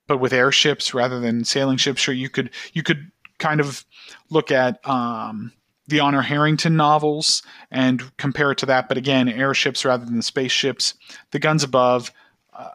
but 0.07 0.19
with 0.19 0.33
airships 0.33 0.93
rather 0.93 1.21
than 1.21 1.45
sailing 1.45 1.79
ships. 1.79 2.01
Sure, 2.01 2.15
you 2.15 2.29
could 2.29 2.51
you 2.73 2.83
could 2.83 3.11
kind 3.39 3.61
of 3.61 3.85
look 4.31 4.51
at 4.51 4.87
um, 4.89 5.53
the 5.87 6.01
Honor 6.01 6.23
Harrington 6.23 6.77
novels 6.77 7.43
and 7.71 8.17
compare 8.17 8.53
it 8.53 8.59
to 8.59 8.67
that. 8.67 8.89
But 8.89 8.99
again, 8.99 9.29
airships 9.29 9.85
rather 9.85 10.05
than 10.05 10.23
spaceships. 10.23 10.95
The 11.31 11.39
Guns 11.39 11.63
Above. 11.63 12.11
Uh, 12.53 12.71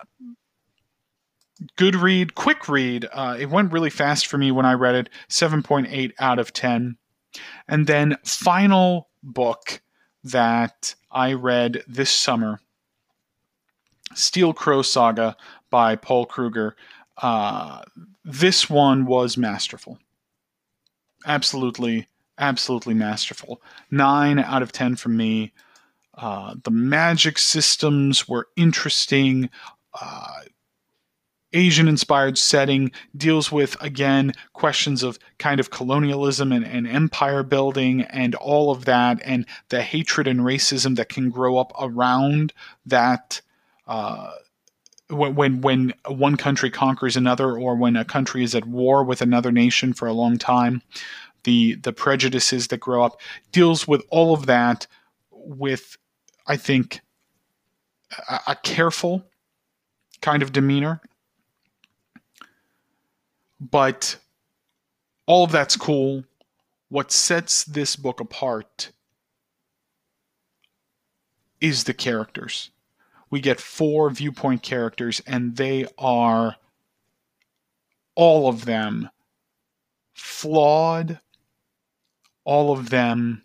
good 1.75 1.95
read, 1.95 2.35
quick 2.35 2.67
read. 2.67 3.07
Uh, 3.11 3.37
it 3.39 3.49
went 3.49 3.71
really 3.71 3.89
fast 3.89 4.27
for 4.27 4.37
me 4.37 4.51
when 4.51 4.65
I 4.65 4.73
read 4.73 4.95
it. 4.95 5.09
7.8 5.29 6.13
out 6.19 6.39
of 6.39 6.53
10. 6.53 6.97
And 7.67 7.87
then 7.87 8.17
final 8.23 9.09
book 9.23 9.81
that 10.23 10.95
I 11.11 11.33
read 11.33 11.83
this 11.87 12.11
summer 12.11 12.59
Steel 14.13 14.53
Crow 14.53 14.81
Saga 14.81 15.37
by 15.69 15.95
Paul 15.95 16.25
Krueger. 16.25 16.75
Uh, 17.17 17.81
this 18.23 18.69
one 18.69 19.05
was 19.05 19.37
masterful. 19.37 19.99
Absolutely, 21.25 22.07
absolutely 22.37 22.93
masterful. 22.93 23.61
Nine 23.91 24.39
out 24.39 24.61
of 24.61 24.71
10 24.71 24.95
from 24.95 25.17
me. 25.17 25.51
Uh, 26.15 26.55
the 26.63 26.71
magic 26.71 27.37
systems 27.37 28.27
were 28.27 28.47
interesting. 28.55 29.49
Uh, 29.99 30.41
Asian 31.53 31.87
inspired 31.87 32.37
setting 32.37 32.91
deals 33.17 33.51
with, 33.51 33.75
again, 33.81 34.33
questions 34.53 35.01
of 35.01 35.17
kind 35.39 35.59
of 35.59 35.71
colonialism 35.71 36.51
and, 36.51 36.65
and, 36.65 36.87
empire 36.87 37.43
building 37.43 38.01
and 38.03 38.35
all 38.35 38.71
of 38.71 38.85
that, 38.85 39.19
and 39.23 39.45
the 39.69 39.81
hatred 39.81 40.27
and 40.27 40.41
racism 40.41 40.95
that 40.95 41.09
can 41.09 41.29
grow 41.29 41.57
up 41.57 41.73
around 41.79 42.53
that. 42.85 43.41
Uh, 43.87 44.31
when, 45.09 45.61
when 45.61 45.91
one 46.07 46.35
country 46.35 46.69
conquers 46.69 47.17
another, 47.17 47.57
or 47.57 47.75
when 47.75 47.95
a 47.95 48.05
country 48.05 48.43
is 48.43 48.53
at 48.53 48.65
war 48.65 49.03
with 49.03 49.23
another 49.23 49.51
nation 49.51 49.91
for 49.91 50.07
a 50.07 50.13
long 50.13 50.37
time, 50.37 50.83
the 51.45 51.75
the 51.75 51.93
prejudices 51.93 52.67
that 52.67 52.79
grow 52.79 53.03
up 53.03 53.19
deals 53.51 53.87
with 53.87 54.03
all 54.09 54.33
of 54.33 54.45
that 54.45 54.85
with, 55.31 55.97
I 56.45 56.57
think, 56.57 56.99
a, 58.29 58.39
a 58.47 58.55
careful 58.55 59.25
kind 60.21 60.43
of 60.43 60.51
demeanor 60.51 61.01
but 63.59 64.17
all 65.25 65.43
of 65.43 65.51
that's 65.51 65.75
cool. 65.75 66.23
What 66.89 67.11
sets 67.11 67.63
this 67.63 67.95
book 67.95 68.19
apart 68.19 68.91
is 71.61 71.83
the 71.83 71.93
characters. 71.93 72.71
We 73.29 73.41
get 73.41 73.59
four 73.59 74.09
viewpoint 74.09 74.63
characters, 74.63 75.21
and 75.27 75.55
they 75.55 75.85
are 75.97 76.55
all 78.15 78.49
of 78.49 78.65
them 78.65 79.09
flawed, 80.13 81.19
all 82.43 82.71
of 82.71 82.89
them 82.89 83.43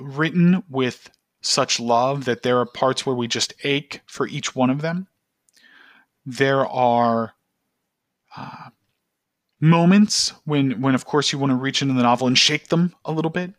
written 0.00 0.64
with 0.68 1.10
such 1.40 1.78
love 1.78 2.24
that 2.24 2.42
there 2.42 2.58
are 2.58 2.66
parts 2.66 3.06
where 3.06 3.14
we 3.14 3.28
just 3.28 3.54
ache 3.62 4.00
for 4.06 4.26
each 4.26 4.56
one 4.56 4.70
of 4.70 4.82
them. 4.82 5.06
There 6.26 6.66
are 6.66 7.34
uh, 8.36 8.70
moments 9.60 10.32
when 10.44 10.80
when 10.80 10.94
of 10.94 11.04
course 11.04 11.32
you 11.32 11.38
want 11.38 11.50
to 11.50 11.56
reach 11.56 11.82
into 11.82 11.94
the 11.94 12.02
novel 12.02 12.26
and 12.26 12.38
shake 12.38 12.68
them 12.68 12.94
a 13.04 13.12
little 13.12 13.30
bit 13.30 13.52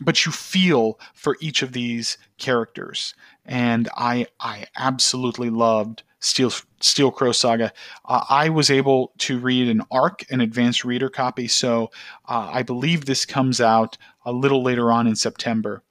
but 0.00 0.24
you 0.24 0.32
feel 0.32 0.98
for 1.14 1.36
each 1.40 1.62
of 1.62 1.72
these 1.72 2.18
characters. 2.38 3.14
And 3.44 3.88
i 3.96 4.26
i 4.40 4.66
absolutely 4.76 5.50
loved 5.50 6.02
steel 6.20 6.52
steel 6.80 7.10
crow 7.10 7.32
saga. 7.32 7.72
Uh, 8.04 8.24
i 8.28 8.48
was 8.48 8.70
able 8.70 9.12
to 9.18 9.38
read 9.38 9.68
an 9.68 9.82
arc 9.90 10.24
an 10.30 10.40
advanced 10.40 10.84
reader 10.84 11.08
copy 11.08 11.48
so 11.48 11.90
uh, 12.28 12.50
i 12.52 12.62
believe 12.62 13.04
this 13.04 13.24
comes 13.24 13.60
out 13.60 13.98
a 14.24 14.32
little 14.32 14.62
later 14.62 14.92
on 14.92 15.06
in 15.06 15.16
september. 15.16 15.82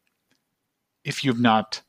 If 1.04 1.24
you've 1.24 1.40
not 1.40 1.82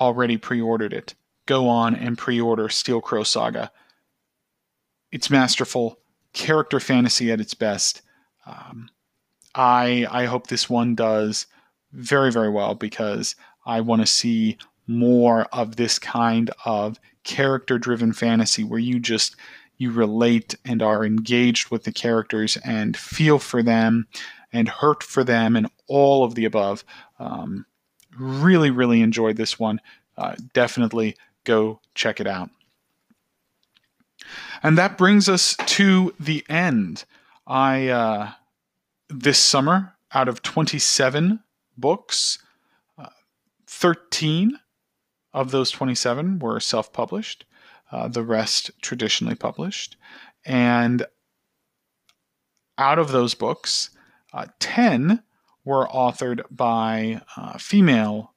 already 0.00 0.36
pre-ordered 0.36 0.92
it 0.92 1.14
go 1.46 1.68
on 1.68 1.94
and 1.94 2.18
pre-order 2.18 2.68
steel 2.68 3.00
crow 3.00 3.22
saga. 3.22 3.70
It's 5.12 5.30
masterful 5.30 6.00
character 6.36 6.78
fantasy 6.78 7.32
at 7.32 7.40
its 7.40 7.54
best. 7.54 8.02
Um, 8.44 8.90
I 9.54 10.06
I 10.10 10.26
hope 10.26 10.46
this 10.46 10.70
one 10.70 10.94
does 10.94 11.46
very 11.92 12.30
very 12.30 12.50
well 12.50 12.74
because 12.74 13.34
I 13.64 13.80
want 13.80 14.02
to 14.02 14.06
see 14.06 14.58
more 14.86 15.46
of 15.46 15.74
this 15.74 15.98
kind 15.98 16.50
of 16.64 17.00
character 17.24 17.78
driven 17.78 18.12
fantasy 18.12 18.62
where 18.62 18.78
you 18.78 19.00
just 19.00 19.34
you 19.78 19.90
relate 19.90 20.54
and 20.64 20.82
are 20.82 21.04
engaged 21.04 21.70
with 21.70 21.84
the 21.84 21.92
characters 21.92 22.56
and 22.58 22.96
feel 22.96 23.38
for 23.38 23.62
them 23.62 24.06
and 24.52 24.68
hurt 24.68 25.02
for 25.02 25.24
them 25.24 25.56
and 25.56 25.68
all 25.88 26.22
of 26.22 26.34
the 26.34 26.44
above. 26.44 26.84
Um, 27.18 27.66
really, 28.18 28.70
really 28.70 29.00
enjoyed 29.00 29.36
this 29.36 29.58
one. 29.58 29.80
Uh, 30.16 30.34
definitely 30.54 31.16
go 31.44 31.80
check 31.94 32.20
it 32.20 32.26
out. 32.26 32.50
And 34.62 34.76
that 34.78 34.98
brings 34.98 35.28
us 35.28 35.56
to 35.66 36.14
the 36.18 36.44
end. 36.48 37.04
I 37.46 37.88
uh, 37.88 38.30
this 39.08 39.38
summer, 39.38 39.94
out 40.12 40.28
of 40.28 40.42
27 40.42 41.40
books, 41.76 42.38
uh, 42.98 43.08
13 43.66 44.58
of 45.32 45.50
those 45.50 45.70
27 45.70 46.38
were 46.38 46.60
self-published. 46.60 47.44
Uh, 47.92 48.08
the 48.08 48.22
rest 48.22 48.70
traditionally 48.82 49.36
published, 49.36 49.96
and 50.44 51.06
out 52.78 52.98
of 52.98 53.12
those 53.12 53.34
books, 53.34 53.90
uh, 54.32 54.46
10 54.58 55.22
were 55.64 55.86
authored 55.88 56.42
by 56.50 57.20
uh, 57.36 57.58
female 57.58 58.34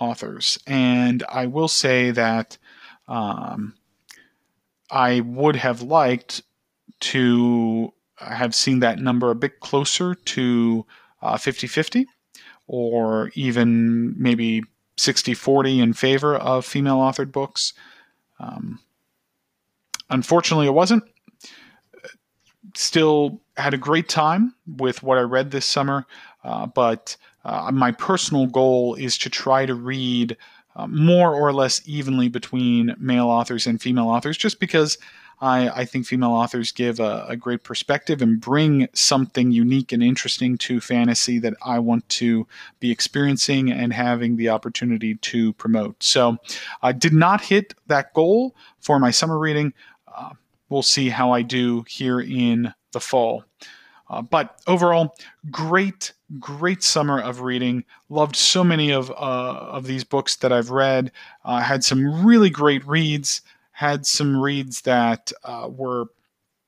authors. 0.00 0.58
And 0.66 1.24
I 1.28 1.46
will 1.46 1.68
say 1.68 2.10
that 2.10 2.58
um, 3.08 3.74
I 4.90 5.20
would 5.20 5.56
have 5.56 5.82
liked 5.82 6.42
to 7.00 7.92
have 8.18 8.54
seen 8.54 8.80
that 8.80 8.98
number 8.98 9.30
a 9.30 9.34
bit 9.34 9.60
closer 9.60 10.14
to 10.14 10.86
uh, 11.22 11.36
50 11.36 11.66
uh, 11.66 11.70
50 11.70 12.06
or 12.66 13.30
even 13.34 14.14
maybe 14.20 14.62
60 14.96 15.34
40 15.34 15.80
in 15.80 15.92
favor 15.92 16.36
of 16.36 16.64
female 16.64 16.98
authored 16.98 17.32
books. 17.32 17.72
Um, 18.38 18.80
unfortunately, 20.10 20.66
it 20.66 20.74
wasn't. 20.74 21.04
Still 22.74 23.40
had 23.56 23.74
a 23.74 23.78
great 23.78 24.08
time 24.08 24.54
with 24.66 25.02
what 25.02 25.18
I 25.18 25.22
read 25.22 25.50
this 25.50 25.66
summer, 25.66 26.06
uh, 26.44 26.66
but 26.66 27.16
uh, 27.44 27.70
my 27.72 27.92
personal 27.92 28.46
goal 28.46 28.94
is 28.96 29.16
to 29.18 29.30
try 29.30 29.66
to 29.66 29.74
read 29.74 30.36
uh, 30.76 30.86
more 30.86 31.34
or 31.34 31.52
less 31.52 31.80
evenly 31.86 32.28
between 32.28 32.94
male 32.98 33.28
authors 33.28 33.66
and 33.66 33.80
female 33.80 34.08
authors, 34.08 34.36
just 34.36 34.60
because 34.60 34.98
I, 35.40 35.68
I 35.68 35.84
think 35.84 36.06
female 36.06 36.32
authors 36.32 36.72
give 36.72 37.00
a, 37.00 37.26
a, 37.28 37.36
great 37.36 37.62
perspective 37.62 38.22
and 38.22 38.40
bring 38.40 38.88
something 38.94 39.50
unique 39.50 39.92
and 39.92 40.02
interesting 40.02 40.56
to 40.58 40.80
fantasy 40.80 41.38
that 41.40 41.54
I 41.64 41.78
want 41.78 42.08
to 42.10 42.46
be 42.80 42.90
experiencing 42.90 43.70
and 43.70 43.92
having 43.92 44.36
the 44.36 44.48
opportunity 44.48 45.16
to 45.16 45.52
promote. 45.54 46.02
So 46.02 46.38
I 46.82 46.92
did 46.92 47.12
not 47.12 47.42
hit 47.42 47.74
that 47.86 48.14
goal 48.14 48.54
for 48.80 48.98
my 48.98 49.10
summer 49.10 49.38
reading. 49.38 49.74
Uh, 50.14 50.30
we'll 50.70 50.82
see 50.82 51.10
how 51.10 51.32
I 51.32 51.42
do 51.42 51.84
here 51.86 52.20
in 52.20 52.72
the 52.92 53.00
fall. 53.00 53.44
Uh, 54.08 54.22
but 54.22 54.60
overall, 54.66 55.16
great, 55.50 56.12
great 56.38 56.82
summer 56.82 57.20
of 57.20 57.40
reading. 57.40 57.84
Loved 58.08 58.36
so 58.36 58.62
many 58.62 58.92
of 58.92 59.10
uh, 59.10 59.14
of 59.14 59.86
these 59.86 60.04
books 60.04 60.36
that 60.36 60.52
I've 60.52 60.70
read. 60.70 61.10
Uh, 61.44 61.60
had 61.60 61.84
some 61.84 62.24
really 62.24 62.50
great 62.50 62.86
reads. 62.86 63.42
Had 63.72 64.06
some 64.06 64.40
reads 64.40 64.82
that 64.82 65.32
uh, 65.44 65.68
were, 65.70 66.06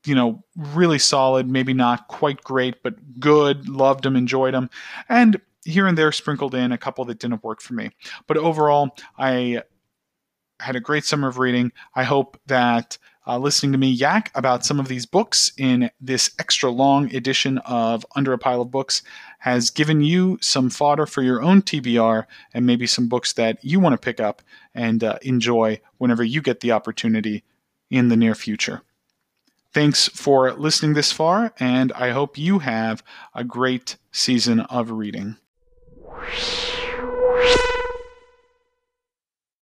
you 0.05 0.14
know, 0.14 0.43
really 0.57 0.99
solid. 0.99 1.49
Maybe 1.49 1.72
not 1.72 2.09
quite 2.09 2.43
great, 2.43 2.82
but 2.82 3.20
good. 3.20 3.68
Loved 3.68 4.05
them, 4.05 4.16
enjoyed 4.16 4.55
them, 4.55 4.68
and 5.09 5.41
here 5.64 5.86
and 5.86 5.97
there 5.99 6.12
sprinkled 6.12 6.55
in 6.55 6.72
a 6.72 6.78
couple 6.78 7.05
that 7.05 7.18
didn't 7.18 7.45
work 7.45 7.61
for 7.61 7.74
me. 7.74 7.91
But 8.26 8.36
overall, 8.36 8.97
I 9.18 9.62
had 10.61 10.76
a 10.76 10.80
great 10.80 11.05
summer 11.05 11.28
of 11.28 11.39
reading. 11.39 11.72
I 11.95 12.05
hope 12.05 12.41
that 12.47 12.99
uh, 13.29 13.39
listening 13.39 13.72
to 13.72 13.79
me 13.79 13.91
yak 13.91 14.31
about 14.35 14.64
some 14.64 14.81
of 14.81 14.89
these 14.89 15.05
books 15.05 15.53
in 15.59 15.91
this 16.01 16.31
extra 16.39 16.70
long 16.70 17.14
edition 17.14 17.59
of 17.59 18.05
Under 18.16 18.33
a 18.33 18.39
Pile 18.39 18.62
of 18.62 18.70
Books 18.70 19.03
has 19.41 19.70
given 19.70 20.01
you 20.01 20.39
some 20.41 20.70
fodder 20.70 21.05
for 21.05 21.22
your 21.22 21.43
own 21.43 21.61
TBR 21.61 22.24
and 22.55 22.66
maybe 22.66 22.87
some 22.87 23.07
books 23.07 23.35
that 23.35 23.62
you 23.62 23.79
want 23.79 23.93
to 23.93 23.99
pick 23.99 24.18
up 24.18 24.41
and 24.74 25.05
uh, 25.05 25.18
enjoy 25.22 25.79
whenever 25.99 26.24
you 26.24 26.41
get 26.41 26.61
the 26.61 26.72
opportunity 26.72 27.45
in 27.91 28.09
the 28.09 28.16
near 28.16 28.35
future. 28.35 28.83
Thanks 29.72 30.09
for 30.09 30.53
listening 30.55 30.95
this 30.95 31.12
far, 31.12 31.53
and 31.61 31.93
I 31.93 32.11
hope 32.11 32.39
you 32.39 32.61
have 32.61 33.03
a 33.35 33.45
great 33.45 33.97
season 34.11 34.61
of 34.61 34.91
reading. 34.91 35.37